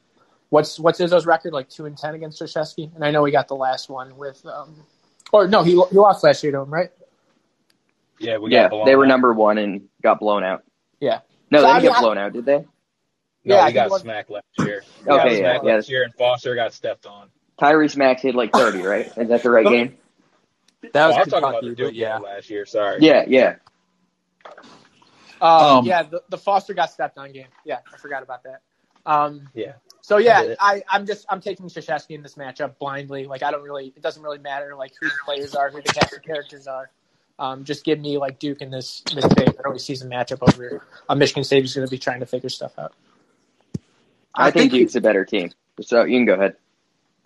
what's 0.48 0.78
what's 0.80 1.00
Izzo's 1.00 1.26
record 1.26 1.52
like 1.52 1.68
two 1.68 1.86
and 1.86 1.98
ten 1.98 2.14
against 2.14 2.40
Krzyzewski? 2.40 2.94
And 2.94 3.04
I 3.04 3.10
know 3.10 3.24
he 3.24 3.32
got 3.32 3.48
the 3.48 3.56
last 3.56 3.90
one 3.90 4.16
with, 4.16 4.44
um, 4.46 4.84
or 5.32 5.48
no, 5.48 5.62
he 5.62 5.72
he 5.72 5.98
lost 5.98 6.24
last 6.24 6.42
year 6.42 6.52
to 6.52 6.60
him, 6.60 6.72
right? 6.72 6.90
Yeah, 8.18 8.38
we 8.38 8.52
yeah, 8.52 8.68
they 8.86 8.96
were 8.96 9.04
out. 9.04 9.08
number 9.08 9.34
one 9.34 9.58
and 9.58 9.88
got 10.02 10.20
blown 10.20 10.44
out. 10.44 10.64
Yeah, 11.00 11.20
no, 11.50 11.58
so, 11.58 11.66
they 11.66 11.68
didn't 11.68 11.68
I 11.68 11.80
mean, 11.80 11.92
get 11.92 12.00
blown 12.00 12.18
out, 12.18 12.32
did 12.32 12.46
they? 12.46 12.58
No, 12.58 13.56
yeah, 13.56 13.66
he 13.66 13.74
got 13.74 13.90
was... 13.90 14.00
smacked 14.00 14.30
last 14.30 14.46
year. 14.58 14.82
okay, 15.06 15.40
yeah, 15.42 15.58
yeah. 15.62 15.74
Last 15.74 15.90
year, 15.90 16.04
and 16.04 16.14
Foster 16.14 16.54
got 16.54 16.72
stepped 16.72 17.04
on. 17.04 17.28
Tyrese 17.60 17.96
Max 17.96 18.22
hit 18.22 18.34
like 18.34 18.52
thirty, 18.52 18.82
right? 18.82 19.06
Is 19.18 19.28
that 19.28 19.42
the 19.42 19.50
right 19.50 19.66
game? 19.66 19.98
That 20.92 21.06
was, 21.06 21.14
oh, 21.14 21.18
I 21.18 21.20
was 21.20 21.28
talking 21.28 21.48
about 21.48 21.62
the 21.62 21.74
Duke 21.74 21.94
yeah. 21.94 22.18
last 22.18 22.50
year. 22.50 22.66
Sorry. 22.66 22.98
Yeah, 23.00 23.24
yeah. 23.26 23.56
Um, 25.40 25.50
um, 25.50 25.86
yeah, 25.86 26.02
the, 26.02 26.22
the 26.28 26.38
Foster 26.38 26.74
got 26.74 26.90
stepped 26.90 27.18
on 27.18 27.32
game. 27.32 27.48
Yeah, 27.64 27.78
I 27.92 27.98
forgot 27.98 28.22
about 28.22 28.44
that. 28.44 28.62
Um, 29.04 29.48
yeah. 29.54 29.74
So 30.00 30.18
yeah, 30.18 30.54
I, 30.60 30.82
I'm 30.88 31.04
just 31.04 31.26
I'm 31.28 31.40
taking 31.40 31.66
Krzyzewski 31.66 32.12
in 32.12 32.22
this 32.22 32.36
matchup 32.36 32.78
blindly. 32.78 33.26
Like 33.26 33.42
I 33.42 33.50
don't 33.50 33.62
really 33.62 33.92
it 33.96 34.02
doesn't 34.02 34.22
really 34.22 34.38
matter 34.38 34.74
like 34.76 34.92
who 35.00 35.08
the 35.08 35.14
players 35.24 35.54
are, 35.54 35.68
who 35.70 35.82
the 35.82 35.92
cast 35.92 36.14
of 36.14 36.22
characters 36.22 36.68
are. 36.68 36.90
Um, 37.38 37.64
just 37.64 37.84
give 37.84 37.98
me 37.98 38.16
like 38.16 38.38
Duke 38.38 38.62
in 38.62 38.70
this 38.70 39.02
this 39.14 39.26
big 39.34 39.54
early 39.64 39.80
season 39.80 40.08
matchup 40.08 40.38
over 40.42 40.84
a 41.08 41.16
Michigan 41.16 41.44
State 41.44 41.62
who's 41.62 41.74
going 41.74 41.86
to 41.86 41.90
be 41.90 41.98
trying 41.98 42.20
to 42.20 42.26
figure 42.26 42.48
stuff 42.48 42.78
out. 42.78 42.94
I, 44.34 44.48
I 44.48 44.50
think, 44.52 44.70
think 44.70 44.82
Duke's 44.82 44.94
a 44.94 45.00
better 45.00 45.24
team. 45.24 45.50
So 45.80 46.04
you 46.04 46.18
can 46.18 46.24
go 46.24 46.34
ahead. 46.34 46.56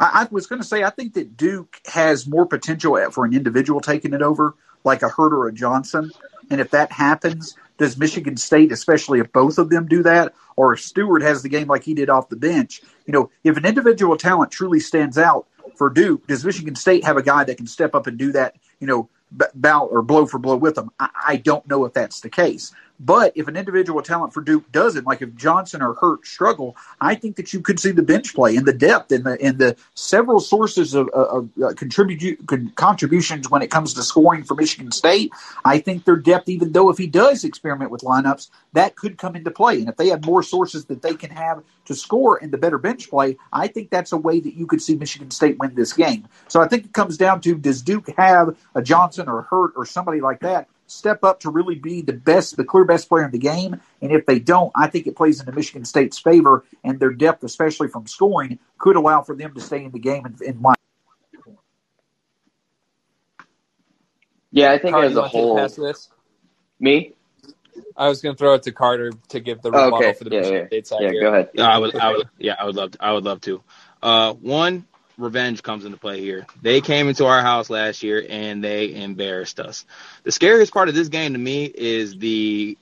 I, 0.01 0.23
I 0.23 0.29
was 0.31 0.47
going 0.47 0.61
to 0.61 0.67
say 0.67 0.83
I 0.83 0.91
think 0.91 1.15
that 1.15 1.37
Duke 1.37 1.81
has 1.87 2.27
more 2.27 2.47
potential 2.47 2.99
for 3.13 3.25
an 3.25 3.35
individual 3.35 3.81
taking 3.81 4.15
it 4.15 4.23
over, 4.23 4.57
like 4.83 5.03
a 5.03 5.09
Hurt 5.09 5.33
or 5.33 5.47
a 5.47 5.53
Johnson. 5.53 6.11
And 6.51 6.61
if 6.61 6.71
that 6.71 6.91
happens, 6.91 7.55
does 7.79 7.97
Michigan 7.97 8.37
State, 8.37 8.73
especially 8.73 9.21
if 9.21 9.31
both 9.33 9.59
of 9.59 9.71
them 9.71 9.87
do 9.87 10.03
that, 10.03 10.35
or 10.57 10.73
if 10.73 10.81
Steward 10.81 11.23
has 11.23 11.43
the 11.43 11.49
game 11.49 11.69
like 11.69 11.85
he 11.85 11.95
did 11.95 12.11
off 12.11 12.29
the 12.29 12.37
bench, 12.37 12.83
you 13.07 13.13
know, 13.13 13.31
if 13.45 13.57
an 13.57 13.65
individual 13.65 14.17
talent 14.17 14.51
truly 14.51 14.81
stands 14.81 15.17
out 15.17 15.47
for 15.77 15.89
Duke, 15.91 16.27
does 16.27 16.45
Michigan 16.45 16.75
State 16.75 17.05
have 17.05 17.17
a 17.17 17.23
guy 17.23 17.45
that 17.45 17.57
can 17.57 17.67
step 17.67 17.95
up 17.95 18.07
and 18.07 18.19
do 18.19 18.33
that, 18.33 18.57
you 18.81 18.87
know, 18.87 19.09
bow 19.55 19.87
or 19.87 20.03
blow 20.03 20.27
for 20.27 20.39
blow 20.39 20.57
with 20.57 20.75
them? 20.75 20.91
I, 20.99 21.09
I 21.27 21.37
don't 21.37 21.67
know 21.69 21.85
if 21.85 21.93
that's 21.93 22.21
the 22.21 22.31
case. 22.31 22.73
But 23.03 23.33
if 23.35 23.49
an 23.49 23.57
individual 23.57 24.03
talent 24.03 24.35
for 24.35 24.43
Duke 24.43 24.71
doesn't, 24.73 25.07
like 25.07 25.23
if 25.23 25.35
Johnson 25.35 25.81
or 25.81 25.95
Hurt 25.95 26.27
struggle, 26.27 26.77
I 27.01 27.15
think 27.15 27.37
that 27.37 27.51
you 27.55 27.61
could 27.63 27.81
see 27.81 27.93
the 27.93 28.03
bench 28.03 28.35
play 28.35 28.57
and 28.57 28.67
the 28.67 28.75
depth 28.75 29.11
and 29.11 29.25
the 29.25 29.41
and 29.41 29.59
the 29.59 29.75
several 29.95 30.39
sources 30.39 30.93
of, 30.93 31.09
of, 31.09 31.51
of 31.57 31.63
uh, 31.63 31.73
contribute 31.75 32.39
contributions 32.75 33.49
when 33.49 33.63
it 33.63 33.71
comes 33.71 33.95
to 33.95 34.03
scoring 34.03 34.45
for 34.45 34.55
Michigan 34.55 34.93
State. 34.93 35.33
I 35.65 35.79
think 35.79 36.05
their 36.05 36.17
depth, 36.17 36.51
even 36.51 36.73
though 36.73 36.91
if 36.91 36.99
he 36.99 37.07
does 37.07 37.43
experiment 37.43 37.91
with 37.91 38.03
lineups, 38.03 38.51
that 38.75 38.97
could 38.97 39.17
come 39.17 39.35
into 39.35 39.51
play. 39.51 39.81
And 39.81 39.89
if 39.89 39.97
they 39.97 40.09
have 40.09 40.27
more 40.27 40.43
sources 40.43 40.85
that 40.87 41.01
they 41.01 41.15
can 41.15 41.31
have 41.31 41.65
to 41.87 41.95
score 41.95 42.37
and 42.37 42.53
the 42.53 42.59
better 42.59 42.77
bench 42.77 43.09
play, 43.09 43.39
I 43.51 43.69
think 43.69 43.89
that's 43.89 44.13
a 44.13 44.19
way 44.19 44.41
that 44.41 44.55
you 44.55 44.67
could 44.67 44.83
see 44.83 44.95
Michigan 44.95 45.31
State 45.31 45.59
win 45.59 45.75
this 45.75 45.95
game. 45.95 46.29
So 46.49 46.61
I 46.61 46.69
think 46.69 46.85
it 46.85 46.93
comes 46.93 47.17
down 47.17 47.41
to 47.43 47.55
does 47.55 47.81
Duke 47.81 48.11
have 48.19 48.59
a 48.75 48.83
Johnson 48.83 49.27
or 49.27 49.43
Hurt 49.43 49.73
or 49.75 49.87
somebody 49.87 50.21
like 50.21 50.41
that 50.41 50.69
step 50.91 51.25
up 51.25 51.41
to 51.41 51.51
really 51.51 51.77
be 51.77 52.03
the 52.03 52.13
best, 52.13 52.57
the 52.57 52.65
clear 52.65 52.85
best 52.85 53.09
player 53.09 53.25
in 53.25 53.31
the 53.31 53.39
game. 53.39 53.81
And 54.03 54.13
if 54.13 54.27
they 54.27 54.39
don't, 54.39 54.73
I 54.75 54.89
think 54.89 55.07
it 55.07 55.17
plays 55.17 55.41
into 55.41 55.53
Michigan 55.53 55.85
State's 55.85 56.19
favor, 56.19 56.65
and 56.85 56.99
their 56.99 57.13
depth, 57.13 57.45
especially 57.45 57.89
from 57.89 58.07
scoring, 58.07 58.59
could 58.79 58.97
allow 58.97 59.23
for 59.23 59.35
them 59.37 59.55
to 59.55 59.61
stay 59.61 59.85
in 59.85 59.93
the 59.93 59.99
game 59.99 60.25
and, 60.25 60.41
and 60.41 60.63
win. 60.63 60.75
Yeah, 64.53 64.73
I 64.73 64.79
think 64.79 64.95
Carter, 64.95 65.09
as 65.09 65.17
a 65.17 65.29
whole, 65.29 65.71
me. 66.81 67.15
I 67.97 68.09
was 68.09 68.21
going 68.21 68.35
to 68.35 68.39
throw 68.39 68.55
it 68.55 68.65
to 68.65 68.73
Carter 68.73 69.13
to 69.29 69.41
give 69.41 69.63
the 69.63 69.71
rebuttal 69.71 69.99
okay. 69.99 70.13
for 70.13 70.25
the 70.25 70.31
yeah, 70.31 70.41
Michigan 70.41 70.61
yeah. 70.63 70.67
State 70.67 70.87
side. 70.89 70.99
Yeah, 71.03 71.11
here. 71.11 71.21
go 71.21 71.29
ahead. 71.29 71.51
I 71.59 71.79
would, 71.79 71.95
I 71.97 72.13
would, 72.13 72.29
yeah, 72.39 72.57
I 72.59 72.65
would 72.65 72.75
love, 72.75 72.91
to, 72.93 72.99
I 73.01 73.13
would 73.13 73.25
love 73.25 73.41
to. 73.43 73.63
Uh, 74.03 74.33
one, 74.35 74.87
revenge 75.21 75.63
comes 75.63 75.85
into 75.85 75.99
play 75.99 76.21
here. 76.21 76.47
They 76.63 76.81
came 76.81 77.09
into 77.09 77.27
our 77.27 77.43
house 77.43 77.71
last 77.71 78.03
year 78.03 78.25
and 78.29 78.63
they 78.63 78.95
embarrassed 78.95 79.61
us. 79.61 79.85
The 80.25 80.33
scariest 80.33 80.73
part 80.73 80.89
of 80.89 80.95
this 80.95 81.09
game 81.09 81.33
to 81.33 81.39
me 81.39 81.65
is 81.65 82.19
the 82.19 82.77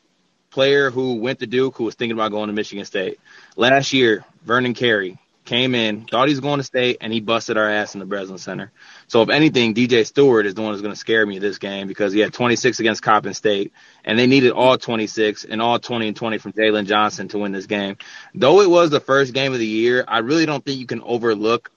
player 0.50 0.90
who 0.90 1.16
went 1.16 1.40
to 1.40 1.46
Duke 1.46 1.76
who 1.76 1.84
was 1.84 1.94
thinking 1.94 2.16
about 2.16 2.30
going 2.30 2.48
to 2.48 2.52
Michigan 2.54 2.84
State. 2.84 3.20
Last 3.56 3.92
year, 3.92 4.24
Vernon 4.44 4.74
Carey 4.74 5.18
came 5.48 5.74
in, 5.74 6.04
thought 6.04 6.28
he 6.28 6.34
was 6.34 6.40
going 6.40 6.58
to 6.58 6.64
state, 6.64 6.98
and 7.00 7.10
he 7.10 7.20
busted 7.20 7.56
our 7.56 7.68
ass 7.68 7.94
in 7.94 8.00
the 8.00 8.06
Breslin 8.06 8.38
Center. 8.38 8.70
So 9.06 9.22
if 9.22 9.30
anything, 9.30 9.74
DJ 9.74 10.06
Steward 10.06 10.44
is 10.44 10.54
the 10.54 10.60
one 10.60 10.72
who's 10.72 10.82
going 10.82 10.92
to 10.92 10.98
scare 10.98 11.24
me 11.24 11.38
this 11.38 11.58
game 11.58 11.88
because 11.88 12.12
he 12.12 12.20
had 12.20 12.34
26 12.34 12.80
against 12.80 13.02
Coppin 13.02 13.32
State, 13.32 13.72
and 14.04 14.18
they 14.18 14.26
needed 14.26 14.52
all 14.52 14.76
26 14.76 15.44
and 15.44 15.62
all 15.62 15.78
20 15.78 16.08
and 16.08 16.16
20 16.16 16.38
from 16.38 16.52
Jalen 16.52 16.86
Johnson 16.86 17.28
to 17.28 17.38
win 17.38 17.52
this 17.52 17.66
game. 17.66 17.96
Though 18.34 18.60
it 18.60 18.68
was 18.68 18.90
the 18.90 19.00
first 19.00 19.32
game 19.32 19.54
of 19.54 19.58
the 19.58 19.66
year, 19.66 20.04
I 20.06 20.18
really 20.18 20.44
don't 20.44 20.62
think 20.62 20.78
you 20.78 20.86
can 20.86 21.00
overlook 21.00 21.70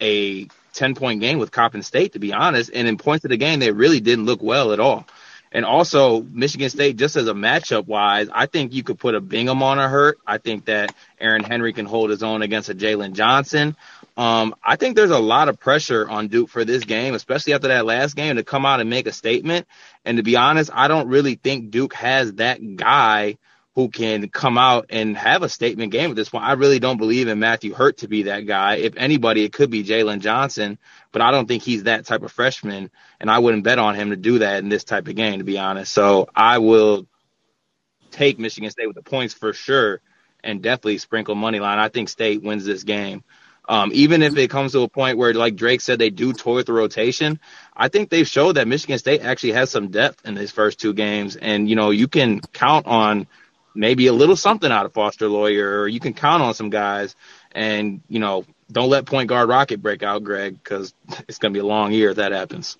a 0.00 0.48
10 0.74 0.94
point 0.94 1.20
game 1.20 1.38
with 1.38 1.50
Coppin 1.50 1.82
State, 1.82 2.12
to 2.12 2.18
be 2.18 2.32
honest. 2.32 2.70
And 2.74 2.86
in 2.86 2.98
points 2.98 3.24
of 3.24 3.30
the 3.30 3.36
game, 3.36 3.60
they 3.60 3.70
really 3.70 4.00
didn't 4.00 4.26
look 4.26 4.42
well 4.42 4.72
at 4.72 4.80
all. 4.80 5.06
And 5.54 5.64
also, 5.64 6.20
Michigan 6.20 6.68
State, 6.68 6.96
just 6.96 7.14
as 7.14 7.28
a 7.28 7.32
matchup 7.32 7.86
wise, 7.86 8.28
I 8.34 8.46
think 8.46 8.72
you 8.72 8.82
could 8.82 8.98
put 8.98 9.14
a 9.14 9.20
Bingham 9.20 9.62
on 9.62 9.78
a 9.78 9.88
hurt. 9.88 10.18
I 10.26 10.38
think 10.38 10.64
that 10.64 10.92
Aaron 11.20 11.44
Henry 11.44 11.72
can 11.72 11.86
hold 11.86 12.10
his 12.10 12.24
own 12.24 12.42
against 12.42 12.70
a 12.70 12.74
Jalen 12.74 13.12
Johnson. 13.12 13.76
Um, 14.16 14.56
I 14.64 14.74
think 14.74 14.96
there's 14.96 15.12
a 15.12 15.18
lot 15.18 15.48
of 15.48 15.60
pressure 15.60 16.08
on 16.08 16.26
Duke 16.26 16.48
for 16.48 16.64
this 16.64 16.82
game, 16.82 17.14
especially 17.14 17.54
after 17.54 17.68
that 17.68 17.86
last 17.86 18.16
game, 18.16 18.34
to 18.34 18.42
come 18.42 18.66
out 18.66 18.80
and 18.80 18.90
make 18.90 19.06
a 19.06 19.12
statement. 19.12 19.68
And 20.04 20.16
to 20.16 20.24
be 20.24 20.34
honest, 20.34 20.70
I 20.74 20.88
don't 20.88 21.08
really 21.08 21.36
think 21.36 21.70
Duke 21.70 21.94
has 21.94 22.34
that 22.34 22.76
guy 22.76 23.38
who 23.74 23.88
can 23.88 24.28
come 24.28 24.56
out 24.56 24.86
and 24.90 25.16
have 25.16 25.42
a 25.42 25.48
statement 25.48 25.90
game 25.90 26.10
at 26.10 26.16
this 26.16 26.28
point. 26.28 26.44
I 26.44 26.52
really 26.52 26.78
don't 26.78 26.96
believe 26.96 27.26
in 27.26 27.40
Matthew 27.40 27.74
Hurt 27.74 27.98
to 27.98 28.08
be 28.08 28.24
that 28.24 28.46
guy. 28.46 28.76
If 28.76 28.96
anybody, 28.96 29.44
it 29.44 29.52
could 29.52 29.70
be 29.70 29.82
Jalen 29.82 30.20
Johnson, 30.20 30.78
but 31.10 31.22
I 31.22 31.32
don't 31.32 31.46
think 31.46 31.62
he's 31.62 31.84
that 31.84 32.06
type 32.06 32.22
of 32.22 32.30
freshman, 32.30 32.90
and 33.20 33.30
I 33.30 33.40
wouldn't 33.40 33.64
bet 33.64 33.80
on 33.80 33.96
him 33.96 34.10
to 34.10 34.16
do 34.16 34.38
that 34.38 34.62
in 34.62 34.68
this 34.68 34.84
type 34.84 35.08
of 35.08 35.16
game, 35.16 35.38
to 35.38 35.44
be 35.44 35.58
honest. 35.58 35.92
So 35.92 36.28
I 36.34 36.58
will 36.58 37.06
take 38.12 38.38
Michigan 38.38 38.70
State 38.70 38.86
with 38.86 38.96
the 38.96 39.02
points 39.02 39.34
for 39.34 39.52
sure, 39.52 40.00
and 40.44 40.62
definitely 40.62 40.98
sprinkle 40.98 41.34
money 41.34 41.58
line. 41.58 41.78
I 41.78 41.88
think 41.88 42.08
State 42.08 42.42
wins 42.42 42.64
this 42.64 42.84
game. 42.84 43.24
Um, 43.66 43.90
even 43.94 44.22
if 44.22 44.36
it 44.36 44.50
comes 44.50 44.72
to 44.72 44.82
a 44.82 44.88
point 44.88 45.16
where, 45.16 45.32
like 45.32 45.56
Drake 45.56 45.80
said, 45.80 45.98
they 45.98 46.10
do 46.10 46.32
toy 46.32 46.56
with 46.56 46.66
the 46.66 46.74
rotation, 46.74 47.40
I 47.74 47.88
think 47.88 48.10
they've 48.10 48.28
showed 48.28 48.52
that 48.52 48.68
Michigan 48.68 48.98
State 48.98 49.22
actually 49.22 49.52
has 49.52 49.70
some 49.70 49.88
depth 49.88 50.26
in 50.26 50.34
these 50.34 50.50
first 50.52 50.78
two 50.78 50.92
games. 50.92 51.34
And, 51.36 51.68
you 51.68 51.74
know, 51.74 51.90
you 51.90 52.06
can 52.06 52.40
count 52.40 52.86
on 52.86 53.26
maybe 53.74 54.06
a 54.06 54.12
little 54.12 54.36
something 54.36 54.70
out 54.70 54.86
of 54.86 54.92
Foster 54.92 55.28
Loyer, 55.28 55.80
or 55.80 55.88
you 55.88 56.00
can 56.00 56.14
count 56.14 56.42
on 56.42 56.54
some 56.54 56.70
guys. 56.70 57.16
And 57.52 58.00
you 58.08 58.18
know, 58.18 58.44
don't 58.70 58.90
let 58.90 59.06
point 59.06 59.28
guard 59.28 59.48
Rocket 59.48 59.82
break 59.82 60.02
out, 60.02 60.24
Greg, 60.24 60.54
because 60.62 60.94
it's 61.28 61.38
going 61.38 61.52
to 61.52 61.56
be 61.56 61.62
a 61.62 61.66
long 61.66 61.92
year 61.92 62.10
if 62.10 62.16
that 62.16 62.32
happens. 62.32 62.76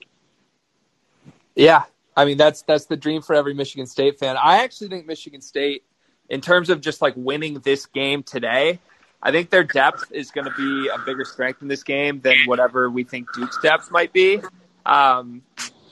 Yeah, 1.55 1.85
I 2.17 2.25
mean 2.25 2.37
that's 2.37 2.63
that's 2.63 2.87
the 2.87 2.97
dream 2.97 3.23
for 3.23 3.35
every 3.35 3.55
Michigan 3.55 3.87
State 3.87 4.19
fan. 4.19 4.37
I 4.37 4.65
actually 4.65 4.89
think 4.89 5.07
Michigan 5.07 5.41
State, 5.41 5.85
in 6.29 6.41
terms 6.41 6.71
of 6.71 6.81
just 6.81 7.01
like 7.03 7.15
winning 7.17 7.61
this 7.61 7.87
game 7.87 8.23
today, 8.23 8.81
I 9.23 9.31
think 9.31 9.51
their 9.51 9.65
depth 9.65 10.11
is 10.11 10.31
going 10.31 10.47
to 10.47 10.55
be 10.57 10.89
a 10.89 10.99
bigger 10.99 11.25
strength 11.25 11.63
in 11.63 11.69
this 11.69 11.83
game 11.83 12.21
than 12.21 12.37
whatever 12.47 12.91
we 12.91 13.05
think 13.05 13.33
Duke's 13.33 13.59
depth 13.63 13.91
might 13.91 14.13
be. 14.13 14.41
Um, 14.85 15.43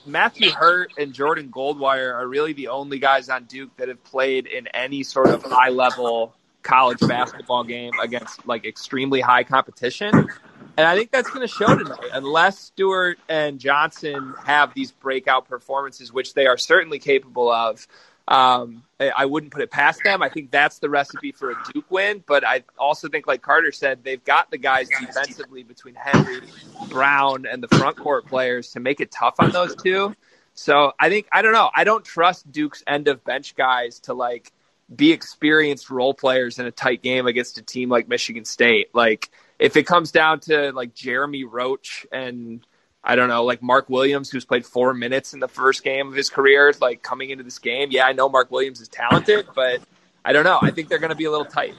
Matthew 0.05 0.51
Hurt 0.51 0.93
and 0.97 1.13
Jordan 1.13 1.49
Goldwire 1.49 2.13
are 2.13 2.27
really 2.27 2.53
the 2.53 2.67
only 2.67 2.99
guys 2.99 3.29
on 3.29 3.45
Duke 3.45 3.75
that 3.77 3.87
have 3.87 4.03
played 4.03 4.47
in 4.47 4.67
any 4.67 5.03
sort 5.03 5.29
of 5.29 5.43
high 5.43 5.69
level 5.69 6.33
college 6.61 6.99
basketball 6.99 7.63
game 7.63 7.91
against 8.01 8.45
like 8.47 8.65
extremely 8.65 9.21
high 9.21 9.43
competition. 9.43 10.27
And 10.75 10.87
I 10.87 10.95
think 10.95 11.11
that's 11.11 11.29
going 11.29 11.47
to 11.47 11.53
show 11.53 11.67
tonight, 11.77 12.09
unless 12.13 12.57
Steward 12.57 13.17
and 13.29 13.59
Johnson 13.59 14.33
have 14.45 14.73
these 14.73 14.91
breakout 14.91 15.47
performances, 15.47 16.11
which 16.11 16.33
they 16.33 16.47
are 16.47 16.57
certainly 16.57 16.99
capable 16.99 17.51
of. 17.51 17.87
Um, 18.27 18.83
I 18.99 19.25
wouldn't 19.25 19.51
put 19.51 19.61
it 19.61 19.71
past 19.71 20.01
them. 20.03 20.21
I 20.21 20.29
think 20.29 20.49
that's 20.49 20.79
the 20.79 20.89
recipe 20.89 21.33
for 21.33 21.51
a 21.51 21.55
Duke 21.73 21.89
win. 21.91 22.23
But 22.25 22.45
I 22.45 22.63
also 22.77 23.09
think, 23.09 23.27
like 23.27 23.41
Carter 23.41 23.71
said, 23.71 24.03
they've 24.03 24.23
got 24.23 24.49
the 24.49 24.57
guys 24.57 24.87
defensively 24.87 25.63
between 25.63 25.95
Henry, 25.95 26.41
Brown, 26.89 27.45
and 27.45 27.61
the 27.61 27.67
front 27.67 27.97
court 27.97 28.27
players 28.27 28.71
to 28.71 28.79
make 28.79 29.01
it 29.01 29.11
tough 29.11 29.35
on 29.39 29.51
those 29.51 29.75
two. 29.75 30.15
So 30.53 30.93
I 30.99 31.09
think 31.09 31.27
I 31.31 31.41
don't 31.41 31.53
know. 31.53 31.69
I 31.75 31.83
don't 31.83 32.05
trust 32.05 32.51
Duke's 32.51 32.83
end 32.87 33.07
of 33.07 33.23
bench 33.23 33.55
guys 33.55 33.99
to 34.01 34.13
like 34.13 34.51
be 34.93 35.11
experienced 35.11 35.89
role 35.89 36.13
players 36.13 36.59
in 36.59 36.65
a 36.65 36.71
tight 36.71 37.01
game 37.01 37.27
against 37.27 37.57
a 37.57 37.61
team 37.61 37.89
like 37.89 38.07
Michigan 38.07 38.45
State. 38.45 38.93
Like 38.93 39.29
if 39.59 39.75
it 39.75 39.87
comes 39.87 40.11
down 40.11 40.39
to 40.41 40.71
like 40.71 40.93
Jeremy 40.93 41.43
Roach 41.43 42.05
and 42.11 42.65
I 43.03 43.15
don't 43.15 43.27
know, 43.27 43.43
like 43.43 43.61
Mark 43.61 43.89
Williams, 43.89 44.29
who's 44.29 44.45
played 44.45 44.65
four 44.65 44.93
minutes 44.93 45.33
in 45.33 45.41
the 45.41 45.47
first 45.47 45.83
game 45.83 46.07
of 46.07 46.13
his 46.13 46.29
career, 46.29 46.73
like 46.79 47.01
coming 47.01 47.31
into 47.31 47.43
this 47.43 47.59
game. 47.59 47.89
Yeah, 47.91 48.05
I 48.05 48.13
know 48.13 48.29
Mark 48.29 48.49
Williams 48.49 48.79
is 48.79 48.87
talented, 48.87 49.47
but 49.53 49.81
I 50.23 50.31
don't 50.31 50.45
know. 50.45 50.59
I 50.61 50.71
think 50.71 50.87
they're 50.87 50.99
going 50.99 51.09
to 51.09 51.15
be 51.15 51.25
a 51.25 51.31
little 51.31 51.45
tight. 51.45 51.75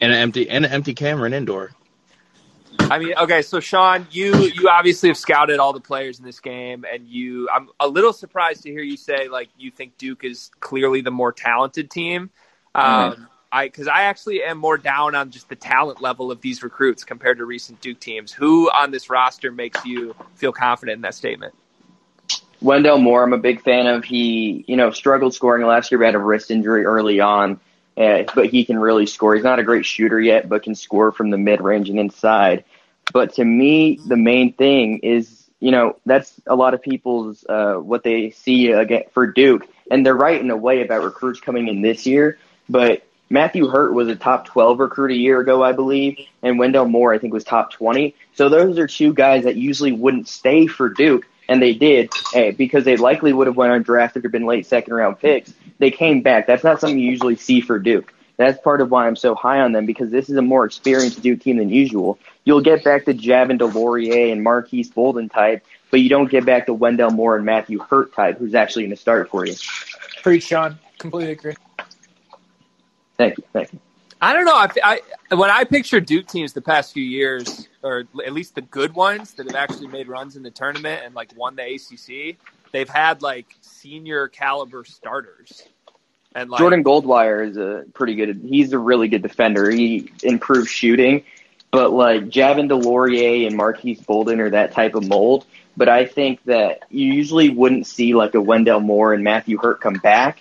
And 0.00 0.12
an 0.12 0.18
empty 0.18 0.50
and 0.50 0.64
an 0.64 0.72
empty 0.72 0.94
Cameron 0.94 1.32
Indoor. 1.32 1.70
I 2.80 2.98
mean, 2.98 3.14
okay, 3.16 3.42
so 3.42 3.60
Sean, 3.60 4.06
you 4.10 4.34
you 4.34 4.68
obviously 4.68 5.08
have 5.08 5.16
scouted 5.16 5.60
all 5.60 5.72
the 5.72 5.80
players 5.80 6.18
in 6.18 6.24
this 6.24 6.40
game, 6.40 6.84
and 6.90 7.06
you 7.06 7.48
I'm 7.48 7.68
a 7.78 7.86
little 7.86 8.12
surprised 8.12 8.64
to 8.64 8.70
hear 8.70 8.82
you 8.82 8.96
say 8.96 9.28
like 9.28 9.48
you 9.56 9.70
think 9.70 9.96
Duke 9.96 10.24
is 10.24 10.50
clearly 10.58 11.00
the 11.00 11.12
more 11.12 11.32
talented 11.32 11.90
team. 11.90 12.30
Um, 12.74 13.28
I 13.54 13.68
because 13.68 13.86
I 13.86 14.02
actually 14.02 14.42
am 14.42 14.58
more 14.58 14.76
down 14.76 15.14
on 15.14 15.30
just 15.30 15.48
the 15.48 15.54
talent 15.54 16.02
level 16.02 16.32
of 16.32 16.40
these 16.40 16.64
recruits 16.64 17.04
compared 17.04 17.38
to 17.38 17.44
recent 17.44 17.80
Duke 17.80 18.00
teams. 18.00 18.32
Who 18.32 18.68
on 18.68 18.90
this 18.90 19.08
roster 19.08 19.52
makes 19.52 19.84
you 19.84 20.16
feel 20.34 20.52
confident 20.52 20.96
in 20.96 21.02
that 21.02 21.14
statement? 21.14 21.54
Wendell 22.60 22.98
Moore, 22.98 23.22
I'm 23.22 23.32
a 23.32 23.38
big 23.38 23.62
fan 23.62 23.86
of. 23.86 24.04
He, 24.04 24.64
you 24.66 24.76
know, 24.76 24.90
struggled 24.90 25.34
scoring 25.34 25.64
last 25.64 25.92
year, 25.92 25.98
but 26.00 26.06
had 26.06 26.14
a 26.16 26.18
wrist 26.18 26.50
injury 26.50 26.84
early 26.84 27.20
on. 27.20 27.60
Uh, 27.96 28.24
but 28.34 28.46
he 28.46 28.64
can 28.64 28.76
really 28.76 29.06
score. 29.06 29.36
He's 29.36 29.44
not 29.44 29.60
a 29.60 29.62
great 29.62 29.86
shooter 29.86 30.20
yet, 30.20 30.48
but 30.48 30.64
can 30.64 30.74
score 30.74 31.12
from 31.12 31.30
the 31.30 31.38
mid 31.38 31.60
range 31.60 31.90
and 31.90 32.00
inside. 32.00 32.64
But 33.12 33.34
to 33.34 33.44
me, 33.44 34.00
the 34.04 34.16
main 34.16 34.52
thing 34.52 34.98
is, 34.98 35.48
you 35.60 35.70
know, 35.70 35.96
that's 36.04 36.40
a 36.48 36.56
lot 36.56 36.74
of 36.74 36.82
people's 36.82 37.44
uh, 37.48 37.74
what 37.74 38.02
they 38.02 38.30
see 38.30 38.72
again 38.72 39.04
for 39.12 39.28
Duke, 39.28 39.68
and 39.92 40.04
they're 40.04 40.12
right 40.12 40.40
in 40.40 40.50
a 40.50 40.56
way 40.56 40.82
about 40.82 41.04
recruits 41.04 41.38
coming 41.38 41.68
in 41.68 41.82
this 41.82 42.04
year. 42.04 42.36
But 42.68 43.04
Matthew 43.30 43.68
Hurt 43.68 43.94
was 43.94 44.08
a 44.08 44.16
top 44.16 44.46
12 44.46 44.78
recruit 44.78 45.10
a 45.10 45.16
year 45.16 45.40
ago, 45.40 45.62
I 45.62 45.72
believe, 45.72 46.18
and 46.42 46.58
Wendell 46.58 46.86
Moore, 46.86 47.12
I 47.12 47.18
think, 47.18 47.32
was 47.32 47.44
top 47.44 47.72
20. 47.72 48.14
So 48.34 48.48
those 48.48 48.78
are 48.78 48.86
two 48.86 49.14
guys 49.14 49.44
that 49.44 49.56
usually 49.56 49.92
wouldn't 49.92 50.28
stay 50.28 50.66
for 50.66 50.88
Duke, 50.88 51.26
and 51.48 51.60
they 51.60 51.72
did 51.72 52.10
hey, 52.32 52.50
because 52.50 52.84
they 52.84 52.96
likely 52.96 53.32
would 53.32 53.46
have 53.46 53.56
went 53.56 53.86
undrafted 53.86 54.24
or 54.24 54.28
been 54.28 54.46
late 54.46 54.66
second 54.66 54.94
round 54.94 55.18
picks. 55.18 55.52
They 55.78 55.90
came 55.90 56.22
back. 56.22 56.46
That's 56.46 56.64
not 56.64 56.80
something 56.80 56.98
you 56.98 57.10
usually 57.10 57.36
see 57.36 57.60
for 57.60 57.78
Duke. 57.78 58.12
That's 58.36 58.60
part 58.60 58.80
of 58.80 58.90
why 58.90 59.06
I'm 59.06 59.16
so 59.16 59.34
high 59.34 59.60
on 59.60 59.72
them 59.72 59.86
because 59.86 60.10
this 60.10 60.28
is 60.28 60.36
a 60.36 60.42
more 60.42 60.64
experienced 60.64 61.22
Duke 61.22 61.40
team 61.40 61.58
than 61.58 61.68
usual. 61.70 62.18
You'll 62.44 62.62
get 62.62 62.82
back 62.84 63.04
to 63.04 63.14
Javin 63.14 63.58
DeLaurier 63.58 64.32
and 64.32 64.42
Marques 64.42 64.88
Bolden 64.88 65.28
type, 65.28 65.64
but 65.90 66.00
you 66.00 66.08
don't 66.08 66.30
get 66.30 66.44
back 66.44 66.66
to 66.66 66.74
Wendell 66.74 67.10
Moore 67.10 67.36
and 67.36 67.44
Matthew 67.44 67.78
Hurt 67.78 68.12
type, 68.12 68.38
who's 68.38 68.54
actually 68.54 68.84
going 68.84 68.96
to 68.96 69.00
start 69.00 69.30
for 69.30 69.46
you. 69.46 69.54
Preach, 70.22 70.44
Sean. 70.44 70.78
Completely 70.98 71.32
agree. 71.32 71.54
Thank 73.16 73.38
you. 73.38 73.44
Thank 73.52 73.72
you. 73.72 73.80
I 74.20 74.32
don't 74.32 74.46
know. 74.46 74.54
I, 74.54 75.00
I, 75.30 75.34
when 75.34 75.50
I 75.50 75.64
picture 75.64 76.00
Duke 76.00 76.26
teams 76.26 76.54
the 76.54 76.62
past 76.62 76.94
few 76.94 77.04
years, 77.04 77.68
or 77.82 78.04
at 78.24 78.32
least 78.32 78.54
the 78.54 78.62
good 78.62 78.94
ones 78.94 79.34
that 79.34 79.46
have 79.46 79.56
actually 79.56 79.88
made 79.88 80.08
runs 80.08 80.36
in 80.36 80.42
the 80.42 80.50
tournament 80.50 81.02
and 81.04 81.14
like 81.14 81.36
won 81.36 81.56
the 81.56 81.62
ACC, 81.62 82.38
they've 82.72 82.88
had 82.88 83.20
like 83.20 83.46
senior 83.60 84.28
caliber 84.28 84.84
starters. 84.84 85.62
And 86.34 86.48
like, 86.48 86.58
Jordan 86.58 86.82
Goldwire 86.82 87.46
is 87.46 87.56
a 87.56 87.84
pretty 87.92 88.14
good. 88.14 88.40
He's 88.42 88.72
a 88.72 88.78
really 88.78 89.08
good 89.08 89.22
defender. 89.22 89.70
He 89.70 90.10
improves 90.22 90.70
shooting, 90.70 91.24
but 91.70 91.92
like 91.92 92.22
Javin 92.22 92.68
DeLaurier 92.68 93.46
and 93.46 93.56
Marques 93.56 94.00
Bolden 94.00 94.40
are 94.40 94.50
that 94.50 94.72
type 94.72 94.94
of 94.94 95.06
mold. 95.06 95.44
But 95.76 95.88
I 95.88 96.06
think 96.06 96.42
that 96.44 96.84
you 96.88 97.12
usually 97.12 97.50
wouldn't 97.50 97.86
see 97.86 98.14
like 98.14 98.34
a 98.34 98.40
Wendell 98.40 98.80
Moore 98.80 99.12
and 99.12 99.22
Matthew 99.22 99.58
Hurt 99.58 99.80
come 99.80 99.94
back 99.94 100.38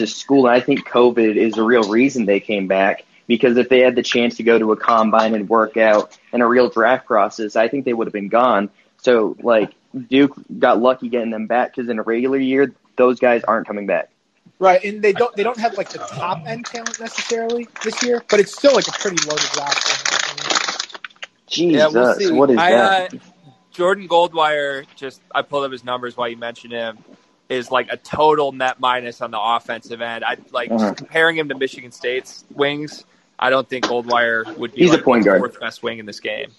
to 0.00 0.06
school. 0.06 0.46
And 0.46 0.56
I 0.56 0.60
think 0.60 0.86
COVID 0.86 1.36
is 1.36 1.56
a 1.56 1.62
real 1.62 1.88
reason 1.88 2.26
they 2.26 2.40
came 2.40 2.66
back 2.66 3.04
because 3.26 3.56
if 3.56 3.68
they 3.68 3.80
had 3.80 3.94
the 3.94 4.02
chance 4.02 4.36
to 4.38 4.42
go 4.42 4.58
to 4.58 4.72
a 4.72 4.76
combine 4.76 5.34
and 5.34 5.48
work 5.48 5.76
out 5.76 6.18
and 6.32 6.42
a 6.42 6.46
real 6.46 6.68
draft 6.68 7.06
process, 7.06 7.54
I 7.54 7.68
think 7.68 7.84
they 7.84 7.92
would 7.92 8.08
have 8.08 8.12
been 8.12 8.28
gone. 8.28 8.70
So 8.98 9.36
like 9.40 9.72
Duke 10.08 10.34
got 10.58 10.80
lucky 10.80 11.08
getting 11.08 11.30
them 11.30 11.46
back 11.46 11.74
because 11.74 11.88
in 11.88 11.98
a 11.98 12.02
regular 12.02 12.38
year, 12.38 12.74
those 12.96 13.20
guys 13.20 13.44
aren't 13.44 13.66
coming 13.66 13.86
back. 13.86 14.10
Right, 14.58 14.82
and 14.84 15.00
they 15.00 15.12
don't 15.12 15.34
they 15.36 15.42
don't 15.42 15.58
have 15.58 15.78
like 15.78 15.88
the 15.90 15.98
top 15.98 16.46
end 16.46 16.66
talent 16.66 17.00
necessarily 17.00 17.66
this 17.82 18.02
year, 18.02 18.22
but 18.28 18.40
it's 18.40 18.52
still 18.52 18.74
like 18.74 18.88
a 18.88 18.92
pretty 18.92 19.16
loaded 19.26 19.56
roster. 19.56 20.16
Jesus, 21.46 21.78
yeah, 21.78 21.86
we'll 21.88 22.36
what 22.36 22.50
is 22.50 22.58
I, 22.58 22.72
that? 22.72 23.14
Uh, 23.14 23.18
Jordan 23.70 24.06
Goldwire, 24.06 24.84
just 24.96 25.22
I 25.34 25.42
pulled 25.42 25.64
up 25.64 25.72
his 25.72 25.82
numbers 25.82 26.16
while 26.16 26.28
you 26.28 26.36
mentioned 26.36 26.72
him 26.72 26.98
is 27.50 27.70
like 27.70 27.88
a 27.92 27.96
total 27.96 28.52
net 28.52 28.80
minus 28.80 29.20
on 29.20 29.32
the 29.32 29.40
offensive 29.40 30.00
end. 30.00 30.24
I 30.24 30.36
like 30.52 30.70
uh-huh. 30.70 30.94
comparing 30.94 31.36
him 31.36 31.48
to 31.50 31.58
Michigan 31.58 31.90
State's 31.92 32.44
wings. 32.54 33.04
I 33.38 33.50
don't 33.50 33.68
think 33.68 33.86
Goldwire 33.86 34.56
would 34.56 34.72
be 34.72 34.82
He's 34.82 34.90
like 34.90 35.00
a 35.00 35.04
point 35.04 35.24
guard. 35.24 35.40
fourth 35.40 35.60
best 35.60 35.82
wing 35.82 35.98
in 35.98 36.06
this 36.06 36.20
game. 36.20 36.52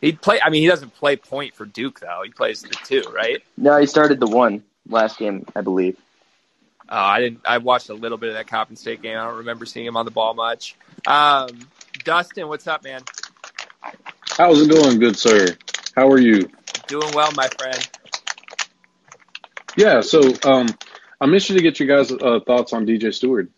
He'd 0.00 0.20
play. 0.20 0.40
I 0.40 0.50
mean, 0.50 0.62
he 0.62 0.68
doesn't 0.68 0.94
play 0.94 1.16
point 1.16 1.54
for 1.54 1.66
Duke 1.66 2.00
though. 2.00 2.22
He 2.24 2.30
plays 2.30 2.62
the 2.62 2.76
two, 2.84 3.02
right? 3.12 3.42
No, 3.56 3.78
he 3.78 3.86
started 3.86 4.20
the 4.20 4.26
one 4.26 4.62
last 4.88 5.18
game, 5.18 5.44
I 5.56 5.60
believe. 5.60 5.96
Uh, 6.88 6.94
I 6.94 7.20
didn't. 7.20 7.40
I 7.44 7.58
watched 7.58 7.88
a 7.88 7.94
little 7.94 8.18
bit 8.18 8.28
of 8.28 8.34
that 8.36 8.46
Coppin 8.46 8.76
State 8.76 9.02
game. 9.02 9.16
I 9.16 9.24
don't 9.24 9.38
remember 9.38 9.66
seeing 9.66 9.86
him 9.86 9.96
on 9.96 10.04
the 10.04 10.10
ball 10.10 10.34
much. 10.34 10.76
Um, 11.06 11.48
Dustin, 12.04 12.48
what's 12.48 12.66
up, 12.66 12.84
man? 12.84 13.02
How's 14.36 14.60
it 14.60 14.70
going, 14.70 14.98
good 14.98 15.16
sir? 15.16 15.56
How 15.96 16.08
are 16.10 16.20
you? 16.20 16.48
Doing 16.86 17.12
well, 17.14 17.32
my 17.32 17.48
friend. 17.48 17.88
Yeah, 19.76 20.00
so 20.00 20.20
um, 20.44 20.68
I'm 21.20 21.30
interested 21.30 21.54
to 21.54 21.62
get 21.62 21.80
you 21.80 21.86
guys' 21.86 22.12
uh, 22.12 22.40
thoughts 22.46 22.72
on 22.72 22.86
DJ 22.86 23.14
Steward. 23.14 23.50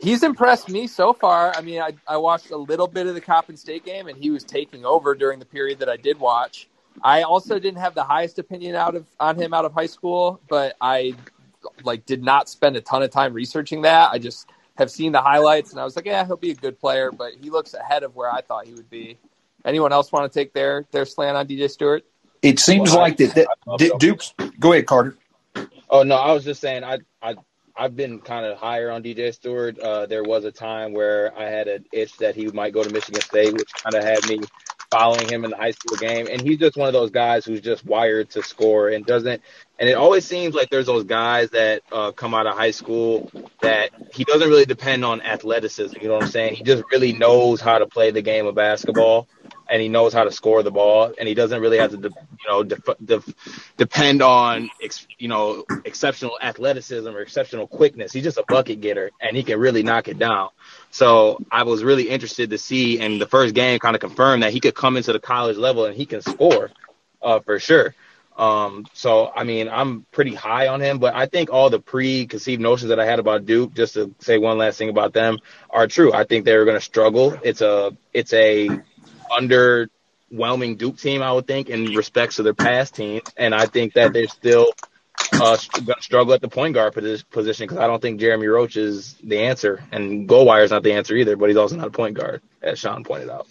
He's 0.00 0.22
impressed 0.22 0.70
me 0.70 0.86
so 0.86 1.12
far. 1.12 1.54
I 1.54 1.60
mean, 1.60 1.80
I, 1.80 1.92
I 2.08 2.16
watched 2.16 2.50
a 2.50 2.56
little 2.56 2.88
bit 2.88 3.06
of 3.06 3.14
the 3.14 3.20
Coppin 3.20 3.56
State 3.56 3.84
game, 3.84 4.08
and 4.08 4.16
he 4.16 4.30
was 4.30 4.44
taking 4.44 4.84
over 4.84 5.14
during 5.14 5.38
the 5.38 5.44
period 5.44 5.78
that 5.80 5.90
I 5.90 5.96
did 5.96 6.18
watch. 6.18 6.68
I 7.02 7.22
also 7.22 7.58
didn't 7.58 7.80
have 7.80 7.94
the 7.94 8.02
highest 8.02 8.38
opinion 8.38 8.74
out 8.74 8.94
of 8.94 9.06
on 9.20 9.36
him 9.36 9.54
out 9.54 9.64
of 9.64 9.72
high 9.72 9.86
school, 9.86 10.40
but 10.48 10.74
I 10.80 11.14
like 11.84 12.06
did 12.06 12.22
not 12.22 12.48
spend 12.48 12.76
a 12.76 12.80
ton 12.80 13.02
of 13.02 13.10
time 13.10 13.34
researching 13.34 13.82
that. 13.82 14.10
I 14.10 14.18
just 14.18 14.48
have 14.76 14.90
seen 14.90 15.12
the 15.12 15.20
highlights, 15.20 15.70
and 15.70 15.80
I 15.80 15.84
was 15.84 15.96
like, 15.96 16.06
yeah, 16.06 16.24
he'll 16.26 16.36
be 16.36 16.50
a 16.50 16.54
good 16.54 16.80
player, 16.80 17.12
but 17.12 17.34
he 17.40 17.50
looks 17.50 17.74
ahead 17.74 18.02
of 18.02 18.16
where 18.16 18.32
I 18.32 18.40
thought 18.40 18.66
he 18.66 18.72
would 18.72 18.90
be. 18.90 19.18
Anyone 19.64 19.92
else 19.92 20.10
want 20.10 20.30
to 20.30 20.38
take 20.38 20.54
their 20.54 20.86
their 20.90 21.04
slant 21.04 21.36
on 21.36 21.46
DJ 21.46 21.70
Steward? 21.70 22.02
It 22.42 22.58
seems 22.58 22.90
well, 22.90 23.00
like 23.00 23.16
that, 23.18 23.34
that 23.34 23.96
Duke's. 23.98 24.34
Go 24.58 24.72
ahead, 24.72 24.86
Carter. 24.86 25.16
Oh 25.90 26.02
no, 26.02 26.16
I 26.16 26.32
was 26.32 26.44
just 26.44 26.60
saying 26.60 26.84
I 26.84 26.98
I 27.20 27.36
I've 27.76 27.96
been 27.96 28.20
kind 28.20 28.46
of 28.46 28.58
higher 28.58 28.90
on 28.90 29.02
DJ 29.02 29.34
Steward. 29.34 29.78
Uh, 29.78 30.06
there 30.06 30.22
was 30.22 30.44
a 30.44 30.52
time 30.52 30.92
where 30.92 31.36
I 31.38 31.44
had 31.44 31.68
an 31.68 31.84
itch 31.92 32.16
that 32.18 32.34
he 32.34 32.46
might 32.48 32.72
go 32.72 32.84
to 32.84 32.90
Michigan 32.90 33.20
State, 33.22 33.52
which 33.52 33.72
kind 33.74 33.94
of 33.94 34.04
had 34.04 34.26
me 34.28 34.40
following 34.90 35.28
him 35.28 35.44
in 35.44 35.50
the 35.50 35.56
high 35.56 35.70
school 35.72 35.96
game. 35.96 36.28
And 36.28 36.42
he's 36.42 36.58
just 36.58 36.76
one 36.76 36.88
of 36.88 36.92
those 36.92 37.10
guys 37.10 37.44
who's 37.44 37.60
just 37.60 37.84
wired 37.84 38.30
to 38.30 38.42
score 38.42 38.88
and 38.90 39.06
doesn't. 39.06 39.42
And 39.78 39.88
it 39.88 39.94
always 39.94 40.26
seems 40.26 40.54
like 40.54 40.70
there's 40.70 40.86
those 40.86 41.04
guys 41.04 41.50
that 41.50 41.82
uh, 41.92 42.12
come 42.12 42.34
out 42.34 42.46
of 42.46 42.56
high 42.56 42.72
school 42.72 43.30
that 43.62 43.90
he 44.12 44.24
doesn't 44.24 44.48
really 44.48 44.66
depend 44.66 45.04
on 45.04 45.22
athleticism. 45.22 45.96
You 46.00 46.08
know 46.08 46.14
what 46.14 46.24
I'm 46.24 46.30
saying? 46.30 46.56
He 46.56 46.64
just 46.64 46.84
really 46.92 47.12
knows 47.12 47.60
how 47.60 47.78
to 47.78 47.86
play 47.86 48.10
the 48.10 48.22
game 48.22 48.46
of 48.46 48.54
basketball 48.54 49.28
and 49.70 49.80
he 49.80 49.88
knows 49.88 50.12
how 50.12 50.24
to 50.24 50.32
score 50.32 50.62
the 50.62 50.70
ball, 50.72 51.14
and 51.18 51.28
he 51.28 51.34
doesn't 51.34 51.60
really 51.60 51.78
have 51.78 51.92
to, 51.92 51.96
you 51.98 52.48
know, 52.48 52.64
def- 52.64 52.96
def- 53.04 53.72
depend 53.76 54.20
on, 54.20 54.68
ex- 54.82 55.06
you 55.18 55.28
know, 55.28 55.64
exceptional 55.84 56.36
athleticism 56.42 57.08
or 57.08 57.20
exceptional 57.20 57.68
quickness. 57.68 58.12
He's 58.12 58.24
just 58.24 58.36
a 58.38 58.44
bucket 58.48 58.80
getter, 58.80 59.12
and 59.20 59.36
he 59.36 59.44
can 59.44 59.60
really 59.60 59.84
knock 59.84 60.08
it 60.08 60.18
down. 60.18 60.48
So 60.90 61.40
I 61.50 61.62
was 61.62 61.84
really 61.84 62.08
interested 62.08 62.50
to 62.50 62.58
see, 62.58 63.00
and 63.00 63.20
the 63.20 63.26
first 63.26 63.54
game 63.54 63.78
kind 63.78 63.94
of 63.94 64.00
confirmed 64.00 64.42
that 64.42 64.52
he 64.52 64.60
could 64.60 64.74
come 64.74 64.96
into 64.96 65.12
the 65.12 65.20
college 65.20 65.56
level 65.56 65.84
and 65.84 65.96
he 65.96 66.04
can 66.04 66.20
score, 66.20 66.70
uh, 67.22 67.40
for 67.40 67.60
sure. 67.60 67.94
Um, 68.36 68.86
so 68.94 69.30
I 69.34 69.44
mean, 69.44 69.68
I'm 69.68 70.06
pretty 70.10 70.34
high 70.34 70.68
on 70.68 70.80
him, 70.80 70.98
but 70.98 71.14
I 71.14 71.26
think 71.26 71.52
all 71.52 71.68
the 71.70 71.78
preconceived 71.78 72.60
notions 72.60 72.88
that 72.88 72.98
I 72.98 73.04
had 73.04 73.18
about 73.18 73.44
Duke, 73.44 73.74
just 73.74 73.94
to 73.94 74.14
say 74.18 74.38
one 74.38 74.58
last 74.58 74.78
thing 74.78 74.88
about 74.88 75.12
them, 75.12 75.38
are 75.68 75.86
true. 75.86 76.12
I 76.12 76.24
think 76.24 76.44
they're 76.44 76.64
going 76.64 76.76
to 76.76 76.84
struggle. 76.84 77.38
It's 77.42 77.60
a, 77.60 77.96
it's 78.14 78.32
a 78.32 78.68
underwhelming 79.30 80.78
Duke 80.78 80.96
team, 80.96 81.22
I 81.22 81.32
would 81.32 81.46
think, 81.46 81.68
in 81.68 81.94
respects 81.94 82.36
to 82.36 82.42
their 82.42 82.54
past 82.54 82.94
teams. 82.94 83.22
And 83.36 83.54
I 83.54 83.66
think 83.66 83.92
that 83.94 84.12
they're 84.12 84.26
still 84.26 84.72
uh, 85.32 85.56
struggle 86.00 86.34
at 86.34 86.40
the 86.40 86.48
point 86.48 86.74
guard 86.74 86.94
position 86.94 87.66
because 87.66 87.78
I 87.78 87.86
don't 87.86 88.00
think 88.00 88.20
Jeremy 88.20 88.46
Roach 88.46 88.76
is 88.76 89.14
the 89.22 89.40
answer. 89.40 89.82
And 89.92 90.28
Goldwire 90.28 90.64
is 90.64 90.70
not 90.70 90.82
the 90.82 90.92
answer 90.92 91.14
either, 91.14 91.36
but 91.36 91.48
he's 91.48 91.56
also 91.56 91.76
not 91.76 91.88
a 91.88 91.90
point 91.90 92.16
guard, 92.16 92.42
as 92.62 92.78
Sean 92.78 93.04
pointed 93.04 93.30
out. 93.30 93.46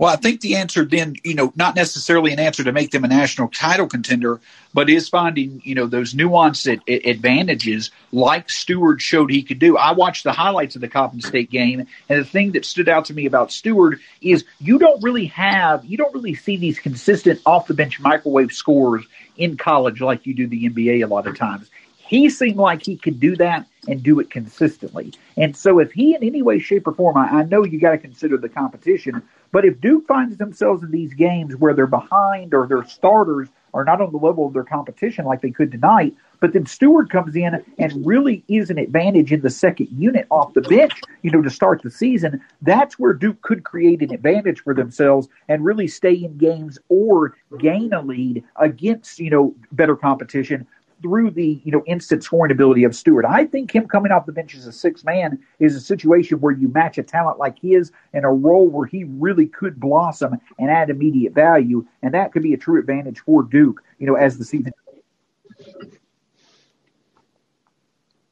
Well, 0.00 0.10
I 0.10 0.16
think 0.16 0.40
the 0.40 0.56
answer 0.56 0.86
then, 0.86 1.16
you 1.24 1.34
know, 1.34 1.52
not 1.56 1.76
necessarily 1.76 2.32
an 2.32 2.40
answer 2.40 2.64
to 2.64 2.72
make 2.72 2.90
them 2.90 3.04
a 3.04 3.08
national 3.08 3.48
title 3.48 3.86
contender, 3.86 4.40
but 4.72 4.88
is 4.88 5.10
finding, 5.10 5.60
you 5.62 5.74
know, 5.74 5.86
those 5.86 6.14
nuanced 6.14 6.80
advantages 7.06 7.90
like 8.10 8.48
Steward 8.48 9.02
showed 9.02 9.30
he 9.30 9.42
could 9.42 9.58
do. 9.58 9.76
I 9.76 9.92
watched 9.92 10.24
the 10.24 10.32
highlights 10.32 10.74
of 10.74 10.80
the 10.80 10.88
Coppin 10.88 11.20
State 11.20 11.50
game, 11.50 11.86
and 12.08 12.18
the 12.18 12.24
thing 12.24 12.52
that 12.52 12.64
stood 12.64 12.88
out 12.88 13.04
to 13.06 13.14
me 13.14 13.26
about 13.26 13.52
Steward 13.52 14.00
is 14.22 14.46
you 14.58 14.78
don't 14.78 15.02
really 15.02 15.26
have, 15.26 15.84
you 15.84 15.98
don't 15.98 16.14
really 16.14 16.34
see 16.34 16.56
these 16.56 16.78
consistent 16.78 17.42
off 17.44 17.66
the 17.66 17.74
bench 17.74 18.00
microwave 18.00 18.52
scores 18.52 19.04
in 19.36 19.58
college 19.58 20.00
like 20.00 20.26
you 20.26 20.32
do 20.32 20.46
the 20.46 20.70
NBA 20.70 21.04
a 21.04 21.08
lot 21.08 21.26
of 21.26 21.36
times 21.36 21.68
He 21.98 22.30
seemed 22.30 22.56
like 22.56 22.82
he 22.86 22.96
could 22.96 23.20
do 23.20 23.36
that 23.36 23.66
and 23.86 24.02
do 24.02 24.18
it 24.20 24.30
consistently. 24.30 25.12
And 25.36 25.54
so, 25.54 25.78
if 25.78 25.92
he 25.92 26.14
in 26.14 26.24
any 26.24 26.40
way, 26.40 26.58
shape, 26.58 26.86
or 26.86 26.94
form, 26.94 27.18
I, 27.18 27.40
I 27.40 27.42
know 27.44 27.64
you 27.64 27.78
got 27.78 27.92
to 27.92 27.98
consider 27.98 28.38
the 28.38 28.48
competition, 28.48 29.22
but 29.52 29.64
if 29.64 29.80
Duke 29.80 30.06
finds 30.06 30.36
themselves 30.36 30.82
in 30.82 30.90
these 30.90 31.14
games 31.14 31.56
where 31.56 31.74
they're 31.74 31.86
behind 31.86 32.54
or 32.54 32.66
their 32.66 32.84
starters 32.84 33.48
are 33.72 33.84
not 33.84 34.00
on 34.00 34.10
the 34.12 34.18
level 34.18 34.46
of 34.46 34.52
their 34.52 34.64
competition 34.64 35.24
like 35.24 35.40
they 35.40 35.50
could 35.50 35.70
tonight, 35.70 36.14
but 36.40 36.52
then 36.52 36.66
Steward 36.66 37.10
comes 37.10 37.36
in 37.36 37.62
and 37.78 38.06
really 38.06 38.42
is 38.48 38.70
an 38.70 38.78
advantage 38.78 39.32
in 39.32 39.42
the 39.42 39.50
second 39.50 39.88
unit 39.96 40.26
off 40.30 40.54
the 40.54 40.62
bench, 40.62 41.00
you 41.22 41.30
know, 41.30 41.42
to 41.42 41.50
start 41.50 41.82
the 41.82 41.90
season. 41.90 42.40
That's 42.62 42.98
where 42.98 43.12
Duke 43.12 43.42
could 43.42 43.64
create 43.64 44.02
an 44.02 44.12
advantage 44.12 44.60
for 44.60 44.74
themselves 44.74 45.28
and 45.48 45.64
really 45.64 45.86
stay 45.86 46.14
in 46.14 46.36
games 46.38 46.78
or 46.88 47.36
gain 47.58 47.92
a 47.92 48.02
lead 48.02 48.42
against, 48.56 49.18
you 49.18 49.30
know, 49.30 49.54
better 49.72 49.96
competition 49.96 50.66
through 51.02 51.30
the 51.30 51.60
you 51.64 51.72
know 51.72 51.82
instant 51.86 52.22
scoring 52.24 52.52
ability 52.52 52.84
of 52.84 52.94
Steward. 52.94 53.24
I 53.24 53.46
think 53.46 53.74
him 53.74 53.88
coming 53.88 54.12
off 54.12 54.26
the 54.26 54.32
bench 54.32 54.54
as 54.54 54.66
a 54.66 54.72
six 54.72 55.04
man 55.04 55.38
is 55.58 55.74
a 55.74 55.80
situation 55.80 56.40
where 56.40 56.52
you 56.52 56.68
match 56.68 56.98
a 56.98 57.02
talent 57.02 57.38
like 57.38 57.58
his 57.58 57.92
in 58.12 58.24
a 58.24 58.32
role 58.32 58.68
where 58.68 58.86
he 58.86 59.04
really 59.04 59.46
could 59.46 59.78
blossom 59.80 60.38
and 60.58 60.70
add 60.70 60.90
immediate 60.90 61.34
value, 61.34 61.86
and 62.02 62.14
that 62.14 62.32
could 62.32 62.42
be 62.42 62.54
a 62.54 62.58
true 62.58 62.78
advantage 62.78 63.20
for 63.20 63.42
Duke. 63.42 63.82
You 63.98 64.06
know, 64.06 64.14
as 64.14 64.38
the 64.38 64.44
season. 64.44 64.72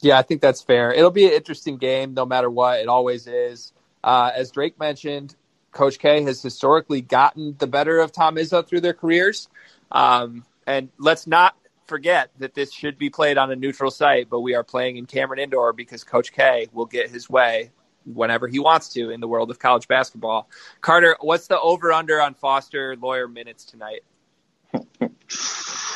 Yeah, 0.00 0.18
I 0.18 0.22
think 0.22 0.40
that's 0.40 0.62
fair. 0.62 0.92
It'll 0.92 1.10
be 1.10 1.26
an 1.26 1.32
interesting 1.32 1.76
game, 1.76 2.14
no 2.14 2.24
matter 2.24 2.48
what. 2.48 2.80
It 2.80 2.88
always 2.88 3.26
is. 3.26 3.72
Uh, 4.04 4.30
as 4.32 4.52
Drake 4.52 4.78
mentioned, 4.78 5.34
Coach 5.72 5.98
K 5.98 6.22
has 6.22 6.40
historically 6.40 7.00
gotten 7.00 7.56
the 7.58 7.66
better 7.66 7.98
of 7.98 8.12
Tom 8.12 8.36
Izzo 8.36 8.66
through 8.66 8.80
their 8.80 8.94
careers. 8.94 9.48
Um, 9.90 10.44
and 10.66 10.90
let's 10.98 11.26
not 11.26 11.56
forget 11.89 12.30
that 12.39 12.55
this 12.55 12.72
should 12.72 12.99
be 12.99 13.11
played 13.11 13.39
on 13.39 13.51
a 13.51 13.57
neutral 13.57 13.91
site, 13.91 14.28
but 14.28 14.41
we 14.41 14.55
are 14.55 14.62
playing 14.62 14.97
in 14.97 15.07
Cameron 15.07 15.41
Indoor 15.41 15.72
because 15.72 16.05
Coach 16.05 16.32
K 16.32 16.68
will 16.72 16.86
get 16.86 17.11
his 17.11 17.28
way 17.28 17.70
whenever 18.05 18.47
he 18.47 18.59
wants 18.59 18.91
to 18.91 19.11
in 19.11 19.20
the 19.20 19.28
world 19.28 19.51
of 19.51 19.59
college 19.59 19.89
basketball. 19.89 20.49
Carter, 20.80 21.16
what's 21.20 21.47
the 21.47 21.59
over 21.59 21.93
under 21.93 22.20
on 22.20 22.34
Foster 22.34 22.97
Loyer 22.97 23.28
minutes 23.28 23.64
tonight? 23.64 24.01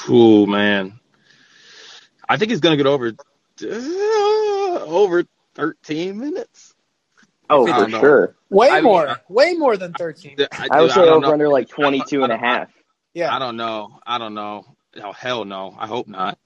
oh 0.09 0.47
man, 0.47 0.99
I 2.29 2.37
think 2.39 2.51
he's 2.51 2.61
going 2.61 2.77
to 2.77 2.83
get 2.83 2.89
over 2.89 3.13
uh, 3.63 4.85
over 4.85 5.25
13 5.55 6.19
minutes. 6.19 6.75
Oh, 7.51 7.67
for 7.67 7.91
sure. 7.91 8.37
Way 8.49 8.71
I 8.71 8.81
more. 8.81 9.07
Mean, 9.07 9.17
way 9.29 9.55
more 9.55 9.77
than 9.77 9.93
13. 9.93 10.37
I, 10.53 10.69
I 10.71 10.81
would 10.81 10.91
say 10.91 11.01
over 11.03 11.21
know. 11.21 11.33
under 11.33 11.49
like 11.51 11.69
22 11.69 12.23
and 12.23 12.33
a 12.33 12.39
half. 12.39 12.71
Yeah. 13.13 13.35
I 13.35 13.39
don't 13.39 13.59
know. 13.59 13.99
I 14.07 14.17
don't 14.17 14.33
know. 14.33 14.65
Oh 15.01 15.13
hell 15.13 15.45
no! 15.45 15.75
I 15.79 15.87
hope 15.87 16.09
not. 16.09 16.39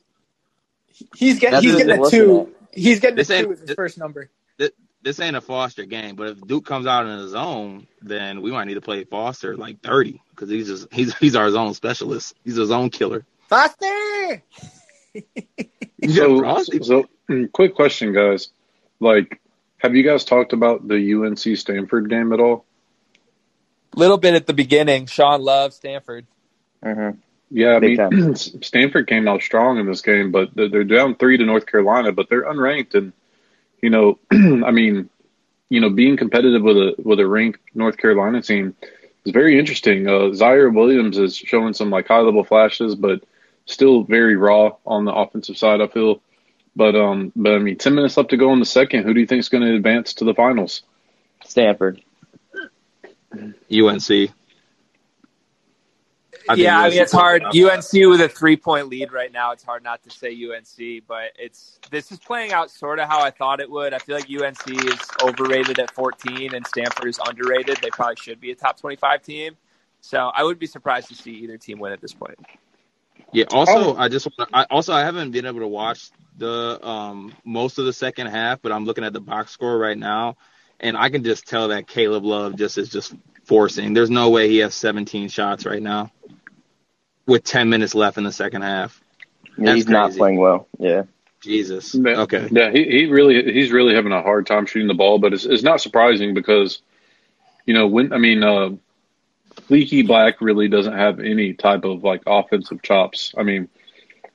He's 1.15 1.39
getting 1.39 1.61
he's 1.63 1.77
getting 1.77 2.05
a 2.05 2.11
two. 2.11 2.53
He's 2.73 3.01
getting 3.01 3.17
this 3.17 3.31
a 3.31 3.43
two 3.43 3.53
as 3.53 3.61
his 3.61 3.69
this, 3.69 3.77
first 3.77 3.99
number. 3.99 4.31
This, 4.57 4.71
this 5.03 5.21
ain't 5.21 5.37
a 5.37 5.41
Foster 5.41 5.85
game, 5.85 6.17
but 6.17 6.29
if 6.29 6.47
Duke 6.47 6.65
comes 6.65 6.87
out 6.87 7.07
in 7.07 7.19
his 7.19 7.31
zone, 7.33 7.87
then 8.03 8.43
we 8.43 8.51
might 8.51 8.65
need 8.65 8.75
to 8.75 8.81
play 8.81 9.05
Foster 9.05 9.57
like 9.57 9.81
thirty 9.81 10.23
because 10.31 10.49
he's 10.49 10.69
just 10.69 10.93
he's 10.93 11.15
he's 11.19 11.37
our 11.37 11.51
zone 11.51 11.75
specialist. 11.75 12.35
He's 12.45 12.59
a 12.59 12.67
zone 12.67 12.91
killer. 12.91 13.25
Foster. 13.49 14.43
so, 16.09 16.63
so, 16.83 17.05
mm, 17.31 17.51
quick 17.53 17.75
question, 17.75 18.13
guys. 18.13 18.49
Like, 19.01 19.41
have 19.79 19.95
you 19.95 20.03
guys 20.03 20.25
talked 20.25 20.53
about 20.53 20.87
the 20.87 21.15
UNC 21.15 21.57
Stanford 21.57 22.11
game 22.11 22.33
at 22.33 22.41
all? 22.41 22.65
Little 23.95 24.19
bit 24.19 24.35
at 24.35 24.47
the 24.47 24.53
beginning. 24.53 25.07
Sean 25.07 25.41
loves 25.43 25.77
Stanford. 25.77 26.27
Mm-hmm. 26.85 27.19
Yeah, 27.51 27.75
I 27.75 27.79
mean, 27.79 28.35
Stanford 28.37 29.07
came 29.07 29.29
out 29.29 29.43
strong 29.43 29.79
in 29.79 29.87
this 29.87 30.01
game, 30.01 30.33
but 30.33 30.51
they're 30.55 30.85
down 30.85 31.15
three 31.15 31.37
to 31.37 31.45
North 31.45 31.67
Carolina, 31.67 32.13
but 32.13 32.29
they're 32.29 32.45
unranked, 32.45 32.95
and 32.95 33.13
you 33.81 33.91
know, 33.91 34.19
I 34.33 34.73
mean, 34.73 35.09
you 35.69 35.81
know, 35.81 35.91
being 35.91 36.17
competitive 36.17 36.63
with 36.63 36.77
a 36.77 36.95
with 36.99 37.21
a 37.21 37.27
ranked 37.27 37.61
North 37.75 37.97
Carolina 37.99 38.43
team 38.43 38.75
is 39.25 39.33
very 39.33 39.59
interesting. 39.59 40.09
Uh, 40.09 40.31
Ziaire 40.33 40.75
Williams 40.75 41.19
is 41.19 41.37
showing 41.37 41.73
some 41.73 41.91
like 41.91 42.09
high 42.09 42.21
level 42.21 42.45
flashes, 42.45 42.95
but 42.95 43.23
still 43.67 44.03
very 44.03 44.37
raw 44.37 44.77
on 44.85 45.05
the 45.05 45.13
offensive 45.13 45.57
side. 45.57 45.81
I 45.81 45.87
feel, 45.87 46.21
but 46.75 46.97
um, 46.97 47.33
but 47.37 47.55
I 47.55 47.59
mean, 47.59 47.77
ten 47.77 47.95
minutes 47.95 48.17
left 48.17 48.31
to 48.31 48.37
go 48.37 48.53
in 48.53 48.61
the 48.61 48.67
second. 48.67 49.05
Who 49.05 49.15
do 49.15 49.21
you 49.21 49.27
think 49.27 49.41
is 49.41 49.49
going 49.49 49.65
to 49.65 49.75
advance 49.75 50.15
to 50.15 50.25
the 50.25 50.35
finals? 50.35 50.83
Stanford, 51.45 52.03
UNC. 53.33 54.31
I 56.49 56.55
yeah, 56.55 56.79
I 56.79 56.91
mean 56.91 57.01
it's 57.01 57.13
hard. 57.13 57.45
UNC 57.45 57.93
with 57.93 58.21
a 58.21 58.29
three 58.29 58.57
point 58.57 58.89
lead 58.89 59.13
right 59.13 59.33
now. 59.33 59.53
It's 59.53 59.65
hard 59.65 59.83
not 59.83 60.03
to 60.05 60.11
say 60.11 60.29
UNC, 60.29 61.05
but 61.07 61.33
it's 61.39 61.79
this 61.91 62.13
is 62.13 62.19
playing 62.19 62.53
out 62.53 62.71
sort 62.71 62.99
of 62.99 63.09
how 63.09 63.23
I 63.23 63.31
thought 63.31 63.61
it 63.61 63.71
would. 63.71 63.93
I 63.93 63.99
feel 63.99 64.17
like 64.17 64.31
UNC 64.31 64.85
is 64.85 65.01
overrated 65.23 65.79
at 65.79 65.91
14 65.93 66.55
and 66.55 66.67
Stanford 66.67 67.09
is 67.09 67.19
underrated. 67.27 67.79
They 67.79 67.91
probably 67.91 68.17
should 68.17 68.41
be 68.41 68.53
a 68.53 68.55
top 68.55 68.79
25 68.79 69.23
team. 69.23 69.57
So 70.01 70.19
I 70.19 70.43
wouldn't 70.45 70.61
be 70.61 70.67
surprised 70.67 71.09
to 71.09 71.15
see 71.15 71.33
either 71.33 71.59
team 71.59 71.79
win 71.79 71.93
at 71.93 72.01
this 72.01 72.13
point. 72.13 72.39
Yeah. 73.33 73.47
Also, 73.51 73.95
oh. 73.95 73.97
I 73.97 74.09
just 74.09 74.29
I, 74.53 74.65
also 74.71 74.93
I 74.93 75.01
haven't 75.01 75.33
been 75.33 75.47
able 75.47 75.61
to 75.61 75.69
watch 75.69 76.11
the 76.39 76.79
um 76.87 77.35
most 77.45 77.79
of 77.79 77.87
the 77.87 77.93
second 77.93 78.29
half, 78.29 78.63
but 78.63 78.73
I'm 78.73 78.85
looking 78.85 79.05
at 79.05 79.13
the 79.13 79.21
box 79.21 79.51
score 79.51 79.77
right 79.77 79.99
now, 79.99 80.37
and 80.79 80.97
I 80.97 81.09
can 81.09 81.25
just 81.25 81.47
tell 81.47 81.69
that 81.69 81.89
Caleb 81.89 82.25
Love 82.25 82.57
just 82.57 82.79
is 82.79 82.89
just 82.89 83.15
forcing. 83.45 83.95
There's 83.95 84.11
no 84.11 84.31
way 84.31 84.49
he 84.49 84.59
has 84.59 84.75
17 84.75 85.29
shots 85.29 85.65
right 85.65 85.83
now 85.83 86.11
with 87.27 87.45
10 87.45 87.69
minutes 87.69 87.95
left 87.95 88.19
in 88.19 88.25
the 88.25 88.33
second 88.33 88.63
half. 88.63 89.01
Yeah, 89.59 89.75
he's 89.75 89.85
crazy. 89.85 89.93
not 89.93 90.13
playing 90.13 90.39
well. 90.39 90.69
Yeah. 90.79 91.05
Jesus. 91.41 91.95
Yeah, 91.95 92.23
okay. 92.23 92.49
Yeah, 92.51 92.71
he, 92.71 92.85
he 92.85 93.07
really 93.07 93.53
he's 93.53 93.71
really 93.71 93.95
having 93.95 94.13
a 94.13 94.23
hard 94.23 94.47
time 94.47 94.67
shooting 94.67 94.89
the 94.89 94.95
ball, 94.95 95.19
but 95.19 95.33
it's, 95.33 95.45
it's 95.45 95.63
not 95.63 95.81
surprising 95.81 96.35
because, 96.35 96.81
you 97.65 97.75
know, 97.75 97.87
when 97.87 98.13
I 98.13 98.19
mean, 98.19 98.43
uh, 98.43 98.71
Leaky 99.69 100.03
Black 100.03 100.41
really 100.41 100.69
doesn't 100.69 100.93
have 100.93 101.21
any 101.21 101.55
type 101.55 101.85
of 101.85 102.05
like 102.05 102.23
offensive 102.27 102.83
chops. 102.83 103.35
I 103.37 103.43
mean, 103.43 103.69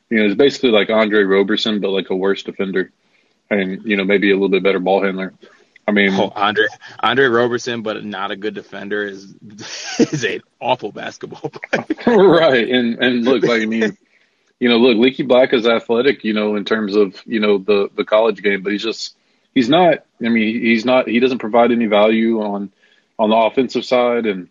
you 0.09 0.17
know, 0.17 0.25
it's 0.25 0.35
basically 0.35 0.71
like 0.71 0.89
Andre 0.89 1.23
Roberson, 1.23 1.79
but 1.79 1.89
like 1.89 2.09
a 2.09 2.15
worse 2.15 2.43
defender, 2.43 2.91
and 3.49 3.83
you 3.83 3.97
know 3.97 4.03
maybe 4.03 4.31
a 4.31 4.35
little 4.35 4.49
bit 4.49 4.63
better 4.63 4.79
ball 4.79 5.03
handler. 5.03 5.33
I 5.91 5.93
mean, 5.93 6.13
oh, 6.13 6.31
Andre 6.35 6.65
Andre 7.01 7.25
Roberson, 7.25 7.81
but 7.81 8.03
not 8.05 8.31
a 8.31 8.35
good 8.35 8.53
defender 8.53 9.03
is 9.03 9.35
is 9.99 10.23
an 10.23 10.41
awful 10.59 10.91
basketball 10.91 11.49
player. 11.51 11.85
right, 12.27 12.67
and 12.69 12.97
and 13.03 13.25
look, 13.25 13.43
like 13.43 13.61
I 13.61 13.65
mean, 13.65 13.97
you 14.59 14.69
know, 14.69 14.77
look, 14.77 14.97
Leaky 14.97 15.23
Black 15.23 15.53
is 15.53 15.67
athletic, 15.67 16.23
you 16.23 16.33
know, 16.33 16.55
in 16.55 16.63
terms 16.63 16.95
of 16.95 17.21
you 17.25 17.41
know 17.41 17.57
the 17.57 17.89
the 17.95 18.05
college 18.05 18.41
game, 18.41 18.63
but 18.63 18.71
he's 18.71 18.83
just 18.83 19.15
he's 19.53 19.67
not. 19.67 20.05
I 20.23 20.29
mean, 20.29 20.61
he's 20.61 20.85
not. 20.85 21.07
He 21.07 21.19
doesn't 21.19 21.39
provide 21.39 21.71
any 21.71 21.87
value 21.87 22.41
on 22.41 22.71
on 23.19 23.29
the 23.29 23.35
offensive 23.35 23.83
side, 23.83 24.25
and 24.25 24.47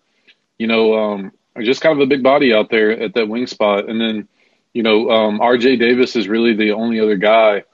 you 0.59 0.67
know, 0.67 0.95
um, 0.95 1.33
just 1.63 1.81
kind 1.81 1.99
of 1.99 2.03
a 2.03 2.07
big 2.07 2.23
body 2.23 2.53
out 2.53 2.71
there 2.71 2.91
at 2.91 3.15
that 3.15 3.29
wing 3.29 3.47
spot, 3.47 3.89
and 3.89 3.99
then 3.99 4.29
you 4.75 4.83
know, 4.83 5.11
um, 5.11 5.41
R.J. 5.41 5.77
Davis 5.77 6.15
is 6.17 6.29
really 6.29 6.55
the 6.55 6.73
only 6.73 7.01
other 7.01 7.17
guy, 7.17 7.65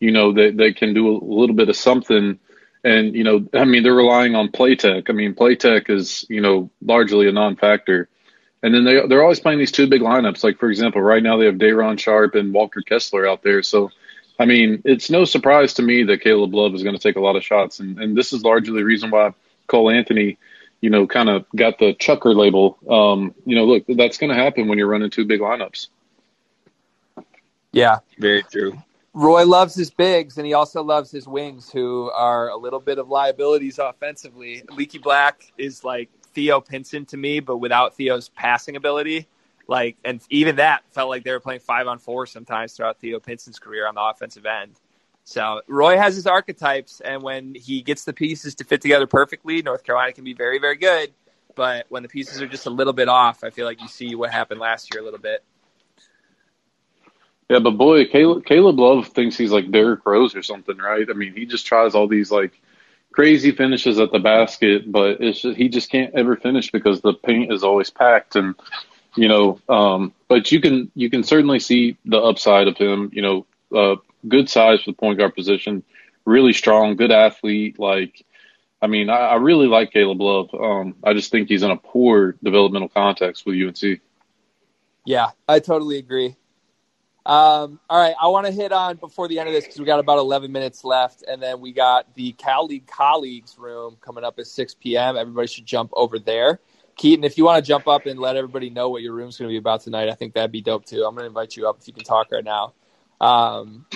you 0.00 0.10
know, 0.10 0.32
that 0.32 0.56
that 0.56 0.76
can 0.76 0.92
do 0.92 1.08
a 1.08 1.16
little 1.22 1.54
bit 1.54 1.68
of 1.68 1.76
something 1.76 2.38
and, 2.84 3.14
you 3.14 3.24
know, 3.24 3.46
I 3.54 3.64
mean, 3.64 3.82
they're 3.82 3.94
relying 3.94 4.34
on 4.34 4.48
Platek. 4.48 5.08
I 5.08 5.12
mean, 5.12 5.34
Platek 5.34 5.88
is, 5.88 6.26
you 6.28 6.40
know, 6.40 6.70
largely 6.80 7.28
a 7.28 7.32
non 7.32 7.56
factor. 7.56 8.08
And 8.62 8.74
then 8.74 8.84
they, 8.84 9.06
they're 9.06 9.22
always 9.22 9.40
playing 9.40 9.58
these 9.58 9.72
two 9.72 9.88
big 9.88 10.02
lineups. 10.02 10.44
Like, 10.44 10.58
for 10.58 10.68
example, 10.68 11.00
right 11.00 11.22
now 11.22 11.36
they 11.36 11.46
have 11.46 11.58
Day'Ron 11.58 11.96
Sharpe 11.96 12.34
and 12.34 12.52
Walker 12.52 12.80
Kessler 12.80 13.26
out 13.26 13.42
there. 13.42 13.62
So, 13.62 13.90
I 14.38 14.46
mean, 14.46 14.82
it's 14.84 15.10
no 15.10 15.24
surprise 15.24 15.74
to 15.74 15.82
me 15.82 16.04
that 16.04 16.22
Caleb 16.22 16.54
Love 16.54 16.74
is 16.74 16.82
going 16.82 16.96
to 16.96 17.02
take 17.02 17.16
a 17.16 17.20
lot 17.20 17.36
of 17.36 17.44
shots. 17.44 17.80
And, 17.80 17.98
and 17.98 18.16
this 18.16 18.32
is 18.32 18.42
largely 18.42 18.74
the 18.74 18.84
reason 18.84 19.10
why 19.10 19.34
Cole 19.66 19.90
Anthony, 19.90 20.38
you 20.80 20.90
know, 20.90 21.06
kind 21.06 21.28
of 21.28 21.46
got 21.54 21.78
the 21.78 21.94
chucker 21.94 22.34
label. 22.34 22.78
Um, 22.88 23.34
you 23.44 23.56
know, 23.56 23.64
look, 23.64 23.84
that's 23.88 24.18
going 24.18 24.30
to 24.30 24.40
happen 24.40 24.68
when 24.68 24.78
you're 24.78 24.88
running 24.88 25.10
two 25.10 25.24
big 25.24 25.40
lineups. 25.40 25.88
Yeah. 27.72 27.98
Very 28.18 28.42
true. 28.42 28.80
Roy 29.14 29.44
loves 29.44 29.74
his 29.74 29.90
bigs, 29.90 30.38
and 30.38 30.46
he 30.46 30.54
also 30.54 30.82
loves 30.82 31.10
his 31.10 31.28
wings, 31.28 31.70
who 31.70 32.10
are 32.10 32.48
a 32.48 32.56
little 32.56 32.80
bit 32.80 32.98
of 32.98 33.08
liabilities 33.08 33.78
offensively. 33.78 34.62
Leaky 34.70 34.98
Black 34.98 35.52
is 35.58 35.84
like 35.84 36.08
Theo 36.32 36.60
Pinson 36.60 37.04
to 37.06 37.16
me, 37.16 37.40
but 37.40 37.58
without 37.58 37.94
Theo's 37.94 38.30
passing 38.30 38.76
ability. 38.76 39.26
Like, 39.68 39.96
and 40.04 40.20
even 40.30 40.56
that 40.56 40.82
felt 40.90 41.10
like 41.10 41.24
they 41.24 41.30
were 41.30 41.40
playing 41.40 41.60
five 41.60 41.86
on 41.86 41.98
four 41.98 42.26
sometimes 42.26 42.72
throughout 42.72 43.00
Theo 43.00 43.20
Pinson's 43.20 43.58
career 43.58 43.86
on 43.86 43.94
the 43.94 44.00
offensive 44.00 44.46
end. 44.46 44.72
So 45.24 45.60
Roy 45.68 45.98
has 45.98 46.14
his 46.14 46.26
archetypes, 46.26 47.00
and 47.00 47.22
when 47.22 47.54
he 47.54 47.82
gets 47.82 48.04
the 48.04 48.12
pieces 48.12 48.54
to 48.56 48.64
fit 48.64 48.80
together 48.80 49.06
perfectly, 49.06 49.62
North 49.62 49.84
Carolina 49.84 50.12
can 50.12 50.24
be 50.24 50.34
very, 50.34 50.58
very 50.58 50.76
good. 50.76 51.12
But 51.54 51.86
when 51.90 52.02
the 52.02 52.08
pieces 52.08 52.40
are 52.40 52.48
just 52.48 52.66
a 52.66 52.70
little 52.70 52.94
bit 52.94 53.08
off, 53.08 53.44
I 53.44 53.50
feel 53.50 53.66
like 53.66 53.82
you 53.82 53.88
see 53.88 54.14
what 54.14 54.30
happened 54.32 54.58
last 54.58 54.92
year 54.92 55.02
a 55.02 55.04
little 55.04 55.20
bit. 55.20 55.44
Yeah, 57.48 57.58
but 57.58 57.72
boy, 57.72 58.06
Caleb, 58.06 58.46
Caleb 58.46 58.78
Love 58.78 59.08
thinks 59.08 59.36
he's 59.36 59.52
like 59.52 59.70
Derrick 59.70 60.06
Rose 60.06 60.34
or 60.34 60.42
something, 60.42 60.78
right? 60.78 61.06
I 61.08 61.12
mean, 61.12 61.34
he 61.34 61.44
just 61.44 61.66
tries 61.66 61.94
all 61.94 62.08
these 62.08 62.30
like 62.30 62.60
crazy 63.12 63.52
finishes 63.52 63.98
at 63.98 64.10
the 64.10 64.18
basket, 64.18 64.90
but 64.90 65.20
it's 65.20 65.42
just, 65.42 65.56
he 65.56 65.68
just 65.68 65.90
can't 65.90 66.14
ever 66.14 66.36
finish 66.36 66.70
because 66.70 67.00
the 67.00 67.12
paint 67.12 67.52
is 67.52 67.62
always 67.62 67.90
packed 67.90 68.36
and 68.36 68.54
you 69.16 69.28
know. 69.28 69.60
Um, 69.68 70.12
but 70.28 70.50
you 70.50 70.60
can 70.60 70.90
you 70.94 71.10
can 71.10 71.22
certainly 71.22 71.58
see 71.58 71.96
the 72.04 72.18
upside 72.18 72.68
of 72.68 72.76
him, 72.76 73.10
you 73.12 73.22
know, 73.22 73.46
uh, 73.74 73.96
good 74.26 74.48
size 74.48 74.82
for 74.82 74.92
the 74.92 74.96
point 74.96 75.18
guard 75.18 75.34
position, 75.34 75.82
really 76.24 76.52
strong, 76.52 76.96
good 76.96 77.12
athlete. 77.12 77.78
Like, 77.78 78.24
I 78.80 78.86
mean, 78.86 79.10
I, 79.10 79.18
I 79.18 79.34
really 79.36 79.66
like 79.66 79.92
Caleb 79.92 80.20
Love. 80.20 80.54
Um, 80.54 80.96
I 81.04 81.12
just 81.12 81.30
think 81.30 81.48
he's 81.48 81.62
in 81.62 81.70
a 81.70 81.76
poor 81.76 82.36
developmental 82.42 82.88
context 82.88 83.44
with 83.46 83.56
UNC. 83.56 84.00
Yeah, 85.04 85.30
I 85.48 85.58
totally 85.58 85.98
agree. 85.98 86.36
Um, 87.24 87.78
all 87.88 88.00
right, 88.00 88.14
I 88.20 88.28
want 88.28 88.46
to 88.46 88.52
hit 88.52 88.72
on 88.72 88.96
before 88.96 89.28
the 89.28 89.38
end 89.38 89.48
of 89.48 89.54
this 89.54 89.64
because 89.64 89.78
we 89.78 89.86
got 89.86 90.00
about 90.00 90.18
11 90.18 90.50
minutes 90.50 90.84
left, 90.84 91.22
and 91.26 91.40
then 91.40 91.60
we 91.60 91.72
got 91.72 92.12
the 92.14 92.32
Cal 92.32 92.66
League 92.66 92.86
colleagues 92.86 93.56
room 93.58 93.96
coming 94.00 94.24
up 94.24 94.38
at 94.38 94.46
6 94.46 94.74
p.m. 94.74 95.16
Everybody 95.16 95.46
should 95.46 95.66
jump 95.66 95.92
over 95.94 96.18
there. 96.18 96.60
Keaton, 96.96 97.24
if 97.24 97.38
you 97.38 97.44
want 97.44 97.64
to 97.64 97.66
jump 97.66 97.86
up 97.86 98.06
and 98.06 98.18
let 98.18 98.36
everybody 98.36 98.70
know 98.70 98.88
what 98.90 99.02
your 99.02 99.14
room's 99.14 99.38
going 99.38 99.48
to 99.48 99.52
be 99.52 99.56
about 99.56 99.82
tonight, 99.82 100.08
I 100.08 100.14
think 100.14 100.34
that'd 100.34 100.52
be 100.52 100.62
dope 100.62 100.84
too. 100.84 101.04
I'm 101.04 101.14
going 101.14 101.22
to 101.22 101.26
invite 101.26 101.56
you 101.56 101.68
up 101.68 101.78
if 101.80 101.86
you 101.86 101.94
can 101.94 102.04
talk 102.04 102.32
right 102.32 102.44
now. 102.44 102.74
Um, 103.20 103.86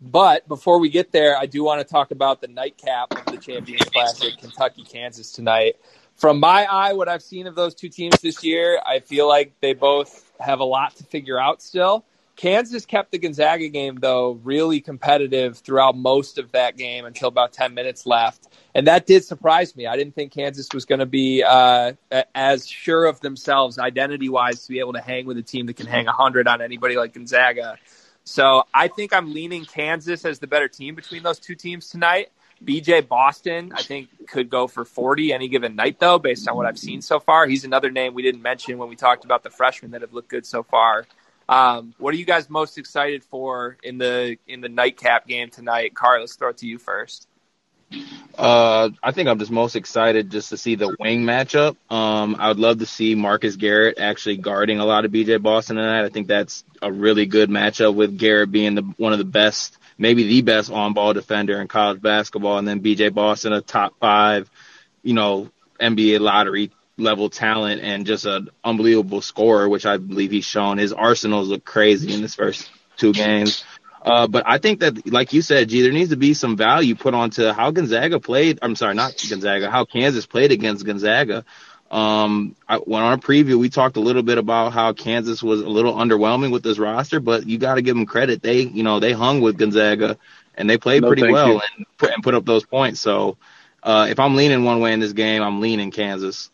but 0.00 0.48
before 0.48 0.78
we 0.78 0.88
get 0.88 1.12
there, 1.12 1.36
I 1.36 1.46
do 1.46 1.62
want 1.62 1.80
to 1.80 1.84
talk 1.84 2.10
about 2.12 2.40
the 2.40 2.48
nightcap 2.48 3.12
of 3.12 3.24
the 3.26 3.36
Champions 3.36 3.84
Classic, 3.84 4.38
Kentucky 4.38 4.84
Kansas 4.84 5.32
tonight. 5.32 5.74
From 6.16 6.40
my 6.40 6.64
eye, 6.64 6.92
what 6.94 7.08
I've 7.08 7.22
seen 7.22 7.46
of 7.46 7.54
those 7.54 7.74
two 7.74 7.88
teams 7.88 8.20
this 8.20 8.42
year, 8.42 8.80
I 8.84 9.00
feel 9.00 9.28
like 9.28 9.54
they 9.60 9.74
both 9.74 10.32
have 10.38 10.60
a 10.60 10.64
lot 10.64 10.96
to 10.96 11.04
figure 11.04 11.38
out 11.38 11.60
still. 11.60 12.04
Kansas 12.40 12.86
kept 12.86 13.12
the 13.12 13.18
Gonzaga 13.18 13.68
game, 13.68 13.96
though, 14.00 14.40
really 14.42 14.80
competitive 14.80 15.58
throughout 15.58 15.94
most 15.94 16.38
of 16.38 16.52
that 16.52 16.78
game 16.78 17.04
until 17.04 17.28
about 17.28 17.52
10 17.52 17.74
minutes 17.74 18.06
left. 18.06 18.48
And 18.74 18.86
that 18.86 19.04
did 19.04 19.26
surprise 19.26 19.76
me. 19.76 19.86
I 19.86 19.94
didn't 19.94 20.14
think 20.14 20.32
Kansas 20.32 20.68
was 20.72 20.86
going 20.86 21.00
to 21.00 21.06
be 21.06 21.44
uh, 21.46 21.92
as 22.34 22.66
sure 22.66 23.04
of 23.04 23.20
themselves 23.20 23.78
identity 23.78 24.30
wise 24.30 24.64
to 24.64 24.70
be 24.70 24.78
able 24.78 24.94
to 24.94 25.02
hang 25.02 25.26
with 25.26 25.36
a 25.36 25.42
team 25.42 25.66
that 25.66 25.74
can 25.74 25.84
hang 25.86 26.06
100 26.06 26.48
on 26.48 26.62
anybody 26.62 26.96
like 26.96 27.12
Gonzaga. 27.12 27.76
So 28.24 28.62
I 28.72 28.88
think 28.88 29.12
I'm 29.12 29.34
leaning 29.34 29.66
Kansas 29.66 30.24
as 30.24 30.38
the 30.38 30.46
better 30.46 30.68
team 30.68 30.94
between 30.94 31.22
those 31.22 31.38
two 31.38 31.54
teams 31.54 31.90
tonight. 31.90 32.30
BJ 32.64 33.06
Boston, 33.06 33.70
I 33.74 33.82
think, 33.82 34.08
could 34.28 34.48
go 34.48 34.66
for 34.66 34.86
40 34.86 35.34
any 35.34 35.48
given 35.48 35.76
night, 35.76 36.00
though, 36.00 36.18
based 36.18 36.48
on 36.48 36.56
what 36.56 36.64
I've 36.64 36.78
seen 36.78 37.02
so 37.02 37.20
far. 37.20 37.46
He's 37.46 37.64
another 37.64 37.90
name 37.90 38.14
we 38.14 38.22
didn't 38.22 38.40
mention 38.40 38.78
when 38.78 38.88
we 38.88 38.96
talked 38.96 39.26
about 39.26 39.42
the 39.42 39.50
freshmen 39.50 39.90
that 39.90 40.00
have 40.00 40.14
looked 40.14 40.30
good 40.30 40.46
so 40.46 40.62
far. 40.62 41.06
Um, 41.50 41.94
what 41.98 42.14
are 42.14 42.16
you 42.16 42.24
guys 42.24 42.48
most 42.48 42.78
excited 42.78 43.24
for 43.24 43.76
in 43.82 43.98
the 43.98 44.36
in 44.46 44.60
the 44.60 44.68
nightcap 44.68 45.26
game 45.26 45.50
tonight? 45.50 45.96
Carl, 45.96 46.20
let's 46.20 46.36
throw 46.36 46.50
it 46.50 46.58
to 46.58 46.66
you 46.66 46.78
first. 46.78 47.26
Uh, 48.38 48.90
I 49.02 49.10
think 49.10 49.28
I'm 49.28 49.40
just 49.40 49.50
most 49.50 49.74
excited 49.74 50.30
just 50.30 50.50
to 50.50 50.56
see 50.56 50.76
the 50.76 50.94
wing 51.00 51.24
matchup. 51.24 51.74
Um, 51.90 52.36
I 52.38 52.46
would 52.46 52.60
love 52.60 52.78
to 52.78 52.86
see 52.86 53.16
Marcus 53.16 53.56
Garrett 53.56 53.98
actually 53.98 54.36
guarding 54.36 54.78
a 54.78 54.84
lot 54.84 55.04
of 55.04 55.10
BJ 55.10 55.42
Boston 55.42 55.74
tonight. 55.74 56.04
I 56.04 56.08
think 56.08 56.28
that's 56.28 56.62
a 56.80 56.92
really 56.92 57.26
good 57.26 57.50
matchup 57.50 57.96
with 57.96 58.16
Garrett 58.16 58.52
being 58.52 58.76
the 58.76 58.82
one 58.96 59.12
of 59.12 59.18
the 59.18 59.24
best, 59.24 59.76
maybe 59.98 60.22
the 60.22 60.42
best 60.42 60.70
on-ball 60.70 61.14
defender 61.14 61.60
in 61.60 61.66
college 61.66 62.00
basketball, 62.00 62.58
and 62.58 62.68
then 62.68 62.80
BJ 62.80 63.12
Boston 63.12 63.52
a 63.52 63.60
top 63.60 63.94
five, 63.98 64.48
you 65.02 65.14
know, 65.14 65.50
NBA 65.80 66.20
lottery 66.20 66.70
level 67.00 67.30
talent 67.30 67.80
and 67.82 68.06
just 68.06 68.24
an 68.24 68.50
unbelievable 68.62 69.22
scorer, 69.22 69.68
which 69.68 69.86
I 69.86 69.96
believe 69.96 70.30
he's 70.30 70.44
shown. 70.44 70.78
His 70.78 70.92
arsenals 70.92 71.48
look 71.48 71.64
crazy 71.64 72.12
in 72.12 72.22
his 72.22 72.34
first 72.34 72.70
two 72.96 73.12
games. 73.12 73.64
Uh, 74.02 74.26
but 74.26 74.44
I 74.46 74.58
think 74.58 74.80
that, 74.80 75.10
like 75.10 75.32
you 75.32 75.42
said, 75.42 75.68
G, 75.68 75.82
there 75.82 75.92
needs 75.92 76.10
to 76.10 76.16
be 76.16 76.32
some 76.32 76.56
value 76.56 76.94
put 76.94 77.12
onto 77.12 77.48
how 77.52 77.70
Gonzaga 77.70 78.18
played. 78.18 78.58
I'm 78.62 78.74
sorry, 78.74 78.94
not 78.94 79.22
Gonzaga, 79.28 79.70
how 79.70 79.84
Kansas 79.84 80.24
played 80.24 80.52
against 80.52 80.86
Gonzaga. 80.86 81.44
Um, 81.90 82.54
I, 82.68 82.76
when 82.76 83.02
on 83.02 83.12
our 83.12 83.18
preview, 83.18 83.58
we 83.58 83.68
talked 83.68 83.96
a 83.96 84.00
little 84.00 84.22
bit 84.22 84.38
about 84.38 84.72
how 84.72 84.92
Kansas 84.92 85.42
was 85.42 85.60
a 85.60 85.68
little 85.68 85.92
underwhelming 85.94 86.52
with 86.52 86.62
this 86.62 86.78
roster, 86.78 87.20
but 87.20 87.46
you 87.46 87.58
got 87.58 87.74
to 87.74 87.82
give 87.82 87.96
them 87.96 88.06
credit. 88.06 88.42
They, 88.42 88.60
you 88.60 88.84
know, 88.84 89.00
they 89.00 89.12
hung 89.12 89.40
with 89.40 89.58
Gonzaga 89.58 90.16
and 90.54 90.70
they 90.70 90.78
played 90.78 91.02
no, 91.02 91.08
pretty 91.08 91.30
well 91.30 91.60
and 91.76 91.86
put, 91.98 92.10
and 92.12 92.22
put 92.22 92.34
up 92.34 92.44
those 92.44 92.64
points. 92.64 93.00
So, 93.00 93.36
uh, 93.82 94.06
if 94.08 94.20
I'm 94.20 94.36
leaning 94.36 94.64
one 94.64 94.80
way 94.80 94.92
in 94.92 95.00
this 95.00 95.12
game, 95.12 95.42
I'm 95.42 95.60
leaning 95.60 95.90
Kansas. 95.90 96.50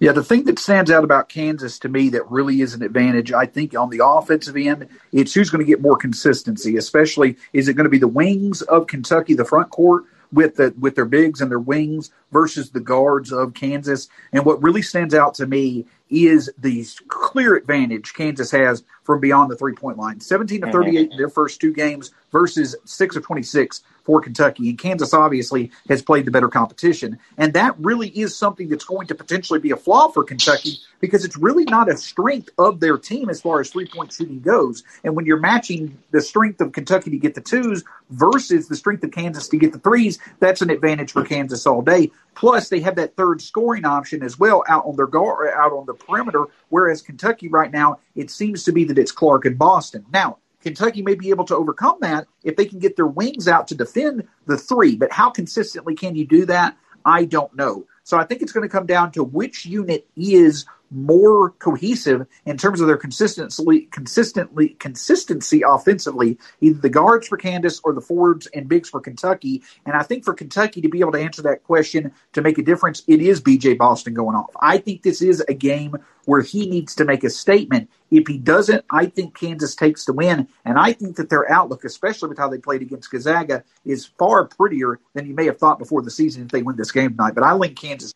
Yeah, 0.00 0.12
the 0.12 0.24
thing 0.24 0.46
that 0.46 0.58
stands 0.58 0.90
out 0.90 1.04
about 1.04 1.28
Kansas 1.28 1.78
to 1.80 1.90
me 1.90 2.08
that 2.08 2.28
really 2.30 2.62
is 2.62 2.72
an 2.72 2.82
advantage, 2.82 3.34
I 3.34 3.44
think, 3.44 3.76
on 3.76 3.90
the 3.90 4.00
offensive 4.02 4.56
end, 4.56 4.88
it's 5.12 5.34
who's 5.34 5.50
going 5.50 5.64
to 5.64 5.70
get 5.70 5.82
more 5.82 5.96
consistency. 5.96 6.78
Especially, 6.78 7.36
is 7.52 7.68
it 7.68 7.74
going 7.74 7.84
to 7.84 7.90
be 7.90 7.98
the 7.98 8.08
wings 8.08 8.62
of 8.62 8.86
Kentucky, 8.86 9.34
the 9.34 9.44
front 9.44 9.70
court 9.70 10.04
with 10.32 10.56
the 10.56 10.74
with 10.80 10.94
their 10.94 11.04
bigs 11.04 11.42
and 11.42 11.50
their 11.50 11.58
wings 11.58 12.10
versus 12.32 12.70
the 12.70 12.80
guards 12.80 13.30
of 13.30 13.52
Kansas? 13.52 14.08
And 14.32 14.46
what 14.46 14.62
really 14.62 14.80
stands 14.80 15.14
out 15.14 15.34
to 15.34 15.46
me 15.46 15.84
is 16.10 16.50
the 16.58 16.86
clear 17.08 17.54
advantage 17.54 18.14
Kansas 18.14 18.50
has 18.50 18.82
from 19.04 19.20
beyond 19.20 19.50
the 19.50 19.56
three 19.56 19.74
point 19.74 19.98
line. 19.98 20.20
17 20.20 20.60
to 20.60 20.66
mm-hmm. 20.66 20.72
38 20.72 21.10
in 21.12 21.16
their 21.16 21.28
first 21.28 21.60
two 21.60 21.72
games 21.72 22.10
versus 22.30 22.76
6 22.84 23.16
of 23.16 23.24
26 23.24 23.82
for 24.04 24.20
Kentucky. 24.20 24.68
And 24.68 24.78
Kansas 24.78 25.12
obviously 25.12 25.70
has 25.88 26.02
played 26.02 26.24
the 26.24 26.30
better 26.30 26.48
competition. 26.48 27.18
And 27.36 27.52
that 27.54 27.78
really 27.78 28.08
is 28.08 28.36
something 28.36 28.68
that's 28.68 28.84
going 28.84 29.08
to 29.08 29.14
potentially 29.14 29.58
be 29.58 29.70
a 29.70 29.76
flaw 29.76 30.08
for 30.08 30.24
Kentucky 30.24 30.78
because 31.00 31.24
it's 31.24 31.36
really 31.36 31.64
not 31.64 31.90
a 31.90 31.96
strength 31.96 32.50
of 32.58 32.80
their 32.80 32.98
team 32.98 33.28
as 33.28 33.40
far 33.40 33.60
as 33.60 33.70
three 33.70 33.86
point 33.86 34.12
shooting 34.12 34.40
goes. 34.40 34.84
And 35.04 35.16
when 35.16 35.26
you're 35.26 35.40
matching 35.40 35.98
the 36.10 36.20
strength 36.20 36.60
of 36.60 36.72
Kentucky 36.72 37.10
to 37.10 37.18
get 37.18 37.34
the 37.34 37.40
twos 37.40 37.84
versus 38.10 38.68
the 38.68 38.76
strength 38.76 39.04
of 39.04 39.10
Kansas 39.10 39.48
to 39.48 39.56
get 39.56 39.72
the 39.72 39.78
threes, 39.78 40.18
that's 40.38 40.62
an 40.62 40.70
advantage 40.70 41.12
for 41.12 41.24
Kansas 41.24 41.66
all 41.66 41.82
day. 41.82 42.10
Plus, 42.34 42.68
they 42.68 42.80
have 42.80 42.96
that 42.96 43.16
third 43.16 43.42
scoring 43.42 43.84
option 43.84 44.22
as 44.22 44.38
well 44.38 44.62
out 44.68 44.86
on 44.86 44.96
their 44.96 45.06
guard, 45.06 45.48
out 45.54 45.72
on 45.72 45.84
the 45.86 45.94
perimeter. 46.00 46.46
Whereas 46.68 47.02
Kentucky 47.02 47.48
right 47.48 47.72
now, 47.72 47.98
it 48.14 48.30
seems 48.30 48.64
to 48.64 48.72
be 48.72 48.84
that 48.84 48.98
it's 48.98 49.12
Clarke 49.12 49.44
and 49.44 49.58
Boston. 49.58 50.04
Now, 50.12 50.38
Kentucky 50.62 51.02
may 51.02 51.14
be 51.14 51.30
able 51.30 51.44
to 51.46 51.56
overcome 51.56 51.98
that 52.00 52.26
if 52.44 52.56
they 52.56 52.66
can 52.66 52.78
get 52.78 52.96
their 52.96 53.06
wings 53.06 53.48
out 53.48 53.66
to 53.68 53.74
defend 53.74 54.26
the 54.46 54.58
three. 54.58 54.96
But 54.96 55.12
how 55.12 55.30
consistently 55.30 55.94
can 55.94 56.14
you 56.14 56.26
do 56.26 56.44
that? 56.46 56.76
I 57.04 57.24
don't 57.24 57.54
know. 57.56 57.86
So 58.04 58.18
I 58.18 58.24
think 58.24 58.42
it's 58.42 58.52
going 58.52 58.68
to 58.68 58.72
come 58.72 58.86
down 58.86 59.12
to 59.12 59.24
which 59.24 59.64
unit 59.64 60.06
is 60.16 60.66
more 60.90 61.50
cohesive 61.50 62.26
in 62.44 62.56
terms 62.56 62.80
of 62.80 62.86
their 62.86 62.96
consistency, 62.96 63.88
consistently 63.90 64.70
consistency 64.80 65.62
offensively, 65.66 66.38
either 66.60 66.80
the 66.80 66.90
guards 66.90 67.28
for 67.28 67.36
Kansas 67.36 67.80
or 67.84 67.92
the 67.92 68.00
forwards 68.00 68.46
and 68.48 68.68
bigs 68.68 68.88
for 68.88 69.00
Kentucky. 69.00 69.62
And 69.86 69.94
I 69.94 70.02
think 70.02 70.24
for 70.24 70.34
Kentucky 70.34 70.80
to 70.80 70.88
be 70.88 71.00
able 71.00 71.12
to 71.12 71.20
answer 71.20 71.42
that 71.42 71.64
question 71.64 72.12
to 72.32 72.42
make 72.42 72.58
a 72.58 72.62
difference, 72.62 73.02
it 73.06 73.20
is 73.20 73.40
BJ 73.40 73.78
Boston 73.78 74.14
going 74.14 74.36
off. 74.36 74.50
I 74.60 74.78
think 74.78 75.02
this 75.02 75.22
is 75.22 75.40
a 75.48 75.54
game 75.54 75.96
where 76.24 76.42
he 76.42 76.68
needs 76.68 76.94
to 76.96 77.04
make 77.04 77.24
a 77.24 77.30
statement. 77.30 77.90
If 78.10 78.26
he 78.26 78.38
doesn't, 78.38 78.84
I 78.90 79.06
think 79.06 79.34
Kansas 79.34 79.74
takes 79.74 80.04
the 80.04 80.12
win. 80.12 80.48
And 80.64 80.78
I 80.78 80.92
think 80.92 81.16
that 81.16 81.30
their 81.30 81.50
outlook, 81.50 81.84
especially 81.84 82.28
with 82.28 82.38
how 82.38 82.48
they 82.48 82.58
played 82.58 82.82
against 82.82 83.10
Gonzaga, 83.10 83.64
is 83.84 84.06
far 84.18 84.46
prettier 84.46 85.00
than 85.14 85.26
you 85.26 85.34
may 85.34 85.46
have 85.46 85.58
thought 85.58 85.78
before 85.78 86.02
the 86.02 86.10
season 86.10 86.44
if 86.44 86.48
they 86.48 86.62
win 86.62 86.76
this 86.76 86.92
game 86.92 87.10
tonight. 87.10 87.34
But 87.34 87.44
I 87.44 87.54
link 87.54 87.78
Kansas 87.78 88.12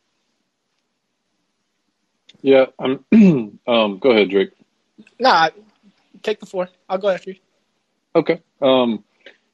yeah, 2.45 2.67
I'm. 2.79 3.03
um, 3.67 3.99
go 3.99 4.11
ahead, 4.11 4.29
Drake. 4.29 4.51
Nah, 5.19 5.49
take 6.23 6.41
the 6.41 6.47
floor. 6.47 6.69
I'll 6.91 6.99
go 6.99 7.09
after 7.09 7.31
you. 7.31 7.39
Okay. 8.15 8.43
Um, 8.61 9.03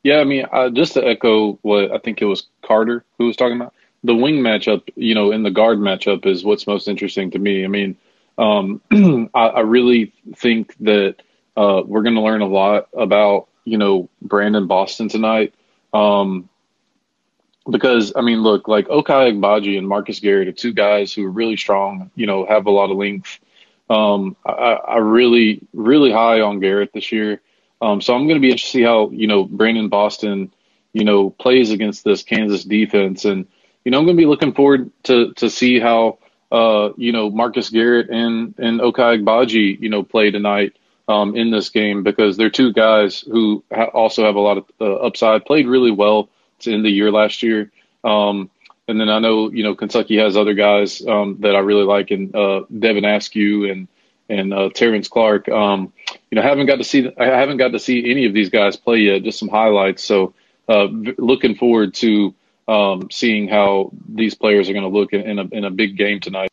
yeah, 0.02 0.16
I 0.16 0.24
mean, 0.24 0.44
uh, 0.52 0.70
just 0.70 0.94
to 0.94 1.06
echo 1.06 1.52
what 1.62 1.92
I 1.92 1.98
think 1.98 2.20
it 2.20 2.24
was 2.24 2.48
Carter 2.64 3.04
who 3.16 3.26
was 3.26 3.36
talking 3.36 3.54
about, 3.54 3.74
the 4.02 4.16
wing 4.16 4.40
matchup, 4.40 4.88
you 4.96 5.14
know, 5.14 5.30
in 5.30 5.44
the 5.44 5.52
guard 5.52 5.78
matchup 5.78 6.26
is 6.26 6.42
what's 6.42 6.66
most 6.66 6.88
interesting 6.88 7.30
to 7.30 7.38
me. 7.38 7.64
I 7.64 7.68
mean, 7.68 7.96
um, 8.36 8.80
I, 9.34 9.46
I, 9.46 9.60
really 9.60 10.12
think 10.34 10.74
that 10.80 11.16
uh, 11.56 11.82
we're 11.86 12.02
going 12.02 12.16
to 12.16 12.22
learn 12.22 12.40
a 12.40 12.48
lot 12.48 12.88
about, 12.92 13.46
you 13.64 13.78
know, 13.78 14.08
Brandon 14.20 14.66
Boston 14.66 15.08
tonight. 15.08 15.54
Um, 15.94 16.48
because 17.68 18.12
I 18.16 18.22
mean, 18.22 18.42
look, 18.42 18.68
like 18.68 18.88
Ochai 18.88 19.32
Agbaji 19.32 19.76
and 19.76 19.88
Marcus 19.88 20.20
Garrett 20.20 20.48
are 20.48 20.52
two 20.52 20.72
guys 20.72 21.12
who 21.12 21.24
are 21.26 21.30
really 21.30 21.56
strong. 21.56 22.10
You 22.14 22.26
know, 22.26 22.46
have 22.46 22.66
a 22.66 22.70
lot 22.70 22.90
of 22.90 22.96
length. 22.96 23.38
Um, 23.88 24.36
I, 24.46 24.52
I 24.52 24.96
really, 24.98 25.60
really 25.74 26.12
high 26.12 26.40
on 26.40 26.60
Garrett 26.60 26.92
this 26.92 27.10
year. 27.10 27.40
Um, 27.82 28.00
so 28.00 28.14
I'm 28.14 28.26
going 28.26 28.36
to 28.36 28.40
be 28.40 28.50
interested 28.50 28.78
to 28.78 28.78
see 28.78 28.84
how 28.84 29.10
you 29.10 29.26
know 29.26 29.44
Brandon 29.44 29.88
Boston, 29.88 30.52
you 30.92 31.04
know, 31.04 31.30
plays 31.30 31.70
against 31.70 32.04
this 32.04 32.22
Kansas 32.22 32.64
defense, 32.64 33.24
and 33.24 33.46
you 33.84 33.90
know 33.90 33.98
I'm 33.98 34.04
going 34.04 34.16
to 34.16 34.20
be 34.20 34.26
looking 34.26 34.54
forward 34.54 34.90
to 35.04 35.32
to 35.34 35.50
see 35.50 35.80
how 35.80 36.18
uh, 36.52 36.90
you 36.96 37.12
know 37.12 37.30
Marcus 37.30 37.70
Garrett 37.70 38.10
and 38.10 38.54
and 38.58 38.80
Ochai 38.80 39.22
Agbaji, 39.22 39.80
you 39.80 39.88
know, 39.88 40.02
play 40.02 40.30
tonight. 40.30 40.76
Um, 41.08 41.34
in 41.34 41.50
this 41.50 41.70
game 41.70 42.04
because 42.04 42.36
they're 42.36 42.50
two 42.50 42.72
guys 42.72 43.18
who 43.18 43.64
ha- 43.74 43.86
also 43.86 44.24
have 44.24 44.36
a 44.36 44.40
lot 44.40 44.58
of 44.58 44.64
uh, 44.80 44.94
upside. 44.94 45.44
Played 45.44 45.66
really 45.66 45.90
well 45.90 46.28
in 46.66 46.82
the 46.82 46.90
year 46.90 47.10
last 47.10 47.42
year. 47.42 47.70
Um, 48.04 48.50
and 48.88 49.00
then 49.00 49.08
I 49.08 49.20
know 49.20 49.50
you 49.50 49.62
know 49.62 49.74
Kentucky 49.74 50.18
has 50.18 50.36
other 50.36 50.54
guys 50.54 51.06
um, 51.06 51.36
that 51.40 51.54
I 51.54 51.60
really 51.60 51.84
like, 51.84 52.10
and 52.10 52.34
uh, 52.34 52.62
Devin 52.76 53.04
Askew 53.04 53.70
and 53.70 53.88
and 54.28 54.52
uh, 54.52 54.70
Terrence 54.74 55.08
Clarke. 55.08 55.48
Um, 55.48 55.92
you 56.30 56.36
know, 56.36 56.42
haven't 56.42 56.66
got 56.66 56.76
to 56.76 56.84
see 56.84 57.08
I 57.18 57.26
haven't 57.26 57.58
got 57.58 57.72
to 57.72 57.78
see 57.78 58.10
any 58.10 58.26
of 58.26 58.34
these 58.34 58.50
guys 58.50 58.76
play 58.76 58.98
yet. 58.98 59.22
Just 59.22 59.38
some 59.38 59.48
highlights. 59.48 60.02
So 60.02 60.34
uh, 60.68 60.86
looking 61.18 61.54
forward 61.54 61.94
to 61.94 62.34
um, 62.66 63.10
seeing 63.10 63.48
how 63.48 63.92
these 64.08 64.34
players 64.34 64.68
are 64.68 64.72
going 64.72 64.84
to 64.84 64.88
look 64.88 65.12
in, 65.12 65.22
in, 65.22 65.38
a 65.38 65.44
in 65.52 65.64
a 65.64 65.70
big 65.70 65.96
game 65.96 66.20
tonight. 66.20 66.50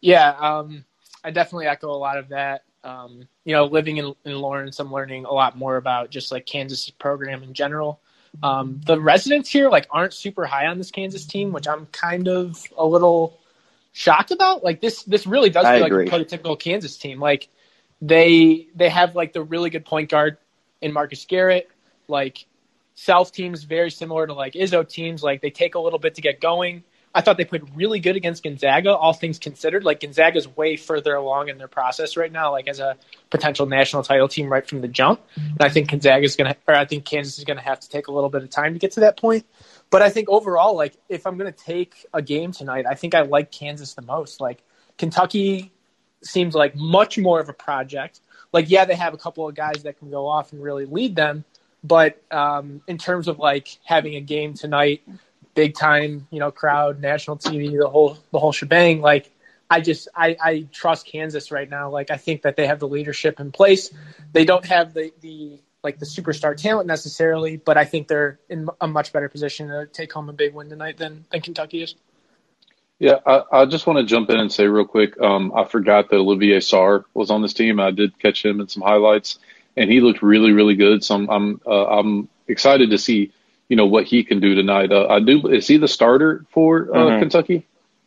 Yeah, 0.00 0.30
um, 0.30 0.84
I 1.22 1.30
definitely 1.30 1.66
echo 1.66 1.90
a 1.90 1.96
lot 1.96 2.18
of 2.18 2.28
that. 2.30 2.64
um, 2.84 3.26
you 3.44 3.54
know, 3.54 3.64
living 3.64 3.96
in, 3.96 4.14
in 4.24 4.38
Lawrence, 4.38 4.78
I'm 4.78 4.92
learning 4.92 5.24
a 5.24 5.32
lot 5.32 5.56
more 5.56 5.76
about 5.76 6.10
just 6.10 6.30
like 6.30 6.46
Kansas 6.46 6.90
program 6.90 7.42
in 7.42 7.54
general. 7.54 8.00
Um, 8.42 8.80
the 8.84 9.00
residents 9.00 9.48
here 9.48 9.70
like 9.70 9.86
aren't 9.90 10.12
super 10.12 10.44
high 10.44 10.66
on 10.66 10.78
this 10.78 10.90
Kansas 10.90 11.24
team, 11.26 11.52
which 11.52 11.68
I'm 11.68 11.86
kind 11.86 12.28
of 12.28 12.62
a 12.76 12.84
little 12.84 13.38
shocked 13.92 14.30
about. 14.30 14.64
Like 14.64 14.80
this, 14.80 15.02
this 15.04 15.26
really 15.26 15.50
does 15.50 15.66
feel 15.66 15.80
like 15.80 15.92
a 15.92 16.10
prototypical 16.10 16.58
Kansas 16.58 16.96
team. 16.96 17.20
Like 17.20 17.48
they 18.02 18.68
they 18.74 18.88
have 18.88 19.14
like 19.14 19.32
the 19.32 19.42
really 19.42 19.70
good 19.70 19.84
point 19.84 20.10
guard 20.10 20.38
in 20.80 20.92
Marcus 20.92 21.24
Garrett. 21.24 21.70
Like 22.08 22.46
South 22.94 23.32
teams 23.32 23.64
very 23.64 23.90
similar 23.90 24.26
to 24.26 24.34
like 24.34 24.54
Izzo 24.54 24.88
teams. 24.88 25.22
Like 25.22 25.40
they 25.40 25.50
take 25.50 25.74
a 25.74 25.80
little 25.80 25.98
bit 25.98 26.16
to 26.16 26.20
get 26.20 26.40
going. 26.40 26.84
I 27.14 27.20
thought 27.20 27.36
they 27.36 27.44
played 27.44 27.62
really 27.76 28.00
good 28.00 28.16
against 28.16 28.42
Gonzaga, 28.42 28.94
all 28.94 29.12
things 29.12 29.38
considered. 29.38 29.84
Like 29.84 30.00
Gonzaga's 30.00 30.48
way 30.48 30.76
further 30.76 31.14
along 31.14 31.48
in 31.48 31.58
their 31.58 31.68
process 31.68 32.16
right 32.16 32.30
now, 32.30 32.50
like 32.50 32.66
as 32.66 32.80
a 32.80 32.96
potential 33.30 33.66
national 33.66 34.02
title 34.02 34.26
team 34.26 34.50
right 34.50 34.66
from 34.68 34.80
the 34.80 34.88
jump. 34.88 35.20
And 35.36 35.62
I 35.62 35.68
think 35.68 35.90
Gonzaga's 35.90 36.34
gonna 36.34 36.56
or 36.66 36.74
I 36.74 36.86
think 36.86 37.04
Kansas 37.04 37.38
is 37.38 37.44
gonna 37.44 37.60
have 37.60 37.78
to 37.80 37.88
take 37.88 38.08
a 38.08 38.12
little 38.12 38.30
bit 38.30 38.42
of 38.42 38.50
time 38.50 38.72
to 38.72 38.78
get 38.80 38.92
to 38.92 39.00
that 39.00 39.16
point. 39.16 39.46
But 39.90 40.02
I 40.02 40.10
think 40.10 40.28
overall, 40.28 40.74
like 40.76 40.94
if 41.08 41.26
I'm 41.26 41.38
gonna 41.38 41.52
take 41.52 42.06
a 42.12 42.20
game 42.20 42.50
tonight, 42.50 42.84
I 42.88 42.94
think 42.94 43.14
I 43.14 43.22
like 43.22 43.52
Kansas 43.52 43.94
the 43.94 44.02
most. 44.02 44.40
Like 44.40 44.62
Kentucky 44.98 45.70
seems 46.22 46.54
like 46.54 46.74
much 46.74 47.16
more 47.18 47.38
of 47.40 47.48
a 47.48 47.52
project. 47.52 48.20
Like, 48.52 48.70
yeah, 48.70 48.84
they 48.84 48.94
have 48.94 49.14
a 49.14 49.18
couple 49.18 49.48
of 49.48 49.54
guys 49.54 49.82
that 49.84 49.98
can 49.98 50.10
go 50.10 50.26
off 50.26 50.52
and 50.52 50.62
really 50.62 50.86
lead 50.86 51.16
them, 51.16 51.44
but 51.82 52.20
um, 52.30 52.82
in 52.86 52.98
terms 52.98 53.28
of 53.28 53.38
like 53.38 53.78
having 53.84 54.14
a 54.14 54.20
game 54.20 54.54
tonight 54.54 55.02
big 55.54 55.74
time, 55.74 56.26
you 56.30 56.40
know, 56.40 56.50
crowd, 56.50 57.00
national 57.00 57.38
TV, 57.38 57.78
the 57.78 57.88
whole 57.88 58.18
the 58.32 58.38
whole 58.38 58.52
shebang. 58.52 59.00
Like, 59.00 59.30
I 59.70 59.80
just 59.80 60.08
I, 60.14 60.36
I 60.42 60.66
trust 60.72 61.06
Kansas 61.06 61.50
right 61.50 61.68
now. 61.68 61.90
Like, 61.90 62.10
I 62.10 62.16
think 62.16 62.42
that 62.42 62.56
they 62.56 62.66
have 62.66 62.80
the 62.80 62.88
leadership 62.88 63.40
in 63.40 63.52
place. 63.52 63.90
They 64.32 64.44
don't 64.44 64.64
have 64.66 64.94
the 64.94 65.12
the 65.20 65.58
like 65.82 65.98
the 65.98 66.06
superstar 66.06 66.56
talent 66.56 66.86
necessarily, 66.86 67.56
but 67.56 67.76
I 67.76 67.84
think 67.84 68.08
they're 68.08 68.38
in 68.48 68.68
a 68.80 68.88
much 68.88 69.12
better 69.12 69.28
position 69.28 69.68
to 69.68 69.86
take 69.86 70.12
home 70.12 70.28
a 70.28 70.32
big 70.32 70.54
win 70.54 70.68
tonight 70.68 70.96
than 70.96 71.24
than 71.30 71.40
Kentucky 71.42 71.82
is. 71.82 71.94
Yeah, 72.98 73.18
I, 73.26 73.42
I 73.52 73.66
just 73.66 73.86
want 73.86 73.98
to 73.98 74.04
jump 74.04 74.30
in 74.30 74.38
and 74.38 74.52
say 74.52 74.66
real 74.66 74.86
quick. 74.86 75.20
Um, 75.20 75.52
I 75.54 75.64
forgot 75.64 76.10
that 76.10 76.16
Olivier 76.16 76.58
Sarr 76.58 77.04
was 77.12 77.30
on 77.30 77.42
this 77.42 77.52
team. 77.52 77.80
I 77.80 77.90
did 77.90 78.18
catch 78.18 78.44
him 78.44 78.60
in 78.60 78.68
some 78.68 78.82
highlights, 78.82 79.38
and 79.76 79.90
he 79.90 80.00
looked 80.00 80.22
really, 80.22 80.52
really 80.52 80.76
good. 80.76 81.04
So 81.04 81.16
I'm 81.16 81.28
I'm, 81.28 81.60
uh, 81.66 81.86
I'm 81.86 82.28
excited 82.48 82.90
to 82.90 82.98
see 82.98 83.32
you 83.68 83.76
know 83.76 83.86
what 83.86 84.04
he 84.04 84.24
can 84.24 84.40
do 84.40 84.54
tonight. 84.54 84.92
Uh, 84.92 85.06
I 85.08 85.20
do. 85.20 85.48
Is 85.48 85.66
he 85.66 85.76
the 85.76 85.88
starter 85.88 86.44
for 86.50 86.94
uh, 86.94 86.98
mm-hmm. 86.98 87.20
Kentucky? 87.20 87.66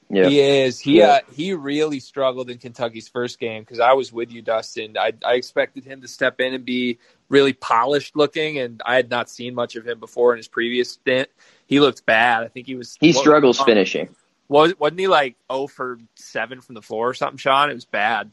Yeah. 0.09 0.29
He 0.29 0.39
is. 0.39 0.79
He 0.79 0.99
yeah. 0.99 1.07
uh, 1.07 1.19
he 1.33 1.53
really 1.53 1.99
struggled 1.99 2.49
in 2.49 2.59
Kentucky's 2.59 3.09
first 3.09 3.39
game 3.39 3.63
because 3.63 3.79
I 3.79 3.93
was 3.93 4.13
with 4.13 4.31
you, 4.31 4.41
Dustin. 4.41 4.97
I, 4.97 5.11
I 5.25 5.33
expected 5.33 5.83
him 5.83 6.01
to 6.01 6.07
step 6.07 6.39
in 6.39 6.53
and 6.53 6.63
be 6.63 6.99
really 7.27 7.53
polished 7.53 8.15
looking, 8.15 8.57
and 8.57 8.81
I 8.85 8.95
had 8.95 9.09
not 9.09 9.29
seen 9.29 9.53
much 9.53 9.75
of 9.75 9.85
him 9.85 9.99
before 9.99 10.31
in 10.33 10.37
his 10.37 10.47
previous 10.47 10.91
stint. 10.91 11.27
He 11.65 11.81
looked 11.81 12.05
bad. 12.05 12.43
I 12.43 12.47
think 12.47 12.67
he 12.67 12.75
was. 12.75 12.95
He 13.01 13.11
struggles 13.11 13.59
finishing. 13.59 14.09
Was 14.47 14.73
wasn't 14.79 15.01
he 15.01 15.07
like 15.07 15.35
oh 15.49 15.67
for 15.67 15.99
seven 16.15 16.61
from 16.61 16.75
the 16.75 16.81
floor 16.81 17.09
or 17.09 17.13
something, 17.13 17.37
Sean? 17.37 17.69
It 17.69 17.73
was 17.73 17.85
bad. 17.85 18.31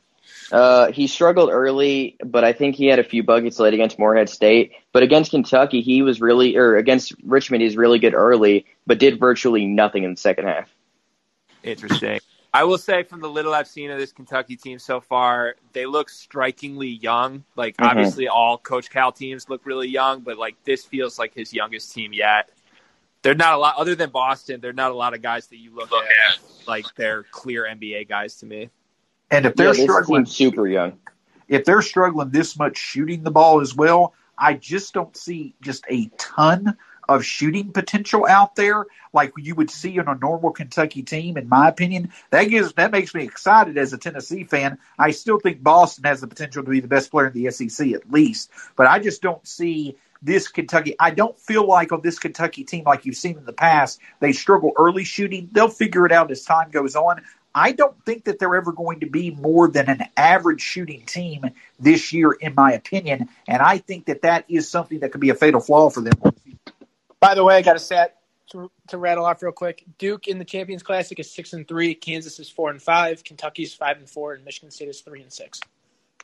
Uh, 0.52 0.92
he 0.92 1.06
struggled 1.06 1.50
early, 1.50 2.16
but 2.24 2.44
I 2.44 2.52
think 2.52 2.76
he 2.76 2.86
had 2.86 2.98
a 2.98 3.04
few 3.04 3.22
buckets 3.22 3.58
late 3.58 3.74
against 3.74 3.98
Morehead 3.98 4.28
State. 4.28 4.72
But 4.92 5.02
against 5.02 5.30
Kentucky, 5.30 5.80
he 5.80 6.02
was 6.02 6.20
really, 6.20 6.56
or 6.56 6.76
against 6.76 7.14
Richmond, 7.24 7.62
he's 7.62 7.76
really 7.76 7.98
good 7.98 8.14
early, 8.14 8.66
but 8.86 8.98
did 8.98 9.18
virtually 9.18 9.66
nothing 9.66 10.04
in 10.04 10.12
the 10.12 10.16
second 10.16 10.46
half. 10.46 10.68
Interesting. 11.62 12.20
I 12.52 12.62
will 12.62 12.78
say, 12.78 13.02
from 13.02 13.20
the 13.20 13.28
little 13.28 13.52
I've 13.52 13.66
seen 13.66 13.90
of 13.90 13.98
this 13.98 14.12
Kentucky 14.12 14.54
team 14.54 14.78
so 14.78 15.00
far, 15.00 15.56
they 15.72 15.86
look 15.86 16.08
strikingly 16.08 16.88
young. 16.88 17.42
Like, 17.56 17.76
mm-hmm. 17.76 17.90
obviously, 17.90 18.28
all 18.28 18.58
Coach 18.58 18.90
Cal 18.90 19.10
teams 19.10 19.48
look 19.48 19.66
really 19.66 19.88
young, 19.88 20.20
but 20.20 20.38
like 20.38 20.62
this 20.62 20.84
feels 20.84 21.18
like 21.18 21.34
his 21.34 21.52
youngest 21.52 21.92
team 21.92 22.12
yet. 22.12 22.50
They're 23.22 23.34
not 23.34 23.54
a 23.54 23.58
lot, 23.58 23.74
other 23.76 23.96
than 23.96 24.10
Boston. 24.10 24.60
They're 24.60 24.72
not 24.72 24.92
a 24.92 24.94
lot 24.94 25.14
of 25.14 25.22
guys 25.22 25.48
that 25.48 25.56
you 25.56 25.74
look, 25.74 25.90
look 25.90 26.04
at, 26.04 26.34
at 26.34 26.68
like 26.68 26.86
they're 26.94 27.24
clear 27.24 27.64
NBA 27.64 28.08
guys 28.08 28.36
to 28.36 28.46
me. 28.46 28.70
And 29.30 29.46
if 29.46 29.56
they're 29.56 29.74
yeah, 29.74 29.84
struggling, 29.84 30.26
super 30.26 30.66
young, 30.66 30.98
if 31.48 31.64
they're 31.64 31.82
struggling 31.82 32.30
this 32.30 32.58
much 32.58 32.76
shooting 32.76 33.22
the 33.22 33.30
ball 33.30 33.60
as 33.60 33.74
well, 33.74 34.14
I 34.36 34.54
just 34.54 34.94
don't 34.94 35.16
see 35.16 35.54
just 35.60 35.84
a 35.88 36.10
ton 36.18 36.76
of 37.08 37.24
shooting 37.24 37.72
potential 37.72 38.26
out 38.26 38.56
there 38.56 38.86
like 39.12 39.32
you 39.36 39.54
would 39.54 39.70
see 39.70 39.96
in 39.96 40.08
a 40.08 40.14
normal 40.14 40.50
Kentucky 40.50 41.02
team. 41.02 41.36
In 41.36 41.48
my 41.48 41.68
opinion, 41.68 42.12
that 42.30 42.44
gives 42.44 42.72
that 42.74 42.90
makes 42.90 43.14
me 43.14 43.24
excited 43.24 43.76
as 43.78 43.92
a 43.92 43.98
Tennessee 43.98 44.44
fan. 44.44 44.78
I 44.98 45.10
still 45.10 45.38
think 45.38 45.62
Boston 45.62 46.04
has 46.04 46.20
the 46.20 46.26
potential 46.26 46.64
to 46.64 46.70
be 46.70 46.80
the 46.80 46.88
best 46.88 47.10
player 47.10 47.28
in 47.28 47.32
the 47.32 47.50
SEC 47.50 47.92
at 47.92 48.10
least, 48.10 48.50
but 48.76 48.86
I 48.86 48.98
just 48.98 49.22
don't 49.22 49.46
see 49.46 49.96
this 50.22 50.48
Kentucky. 50.48 50.96
I 50.98 51.10
don't 51.10 51.38
feel 51.38 51.66
like 51.66 51.92
on 51.92 52.00
this 52.00 52.18
Kentucky 52.18 52.64
team, 52.64 52.84
like 52.84 53.04
you've 53.04 53.16
seen 53.16 53.36
in 53.36 53.44
the 53.44 53.52
past, 53.52 54.00
they 54.20 54.32
struggle 54.32 54.72
early 54.76 55.04
shooting. 55.04 55.50
They'll 55.52 55.68
figure 55.68 56.06
it 56.06 56.12
out 56.12 56.30
as 56.30 56.44
time 56.44 56.70
goes 56.70 56.96
on. 56.96 57.22
I 57.54 57.72
don't 57.72 57.96
think 58.04 58.24
that 58.24 58.38
they're 58.38 58.56
ever 58.56 58.72
going 58.72 59.00
to 59.00 59.06
be 59.06 59.30
more 59.30 59.68
than 59.68 59.88
an 59.88 60.02
average 60.16 60.60
shooting 60.60 61.04
team 61.06 61.50
this 61.78 62.12
year, 62.12 62.32
in 62.32 62.54
my 62.54 62.72
opinion. 62.72 63.28
And 63.46 63.62
I 63.62 63.78
think 63.78 64.06
that 64.06 64.22
that 64.22 64.44
is 64.48 64.68
something 64.68 65.00
that 65.00 65.12
could 65.12 65.20
be 65.20 65.30
a 65.30 65.34
fatal 65.34 65.60
flaw 65.60 65.88
for 65.90 66.00
them. 66.00 66.14
By 67.20 67.34
the 67.34 67.44
way, 67.44 67.56
I 67.56 67.62
got 67.62 67.76
a 67.76 67.78
stat 67.78 68.16
to, 68.50 68.70
to 68.88 68.98
rattle 68.98 69.24
off 69.24 69.42
real 69.42 69.52
quick. 69.52 69.84
Duke 69.98 70.26
in 70.26 70.38
the 70.38 70.44
Champions 70.44 70.82
Classic 70.82 71.18
is 71.20 71.30
six 71.30 71.52
and 71.52 71.66
three. 71.66 71.94
Kansas 71.94 72.40
is 72.40 72.50
four 72.50 72.70
and 72.70 72.82
five. 72.82 73.22
Kentucky's 73.22 73.72
five 73.72 73.98
and 73.98 74.10
four, 74.10 74.34
and 74.34 74.44
Michigan 74.44 74.70
State 74.70 74.88
is 74.88 75.00
three 75.00 75.22
and 75.22 75.32
six. 75.32 75.60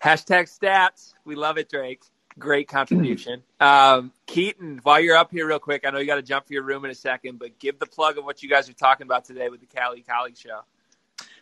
Hashtag 0.03 0.51
stats. 0.51 1.14
We 1.24 1.37
love 1.37 1.59
it, 1.59 1.70
Drake. 1.70 2.03
Great 2.39 2.68
contribution. 2.68 3.43
Um, 3.61 4.12
Keaton, 4.26 4.81
while 4.85 5.01
you're 5.01 5.18
up 5.18 5.31
here, 5.31 5.47
real 5.47 5.59
quick, 5.59 5.85
I 5.85 5.91
know 5.91 5.99
you 5.99 6.07
got 6.07 6.14
to 6.14 6.22
jump 6.22 6.47
for 6.47 6.55
your 6.55 6.62
room 6.62 6.87
in 6.87 6.91
a 6.91 6.95
second, 6.95 7.39
but 7.39 7.59
give 7.59 7.78
the 7.78 7.85
plug 7.85 8.16
of 8.16 8.24
what 8.24 8.43
you 8.43 8.49
guys 8.49 8.70
are 8.70 8.72
talking 8.72 9.07
about 9.07 9.26
today 9.26 9.51
with 9.51 9.61
the 9.61 9.66
Cali 9.66 10.01
Colleague 10.01 10.39
Show. 10.39 10.61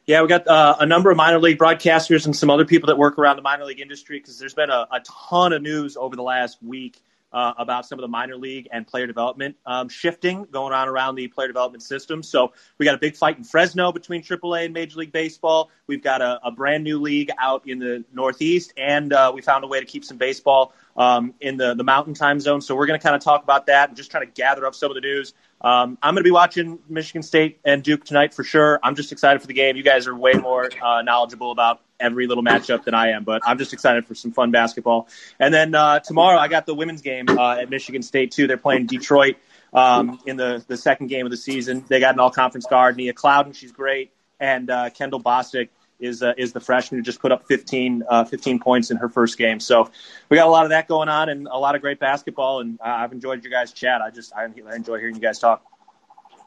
Yeah, 0.08 0.22
we 0.22 0.28
got 0.28 0.48
uh, 0.48 0.74
a 0.80 0.86
number 0.86 1.10
of 1.10 1.18
minor 1.18 1.38
league 1.38 1.58
broadcasters 1.58 2.24
and 2.24 2.34
some 2.34 2.48
other 2.48 2.64
people 2.64 2.86
that 2.86 2.96
work 2.96 3.18
around 3.18 3.36
the 3.36 3.42
minor 3.42 3.66
league 3.66 3.78
industry 3.78 4.18
because 4.18 4.38
there's 4.38 4.54
been 4.54 4.70
a, 4.70 4.88
a, 4.90 5.00
ton 5.00 5.52
of 5.52 5.60
news 5.60 5.98
over 5.98 6.16
the 6.16 6.22
last 6.22 6.62
week 6.62 7.02
uh, 7.30 7.52
about 7.58 7.84
some 7.84 7.98
of 7.98 8.00
the 8.00 8.08
minor 8.08 8.34
league 8.34 8.68
and 8.72 8.86
player 8.86 9.06
development 9.06 9.56
um, 9.66 9.90
shifting 9.90 10.46
going 10.50 10.72
on 10.72 10.88
around 10.88 11.16
the 11.16 11.28
player 11.28 11.46
development 11.46 11.82
system. 11.82 12.22
So 12.22 12.54
we 12.78 12.86
got 12.86 12.94
a 12.94 12.98
big 12.98 13.16
fight 13.16 13.36
in 13.36 13.44
Fresno 13.44 13.92
between 13.92 14.22
AAA 14.22 14.64
and 14.64 14.72
Major 14.72 14.98
League 14.98 15.12
Baseball. 15.12 15.70
We've 15.86 16.02
got 16.02 16.22
a, 16.22 16.40
a 16.42 16.50
brand 16.50 16.84
new 16.84 16.98
league 17.02 17.30
out 17.38 17.68
in 17.68 17.78
the 17.78 18.02
Northeast, 18.10 18.72
and 18.78 19.12
uh, 19.12 19.30
we 19.34 19.42
found 19.42 19.62
a 19.64 19.66
way 19.66 19.78
to 19.78 19.84
keep 19.84 20.06
some 20.06 20.16
baseball 20.16 20.72
um, 20.96 21.34
in 21.42 21.58
the, 21.58 21.74
the 21.74 21.84
mountain 21.84 22.14
time 22.14 22.40
zone. 22.40 22.62
So 22.62 22.74
we're 22.74 22.86
going 22.86 22.98
to 22.98 23.04
kind 23.04 23.14
of 23.14 23.20
talk 23.20 23.42
about 23.42 23.66
that 23.66 23.90
and 23.90 23.96
just 23.98 24.10
try 24.10 24.24
to 24.24 24.30
gather 24.30 24.64
up 24.64 24.74
some 24.74 24.90
of 24.90 24.94
the 24.94 25.02
news. 25.02 25.34
Um, 25.60 25.98
I'm 26.02 26.14
going 26.14 26.22
to 26.22 26.28
be 26.28 26.30
watching 26.30 26.78
Michigan 26.88 27.22
State 27.22 27.60
and 27.64 27.82
Duke 27.82 28.04
tonight 28.04 28.32
for 28.32 28.44
sure. 28.44 28.78
I'm 28.82 28.94
just 28.94 29.10
excited 29.12 29.40
for 29.40 29.48
the 29.48 29.54
game. 29.54 29.76
You 29.76 29.82
guys 29.82 30.06
are 30.06 30.14
way 30.14 30.34
more 30.34 30.70
uh, 30.80 31.02
knowledgeable 31.02 31.50
about 31.50 31.80
every 31.98 32.26
little 32.28 32.44
matchup 32.44 32.84
than 32.84 32.94
I 32.94 33.10
am, 33.10 33.24
but 33.24 33.42
I'm 33.44 33.58
just 33.58 33.72
excited 33.72 34.06
for 34.06 34.14
some 34.14 34.32
fun 34.32 34.50
basketball. 34.52 35.08
And 35.40 35.52
then 35.52 35.74
uh, 35.74 35.98
tomorrow 35.98 36.38
I 36.38 36.48
got 36.48 36.66
the 36.66 36.74
women's 36.74 37.02
game 37.02 37.28
uh, 37.28 37.56
at 37.56 37.70
Michigan 37.70 38.02
State 38.02 38.30
too. 38.30 38.46
They're 38.46 38.56
playing 38.56 38.86
Detroit 38.86 39.36
um, 39.72 40.20
in 40.26 40.36
the 40.36 40.64
the 40.66 40.76
second 40.76 41.08
game 41.08 41.26
of 41.26 41.30
the 41.30 41.36
season. 41.36 41.84
They 41.88 42.00
got 42.00 42.14
an 42.14 42.20
all 42.20 42.30
conference 42.30 42.66
guard, 42.66 42.96
Nia 42.96 43.12
Clouden. 43.12 43.54
She's 43.54 43.72
great, 43.72 44.12
and 44.38 44.70
uh, 44.70 44.90
Kendall 44.90 45.20
Bostic 45.20 45.70
is 46.00 46.22
uh, 46.22 46.34
is 46.36 46.52
the 46.52 46.60
freshman 46.60 46.98
who 46.98 47.02
just 47.02 47.20
put 47.20 47.32
up 47.32 47.46
15, 47.46 48.04
uh, 48.08 48.24
15 48.24 48.60
points 48.60 48.90
in 48.90 48.96
her 48.98 49.08
first 49.08 49.38
game. 49.38 49.60
So 49.60 49.90
we 50.28 50.36
got 50.36 50.46
a 50.46 50.50
lot 50.50 50.64
of 50.64 50.70
that 50.70 50.88
going 50.88 51.08
on 51.08 51.28
and 51.28 51.48
a 51.48 51.58
lot 51.58 51.74
of 51.74 51.80
great 51.80 51.98
basketball. 51.98 52.60
And 52.60 52.78
uh, 52.80 52.88
I've 52.88 53.12
enjoyed 53.12 53.42
your 53.42 53.50
guys' 53.50 53.72
chat. 53.72 54.00
I 54.00 54.10
just 54.10 54.32
I, 54.34 54.46
enjoy 54.74 54.98
hearing 54.98 55.14
you 55.14 55.20
guys 55.20 55.38
talk. 55.38 55.62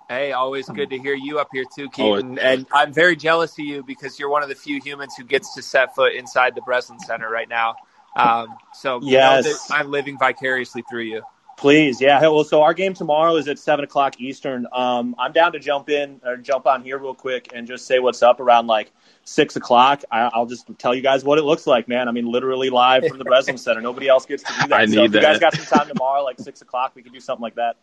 Hey, 0.10 0.34
always 0.34 0.68
good 0.68 0.90
to 0.90 0.98
hear 0.98 1.14
you 1.14 1.40
up 1.40 1.48
here 1.54 1.64
too, 1.74 1.90
Keaton. 1.90 2.38
And 2.38 2.66
I'm 2.74 2.92
very 2.92 3.16
jealous 3.16 3.54
of 3.54 3.64
you 3.64 3.82
because 3.82 4.20
you're 4.20 4.30
one 4.30 4.44
of 4.44 4.50
the 4.50 4.56
few 4.56 4.82
humans 4.82 5.16
who 5.18 5.24
gets 5.24 5.56
to 5.56 5.62
set 5.62 5.96
foot 5.96 6.14
inside 6.14 6.54
the 6.54 6.62
Breslin 6.62 7.00
Center 7.00 7.30
right 7.30 7.48
now. 7.48 7.76
Um, 8.16 8.48
so 8.74 9.00
yes. 9.02 9.72
I'm 9.72 9.90
living 9.90 10.18
vicariously 10.18 10.84
through 10.90 11.04
you. 11.04 11.22
Please, 11.62 12.02
yeah. 12.02 12.20
Well, 12.22 12.44
so 12.44 12.64
our 12.64 12.74
game 12.74 12.96
tomorrow 12.96 13.36
is 13.36 13.48
at 13.48 13.60
seven 13.60 13.86
o'clock 13.86 14.20
Eastern. 14.20 14.66
Um, 14.72 15.14
I'm 15.20 15.32
down 15.32 15.52
to 15.52 15.60
jump 15.60 15.92
in 15.92 16.20
or 16.26 16.38
jump 16.38 16.66
on 16.66 16.84
here 16.84 16.98
real 16.98 17.14
quick 17.14 17.50
and 17.54 17.68
just 17.68 17.86
say 17.86 18.00
what's 18.00 18.24
up 18.24 18.40
around 18.40 18.66
like 18.66 18.92
six 19.26 19.56
o'clock. 19.56 20.02
I, 20.12 20.32
will 20.36 20.48
just 20.48 20.66
tell 20.80 20.96
you 20.96 21.04
guys 21.04 21.24
what 21.24 21.38
it 21.38 21.44
looks 21.44 21.68
like, 21.68 21.88
man. 21.88 22.08
I 22.08 22.14
mean, 22.14 22.26
literally 22.26 22.72
live 22.72 23.06
from 23.06 23.20
the 23.20 23.26
Breslin 23.32 23.60
Center. 23.60 23.80
Nobody 23.80 24.08
else 24.08 24.26
gets 24.26 24.42
to 24.42 24.54
do 24.60 24.70
that. 24.70 24.74
I 24.74 24.86
so 24.88 25.04
if 25.04 25.12
that. 25.12 25.20
you 25.20 25.24
guys 25.24 25.38
got 25.38 25.54
some 25.54 25.66
time 25.66 25.88
tomorrow, 25.88 26.24
like 26.24 26.40
six 26.40 26.64
o'clock, 26.64 26.94
we 26.96 27.04
can 27.04 27.14
do 27.14 27.20
something 27.20 27.44
like 27.44 27.56
that. 27.56 27.76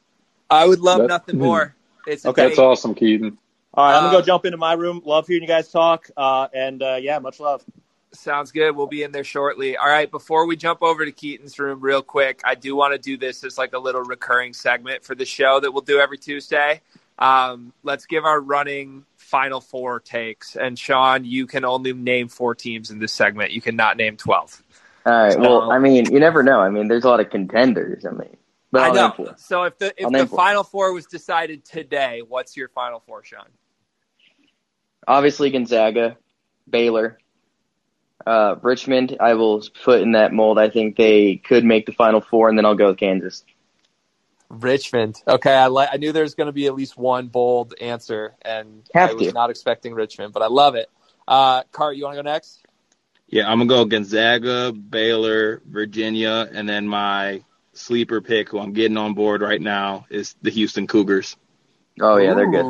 I 0.51 0.67
would 0.67 0.81
love 0.81 0.99
that's, 0.99 1.09
nothing 1.09 1.39
more. 1.39 1.77
It's 2.05 2.27
okay. 2.27 2.49
That's 2.49 2.59
awesome, 2.59 2.97
Keaton. 2.97 3.39
All 3.75 3.85
right, 3.85 3.97
I'm 3.97 4.03
gonna 4.07 4.13
go 4.15 4.19
uh, 4.19 4.23
jump 4.23 4.45
into 4.45 4.59
my 4.59 4.73
room. 4.73 5.03
Love 5.05 5.29
hearing 5.29 5.43
you 5.43 5.49
guys 5.49 5.71
talk, 5.71 6.11
uh, 6.17 6.49
and 6.53 6.83
uh, 6.83 6.99
yeah, 7.01 7.21
much 7.21 7.39
love. 7.39 7.63
Sounds 8.13 8.53
good. 8.53 8.75
We'll 8.75 8.87
be 8.87 9.03
in 9.03 9.13
there 9.13 9.25
shortly. 9.25 9.77
All 9.77 9.89
right. 9.89 10.11
Before 10.11 10.47
we 10.47 10.57
jump 10.57 10.83
over 10.83 11.05
to 11.05 11.13
Keaton's 11.13 11.59
room, 11.59 11.81
real 11.81 12.03
quick, 12.03 12.41
I 12.45 12.55
do 12.55 12.75
want 12.75 12.95
to 12.95 12.99
do 12.99 13.17
this 13.19 13.45
as 13.45 13.59
like 13.59 13.75
a 13.75 13.79
little 13.79 14.03
recurring 14.03 14.55
segment 14.55 15.05
for 15.05 15.15
the 15.15 15.27
show 15.27 15.61
that 15.61 15.73
we'll 15.73 15.83
do 15.83 15.99
every 15.99 16.19
Tuesday. 16.19 16.81
Um, 17.19 17.73
let's 17.83 18.07
give 18.07 18.25
our 18.25 18.41
running 18.41 19.05
Final 19.17 19.61
Four 19.61 20.01
takes, 20.01 20.57
and 20.57 20.79
Sean, 20.79 21.25
you 21.25 21.47
can 21.47 21.65
only 21.65 21.93
name 21.93 22.29
four 22.29 22.55
teams 22.55 22.91
in 22.91 22.99
this 22.99 23.13
segment. 23.13 23.51
You 23.51 23.61
cannot 23.61 23.97
name 23.97 24.17
twelve. 24.17 24.63
All 25.05 25.13
right. 25.13 25.33
So, 25.33 25.41
well, 25.41 25.71
I 25.71 25.79
mean, 25.79 26.11
you 26.11 26.21
never 26.21 26.43
know. 26.43 26.61
I 26.61 26.71
mean, 26.71 26.89
there's 26.89 27.05
a 27.05 27.09
lot 27.09 27.21
of 27.21 27.29
contenders. 27.29 28.07
I 28.07 28.13
mean, 28.13 28.37
but 28.71 28.83
I 28.83 28.91
know. 28.91 29.35
So 29.37 29.65
if 29.65 29.77
the 29.79 29.93
if 30.01 30.11
the 30.11 30.27
Final 30.29 30.63
Four 30.63 30.93
was 30.93 31.07
decided 31.07 31.65
today, 31.65 32.23
what's 32.27 32.57
your 32.57 32.69
Final 32.69 33.01
Four, 33.01 33.25
Sean? 33.25 33.49
Obviously, 35.07 35.51
Gonzaga, 35.51 36.17
Baylor, 36.71 37.19
uh, 38.27 38.57
Richmond. 38.63 39.17
I 39.21 39.35
will 39.35 39.63
put 39.85 40.03
in 40.03 40.13
that 40.13 40.33
mold. 40.33 40.59
I 40.59 40.71
think 40.71 40.97
they 40.97 41.37
could 41.37 41.65
make 41.65 41.87
the 41.87 41.93
Final 41.93 42.21
Four, 42.21 42.49
and 42.49 42.59
then 42.59 42.65
I'll 42.65 42.75
go 42.75 42.89
with 42.89 42.99
Kansas. 42.99 43.45
Richmond. 44.49 45.23
Okay, 45.27 45.55
I 45.55 45.69
li- 45.69 45.89
I 45.91 45.99
knew 45.99 46.13
there 46.13 46.23
was 46.23 46.35
going 46.35 46.47
to 46.47 46.53
be 46.53 46.67
at 46.67 46.75
least 46.75 46.97
one 46.97 47.29
bold 47.29 47.75
answer, 47.81 48.35
and 48.43 48.83
Have 48.95 49.11
I 49.11 49.13
was 49.15 49.29
to. 49.29 49.33
not 49.33 49.51
expecting 49.51 49.95
Richmond, 49.95 50.33
but 50.33 50.43
I 50.43 50.47
love 50.47 50.75
it. 50.75 50.91
Uh, 51.27 51.63
Cart, 51.73 51.97
you 51.97 52.05
want 52.05 52.17
to 52.17 52.23
go 52.23 52.31
next? 52.31 52.65
Yeah, 53.29 53.51
I'm 53.51 53.59
gonna 53.59 53.69
go 53.69 53.85
Gonzaga, 53.85 54.73
Baylor, 54.73 55.61
Virginia, 55.67 56.49
and 56.51 56.67
then 56.67 56.89
my 56.89 57.43
sleeper 57.75 58.23
pick, 58.23 58.49
who 58.49 58.59
I'm 58.59 58.73
getting 58.73 58.97
on 58.97 59.13
board 59.13 59.43
right 59.43 59.61
now, 59.61 60.07
is 60.09 60.35
the 60.41 60.51
Houston 60.51 60.87
Cougars. 60.87 61.37
Oh 62.01 62.17
yeah, 62.17 62.33
they're 62.33 62.51
good. 62.51 62.65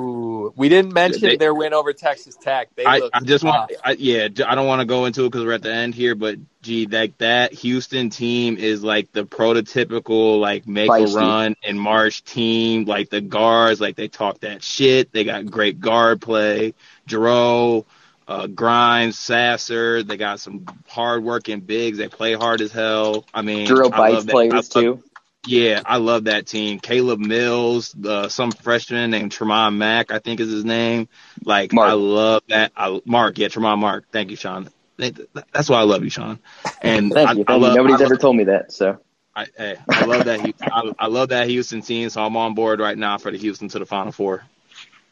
We 0.57 0.69
didn't 0.69 0.93
mention 0.93 1.23
they, 1.23 1.37
their 1.37 1.55
win 1.55 1.73
over 1.73 1.93
Texas 1.93 2.37
Tech. 2.37 2.75
They 2.75 2.85
I, 2.85 3.09
I 3.13 3.21
just 3.21 3.45
want, 3.45 3.73
I, 3.85 3.93
yeah, 3.93 4.29
I 4.47 4.55
don't 4.55 4.67
want 4.67 4.81
to 4.81 4.87
go 4.87 5.05
into 5.05 5.25
it 5.25 5.31
because 5.31 5.45
we're 5.45 5.53
at 5.53 5.63
the 5.63 5.73
end 5.73 5.95
here, 5.95 6.15
but 6.15 6.39
gee, 6.63 6.87
that 6.87 7.19
that 7.19 7.53
Houston 7.53 8.11
team 8.11 8.57
is 8.57 8.83
like 8.83 9.13
the 9.13 9.25
prototypical 9.25 10.41
like 10.41 10.67
make 10.67 10.91
Feisty. 10.91 11.15
a 11.15 11.17
run 11.17 11.57
and 11.65 11.81
march 11.81 12.25
team. 12.25 12.85
Like 12.85 13.11
the 13.11 13.21
guards, 13.21 13.81
like 13.81 13.97
they 13.97 14.09
talk 14.09 14.41
that 14.41 14.63
shit. 14.63 15.13
They 15.13 15.25
got 15.25 15.47
great 15.47 15.81
guard 15.81 16.21
play. 16.21 16.75
Jarreau, 17.09 17.85
uh, 18.27 18.47
Grimes, 18.47 19.19
Sasser. 19.19 20.03
They 20.03 20.17
got 20.17 20.41
some 20.41 20.67
hard 20.87 21.25
working 21.25 21.61
bigs. 21.61 21.99
They 21.99 22.09
play 22.09 22.35
hard 22.35 22.61
as 22.61 22.73
hell. 22.73 23.25
I 23.33 23.43
mean, 23.43 23.67
Jarreau 23.67 23.91
bites 23.91 24.25
players 24.25 24.69
too. 24.69 25.03
Yeah, 25.49 25.83
I 25.85 25.97
love 25.97 26.25
that 26.25 26.47
team. 26.47 26.79
Caleb 26.79 27.21
Mills, 27.21 27.95
uh, 28.05 28.29
some 28.29 28.51
freshman 28.53 29.11
named 29.11 29.33
Tremont 29.33 29.77
Mack, 29.77 30.13
I 30.13 30.19
think 30.19 30.41
is 30.41 30.51
his 30.51 30.65
name. 30.65 31.09
Like, 31.45 31.73
Mark. 31.73 31.89
I 31.89 31.93
love 31.95 32.43
that. 32.49 32.73
I, 32.77 33.01
Mark, 33.07 33.39
yeah, 33.39 33.49
Tramon 33.49 33.79
Mark. 33.79 34.05
Thank 34.13 34.31
you, 34.31 34.37
Sean. 34.37 34.69
That's 34.99 35.69
why 35.69 35.79
I 35.79 35.85
love 35.85 36.05
you, 36.05 36.11
Sean. 36.11 36.39
And 36.83 37.13
thank 37.15 37.37
you. 37.37 37.45
I, 37.45 37.45
thank 37.45 37.51
I 37.51 37.69
you. 37.69 37.75
Nobody's 37.77 38.01
ever 38.01 38.17
told 38.17 38.37
me 38.37 38.45
that. 38.45 38.73
So 38.73 38.99
I, 39.35 39.47
hey, 39.57 39.77
I 39.89 40.05
love 40.05 40.25
that. 40.25 40.55
I, 40.61 40.93
I 40.99 41.07
love 41.07 41.31
that 41.31 41.49
Houston 41.49 41.81
team. 41.81 42.11
So 42.11 42.23
I'm 42.23 42.37
on 42.37 42.55
board 42.55 42.81
right 42.81 42.99
now 42.99 43.19
for 43.19 43.31
the 43.31 43.39
Houston 43.39 43.69
to 43.69 43.79
the 43.79 43.87
Final 43.87 44.13
Four. 44.13 44.45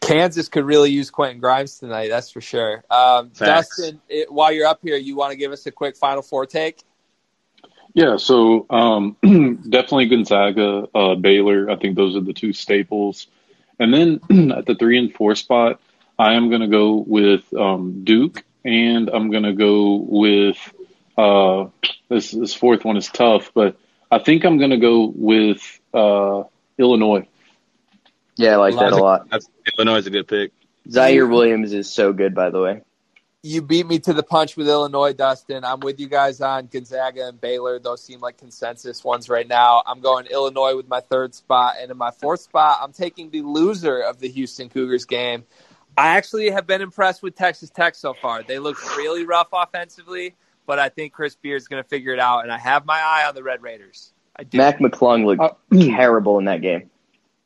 Kansas 0.01 0.49
could 0.49 0.65
really 0.65 0.91
use 0.91 1.11
Quentin 1.11 1.41
Grimes 1.41 1.79
tonight. 1.79 2.09
That's 2.09 2.31
for 2.31 2.41
sure. 2.41 2.85
Um, 2.91 3.31
Dustin, 3.31 4.01
it, 4.09 4.31
while 4.31 4.53
you're 4.53 4.67
up 4.67 4.81
here, 4.83 4.97
you 4.97 5.17
want 5.17 5.33
to 5.33 5.37
give 5.37 5.53
us 5.53 5.65
a 5.67 5.73
quick 5.73 5.97
Final 5.97 6.23
Four 6.23 6.47
take? 6.47 6.83
Yeah, 7.97 8.19
so 8.19 8.67
um, 8.69 9.17
definitely 9.23 10.09
Gonzaga, 10.09 10.87
uh, 10.95 11.15
Baylor. 11.15 11.71
I 11.71 11.77
think 11.77 11.97
those 11.97 12.15
are 12.15 12.21
the 12.21 12.35
two 12.35 12.53
staples. 12.53 13.27
And 13.79 13.93
then 13.93 14.21
at 14.53 14.67
the 14.67 14.75
three 14.75 14.99
and 14.99 15.15
four 15.15 15.35
spot, 15.35 15.81
I 16.19 16.35
am 16.35 16.51
going 16.51 16.61
to 16.61 16.69
go 16.69 16.97
with 16.97 17.51
um, 17.55 18.05
Duke, 18.05 18.45
and 18.67 19.09
I'm 19.09 19.31
going 19.31 19.45
to 19.45 19.55
go 19.55 19.95
with 19.95 20.59
uh, 21.17 21.69
this. 22.11 22.33
This 22.33 22.53
fourth 22.53 22.85
one 22.85 22.99
is 22.99 23.09
tough, 23.09 23.53
but 23.55 23.79
I 24.11 24.19
think 24.19 24.45
I'm 24.45 24.59
going 24.59 24.73
to 24.73 24.77
go 24.77 25.11
with 25.17 25.81
uh, 25.95 26.43
Illinois. 26.77 27.27
Yeah, 28.37 28.53
I 28.53 28.57
like 28.57 28.75
that 28.75 28.93
a 28.93 28.97
lot. 28.97 29.27
Illinois 29.79 29.97
is 29.97 30.07
a 30.07 30.11
good 30.11 30.29
pick. 30.29 30.53
Ziaire 30.87 31.31
Williams 31.31 31.73
is 31.73 31.91
so 31.91 32.13
good, 32.13 32.35
by 32.35 32.51
the 32.51 32.61
way 32.61 32.83
you 33.47 33.63
beat 33.63 33.87
me 33.87 33.99
to 34.01 34.13
the 34.13 34.23
punch 34.23 34.57
with 34.57 34.69
Illinois, 34.69 35.13
Dustin. 35.13 35.65
I'm 35.65 35.81
with 35.81 36.01
you 36.01 36.09
guys 36.09 36.41
on 36.41 36.67
Gonzaga 36.67 37.29
and 37.29 37.41
Baylor. 37.41 37.79
Those 37.79 38.03
seem 38.03 38.21
like 38.21 38.39
consensus 38.39 39.05
ones 39.05 39.29
right 39.29 39.47
now. 39.47 39.83
I'm 39.87 40.01
going 40.01 40.27
Illinois 40.27 40.75
with 40.75 40.89
my 40.89 41.01
third 41.01 41.35
spot. 41.35 41.77
And 41.81 41.91
in 41.91 41.97
my 41.97 42.11
fourth 42.11 42.41
spot, 42.41 42.81
I'm 42.83 42.93
taking 42.93 43.31
the 43.31 43.43
loser 43.43 44.01
of 44.01 44.19
the 44.19 44.29
Houston 44.29 44.69
Cougars 44.69 45.05
game. 45.05 45.45
I 45.97 46.17
actually 46.17 46.51
have 46.51 46.67
been 46.67 46.83
impressed 46.83 47.23
with 47.23 47.37
Texas 47.37 47.71
Tech 47.71 47.95
so 47.95 48.15
far. 48.15 48.43
They 48.43 48.59
look 48.59 48.85
really 48.97 49.25
rough 49.25 49.49
offensively, 49.53 50.35
but 50.67 50.79
I 50.81 50.89
think 50.89 51.13
Chris 51.13 51.37
Beard 51.37 51.59
is 51.59 51.69
going 51.69 51.83
to 51.83 51.89
figure 51.89 52.13
it 52.13 52.19
out. 52.19 52.41
And 52.41 52.53
I 52.53 52.59
have 52.59 52.85
my 52.85 52.99
eye 52.99 53.27
on 53.29 53.35
the 53.35 53.45
Red 53.45 53.63
Raiders. 53.63 54.13
I 54.35 54.43
do. 54.43 54.59
Mac 54.59 54.81
McClung 54.81 55.25
looked 55.25 55.41
uh, 55.41 55.51
terrible 55.73 56.39
in 56.39 56.47
that 56.47 56.63
game. 56.63 56.91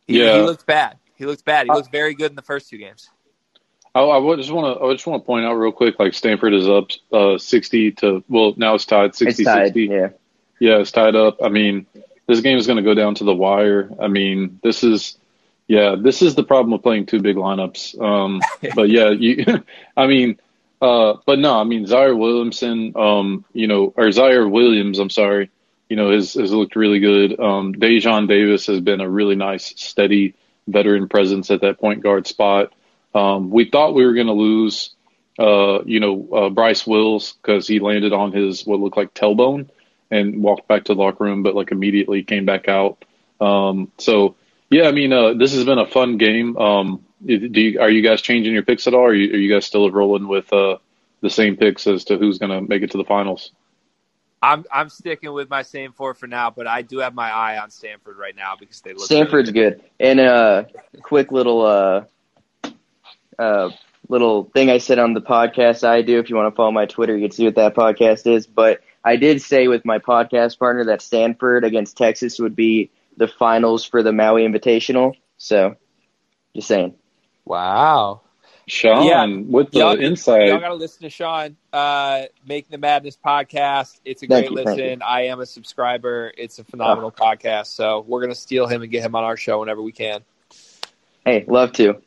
He, 0.07 0.18
yeah. 0.18 0.36
he 0.36 0.40
looks 0.40 0.64
bad. 0.64 0.96
He 1.14 1.26
looks 1.26 1.42
bad. 1.42 1.66
He 1.66 1.70
uh, 1.70 1.74
looks 1.74 1.88
very 1.88 2.14
good 2.14 2.32
in 2.32 2.36
the 2.36 2.42
first 2.42 2.70
two 2.70 2.78
games. 2.78 3.11
Oh, 3.95 4.11
I 4.11 4.36
just 4.36 4.53
want 4.53 4.78
to. 4.78 4.84
I 4.84 4.93
just 4.93 5.07
want 5.07 5.22
to 5.22 5.26
point 5.26 5.45
out 5.45 5.55
real 5.55 5.72
quick. 5.72 5.99
Like 5.99 6.14
Stanford 6.14 6.55
is 6.55 6.68
up 6.68 6.91
uh, 7.12 7.38
sixty 7.38 7.91
to. 7.93 8.22
Well, 8.28 8.55
now 8.57 8.74
it's 8.74 8.86
tied 8.86 9.16
60, 9.16 9.43
it's 9.43 9.51
tied, 9.51 9.66
60. 9.66 9.86
Yeah. 9.86 10.09
Yeah, 10.61 10.78
it's 10.78 10.93
tied 10.93 11.16
up. 11.16 11.43
I 11.43 11.49
mean, 11.49 11.86
this 12.26 12.41
game 12.41 12.59
is 12.59 12.66
going 12.66 12.76
to 12.76 12.82
go 12.82 12.95
down 12.95 13.16
to 13.16 13.24
the 13.24 13.34
wire. 13.34 13.91
I 14.01 14.09
mean, 14.09 14.61
this 14.62 14.84
is. 14.84 15.16
Yeah, 15.66 15.95
this 15.97 16.20
is 16.20 16.34
the 16.34 16.43
problem 16.43 16.72
with 16.72 16.82
playing 16.82 17.07
two 17.07 17.20
big 17.20 17.36
lineups. 17.36 18.01
Um, 18.01 18.41
but 18.74 18.88
yeah, 18.91 19.11
you. 19.11 19.45
I 19.97 20.07
mean, 20.07 20.38
uh, 20.80 21.14
but 21.26 21.38
no, 21.38 21.59
I 21.59 21.64
mean 21.64 21.86
Ziaire 21.86 22.16
Williamson. 22.16 22.93
Um, 22.97 23.45
you 23.53 23.66
know, 23.66 23.93
or 23.97 24.07
Ziaire 24.07 24.49
Williams. 24.49 25.01
I'm 25.01 25.11
sorry. 25.11 25.51
You 25.88 25.97
know, 25.97 26.12
has 26.12 26.34
has 26.34 26.53
looked 26.53 26.76
really 26.76 27.01
good. 27.01 27.41
Um, 27.41 27.74
Daejon 27.74 28.28
Davis 28.28 28.66
has 28.66 28.80
been 28.80 29.01
a 29.01 29.09
really 29.09 29.34
nice, 29.34 29.74
steady 29.76 30.34
veteran 30.68 31.09
presence 31.09 31.51
at 31.51 31.62
that 31.62 31.80
point 31.80 32.05
guard 32.05 32.28
spot. 32.28 32.72
Um, 33.14 33.50
we 33.50 33.68
thought 33.68 33.94
we 33.94 34.04
were 34.04 34.14
going 34.14 34.26
to 34.28 34.32
lose, 34.32 34.94
uh, 35.38 35.82
you 35.84 36.00
know, 36.00 36.28
uh, 36.32 36.50
Bryce 36.50 36.86
Wills 36.86 37.32
because 37.32 37.66
he 37.66 37.80
landed 37.80 38.12
on 38.12 38.32
his 38.32 38.66
what 38.66 38.80
looked 38.80 38.96
like 38.96 39.14
tailbone 39.14 39.68
and 40.11 40.42
walked 40.42 40.68
back 40.68 40.84
to 40.84 40.94
the 40.94 41.00
locker 41.00 41.24
room, 41.24 41.42
but 41.42 41.54
like 41.54 41.72
immediately 41.72 42.22
came 42.22 42.44
back 42.44 42.68
out. 42.68 43.04
Um, 43.40 43.90
so 43.98 44.36
yeah, 44.70 44.86
I 44.86 44.92
mean, 44.92 45.12
uh, 45.12 45.34
this 45.34 45.54
has 45.54 45.64
been 45.64 45.78
a 45.78 45.86
fun 45.86 46.16
game. 46.16 46.56
Um, 46.56 47.04
do 47.24 47.36
you, 47.36 47.80
are 47.80 47.90
you 47.90 48.02
guys 48.02 48.22
changing 48.22 48.54
your 48.54 48.62
picks 48.62 48.86
at 48.86 48.94
all? 48.94 49.00
Or 49.00 49.08
are 49.08 49.14
you, 49.14 49.34
are 49.34 49.36
you 49.36 49.52
guys 49.52 49.66
still 49.66 49.90
rolling 49.90 50.28
with 50.28 50.52
uh, 50.52 50.78
the 51.20 51.30
same 51.30 51.56
picks 51.56 51.86
as 51.86 52.04
to 52.04 52.16
who's 52.16 52.38
going 52.38 52.50
to 52.50 52.61
make 52.61 52.82
it 52.82 52.92
to 52.92 52.98
the 52.98 53.04
finals? 53.04 53.52
I'm 54.42 54.64
I'm 54.72 54.88
sticking 54.88 55.32
with 55.34 55.50
my 55.50 55.61
same 55.61 55.92
four 55.92 56.14
for 56.14 56.26
now, 56.26 56.50
but 56.50 56.66
I 56.66 56.80
do 56.80 56.98
have 57.00 57.14
my 57.14 57.30
eye 57.30 57.58
on 57.58 57.70
Stanford 57.70 58.16
right 58.16 58.34
now 58.34 58.54
because 58.58 58.80
they 58.80 58.94
look. 58.94 59.04
Stanford's 59.04 59.52
really 59.52 59.70
good. 59.70 59.80
good. 59.80 59.90
And 60.00 60.18
a 60.18 60.24
uh, 60.24 60.64
quick 61.02 61.30
little 61.30 61.61
uh, 61.61 62.04
uh, 63.41 63.70
little 64.09 64.45
thing 64.45 64.70
I 64.70 64.78
said 64.78 64.99
on 64.99 65.14
the 65.14 65.20
podcast 65.20 65.82
I 65.82 66.03
do. 66.03 66.18
If 66.18 66.30
you 66.30 66.36
want 66.36 66.53
to 66.53 66.57
follow 66.57 66.72
my 66.72 66.86
Twitter, 66.86 67.16
you 67.16 67.28
can 67.28 67.32
see 67.32 67.45
what 67.45 67.55
that 67.57 67.74
podcast 67.74 68.26
is. 68.26 68.47
But 68.47 68.80
I 69.05 69.16
did 69.16 69.41
say 69.41 69.68
with 69.68 69.84
my 69.84 69.99
podcast 69.99 70.59
partner 70.59 70.84
that 70.86 71.03
Stanford 71.03 71.64
against 71.64 71.97
Texas 71.97 72.38
would 72.38 72.55
be 72.55 72.91
the 73.16 73.28
finals 73.28 73.84
for 73.84 74.03
the 74.03 74.12
Maui 74.12 74.43
Invitational. 74.43 75.14
So, 75.38 75.76
just 76.55 76.68
saying. 76.68 76.95
Wow. 77.45 78.22
Sean, 78.68 79.05
yeah. 79.05 79.26
with 79.49 79.72
the 79.72 79.80
y'all, 79.80 79.99
insight. 79.99 80.47
Y'all 80.47 80.61
got 80.61 80.68
to 80.68 80.74
listen 80.74 81.03
to 81.03 81.11
Sean, 81.11 81.57
uh, 81.72 82.24
Making 82.47 82.68
the 82.70 82.78
Madness 82.78 83.16
podcast. 83.24 83.99
It's 84.05 84.22
a 84.22 84.28
great 84.28 84.45
you, 84.45 84.55
listen. 84.55 85.03
I 85.03 85.22
am 85.22 85.41
a 85.41 85.47
subscriber. 85.47 86.32
It's 86.38 86.61
a 86.61 86.64
phenomenal 86.64 87.12
oh. 87.18 87.20
podcast. 87.20 87.66
So 87.66 88.05
we're 88.07 88.20
going 88.20 88.32
to 88.32 88.38
steal 88.38 88.68
him 88.68 88.82
and 88.82 88.91
get 88.91 89.03
him 89.03 89.16
on 89.16 89.24
our 89.24 89.36
show 89.36 89.59
whenever 89.59 89.82
we 89.82 89.93
can. 89.93 90.22
Hey, 91.24 91.45
love 91.49 91.72
to. 91.72 92.01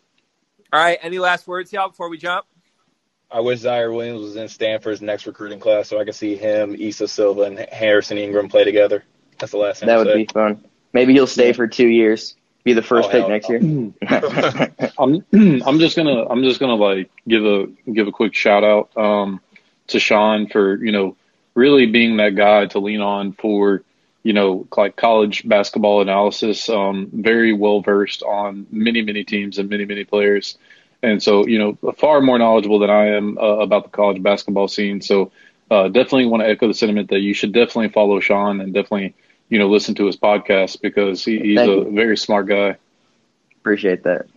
All 0.74 0.80
right. 0.80 0.98
Any 1.04 1.20
last 1.20 1.48
words, 1.48 1.72
y'all, 1.72 1.90
before 1.90 2.10
we 2.10 2.18
jump? 2.18 2.48
I 3.32 3.42
wish 3.42 3.60
Ziaire 3.60 3.96
Williams 3.96 4.22
was 4.22 4.36
in 4.36 4.50
Stanford's 4.50 5.04
next 5.04 5.28
recruiting 5.28 5.60
class 5.60 5.88
so 5.88 6.00
I 6.00 6.04
could 6.04 6.16
see 6.16 6.36
him, 6.36 6.76
Issa 6.76 7.08
Silva, 7.08 7.44
and 7.44 7.60
Harrison 7.60 8.18
Ingram 8.18 8.50
play 8.50 8.64
together. 8.64 9.04
That's 9.38 9.52
the 9.52 9.60
last 9.60 9.80
thing. 9.80 9.88
That 9.88 9.98
would 10.00 10.08
say. 10.08 10.16
be 10.16 10.26
fun. 10.26 10.66
Maybe 10.92 11.14
he'll 11.14 11.28
stay 11.28 11.54
for 11.54 11.68
two 11.68 11.88
years. 11.88 12.36
Be 12.64 12.74
the 12.74 12.82
first 12.82 13.10
oh, 13.10 13.12
pick 13.12 13.28
next 13.28 13.50
year. 13.50 13.60
I'm 14.98 15.24
I'm 15.64 15.78
just 15.80 15.96
gonna 15.96 16.26
I'm 16.28 16.42
just 16.42 16.60
gonna 16.60 16.76
like 16.76 17.12
give 17.28 17.46
a 17.46 17.68
give 17.92 18.08
a 18.08 18.12
quick 18.12 18.34
shout 18.34 18.64
out 18.64 18.98
um, 18.98 19.42
to 19.88 20.00
Sean 20.00 20.48
for 20.48 20.84
you 20.84 20.92
know 20.92 21.16
really 21.54 21.86
being 21.86 22.18
that 22.18 22.36
guy 22.36 22.66
to 22.68 22.80
lean 22.80 23.02
on 23.02 23.34
for 23.34 23.84
you 24.24 24.34
know, 24.34 24.68
like 24.76 24.96
college 24.96 25.48
basketball 25.48 26.02
analysis, 26.02 26.70
um, 26.70 27.10
very 27.14 27.54
well 27.54 27.82
versed 27.82 28.24
on 28.24 28.66
many, 28.72 29.02
many 29.02 29.24
teams 29.24 29.58
and 29.58 29.70
many, 29.70 29.86
many 29.86 30.06
players. 30.06 30.58
And 31.02 31.22
so, 31.22 31.46
you 31.46 31.60
know, 31.60 31.94
far 31.94 32.22
more 32.22 32.40
knowledgeable 32.40 32.80
than 32.80 32.90
I 32.90 33.08
am 33.08 33.38
uh, 33.38 33.42
about 33.42 33.84
the 33.84 33.90
college 33.90 34.24
basketball 34.24 34.70
scene. 34.70 35.02
So, 35.02 35.32
uh, 35.70 35.88
definitely 35.88 36.28
want 36.28 36.44
to 36.44 36.50
echo 36.50 36.68
the 36.68 36.74
sentiment 36.74 37.10
that 37.10 37.20
you 37.20 37.34
should 37.34 37.52
definitely 37.52 37.90
follow 37.90 38.20
Sean 38.20 38.62
and 38.62 38.74
definitely, 38.74 39.14
you 39.50 39.60
know, 39.60 39.68
listen 39.68 39.96
to 39.96 40.06
his 40.06 40.16
podcast 40.16 40.82
because 40.82 41.26
he, 41.26 41.40
he's 41.40 41.58
Thank 41.58 41.70
a 41.70 41.90
you. 41.90 41.92
very 41.92 42.16
smart 42.16 42.48
guy. 42.48 42.78
Appreciate 43.58 44.04
that. 44.04 44.28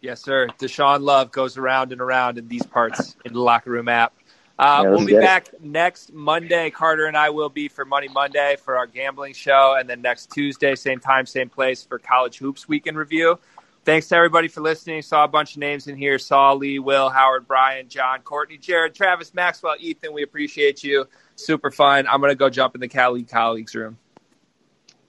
Yes, 0.00 0.22
sir. 0.22 0.46
Deshaun 0.58 1.02
Love 1.02 1.32
goes 1.32 1.56
around 1.56 1.92
and 1.92 2.00
around 2.00 2.38
in 2.38 2.48
these 2.48 2.64
parts 2.64 3.16
in 3.24 3.32
the 3.32 3.40
locker 3.40 3.70
room 3.70 3.88
app. 3.88 4.14
Uh, 4.58 4.80
yeah, 4.82 4.90
we'll 4.90 5.06
be 5.06 5.14
back 5.14 5.48
it. 5.52 5.62
next 5.62 6.12
Monday. 6.12 6.70
Carter 6.70 7.06
and 7.06 7.16
I 7.16 7.30
will 7.30 7.48
be 7.48 7.68
for 7.68 7.84
Money 7.84 8.08
Monday 8.08 8.56
for 8.56 8.76
our 8.76 8.88
gambling 8.88 9.34
show, 9.34 9.76
and 9.78 9.88
then 9.88 10.02
next 10.02 10.32
Tuesday, 10.32 10.74
same 10.74 10.98
time, 10.98 11.26
same 11.26 11.48
place 11.48 11.84
for 11.84 11.98
College 11.98 12.38
Hoops 12.38 12.66
Weekend 12.68 12.96
Review. 12.96 13.38
Thanks 13.84 14.08
to 14.08 14.16
everybody 14.16 14.48
for 14.48 14.60
listening. 14.60 15.00
Saw 15.02 15.24
a 15.24 15.28
bunch 15.28 15.52
of 15.52 15.58
names 15.58 15.86
in 15.86 15.96
here. 15.96 16.18
Saw 16.18 16.52
Lee, 16.52 16.78
Will, 16.78 17.08
Howard, 17.08 17.46
Brian, 17.46 17.88
John, 17.88 18.20
Courtney, 18.20 18.58
Jared, 18.58 18.94
Travis, 18.94 19.32
Maxwell, 19.32 19.76
Ethan. 19.78 20.12
We 20.12 20.24
appreciate 20.24 20.82
you. 20.82 21.06
Super 21.36 21.70
fun. 21.70 22.06
I'm 22.06 22.20
going 22.20 22.32
to 22.32 22.36
go 22.36 22.50
jump 22.50 22.74
in 22.74 22.80
the 22.80 22.88
Cali 22.88 23.22
colleagues 23.22 23.74
room. 23.74 23.96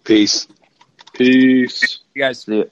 Peace. 0.04 0.48
Peace. 1.12 2.00
You 2.14 2.22
guys. 2.22 2.44
See 2.44 2.60
it. 2.60 2.72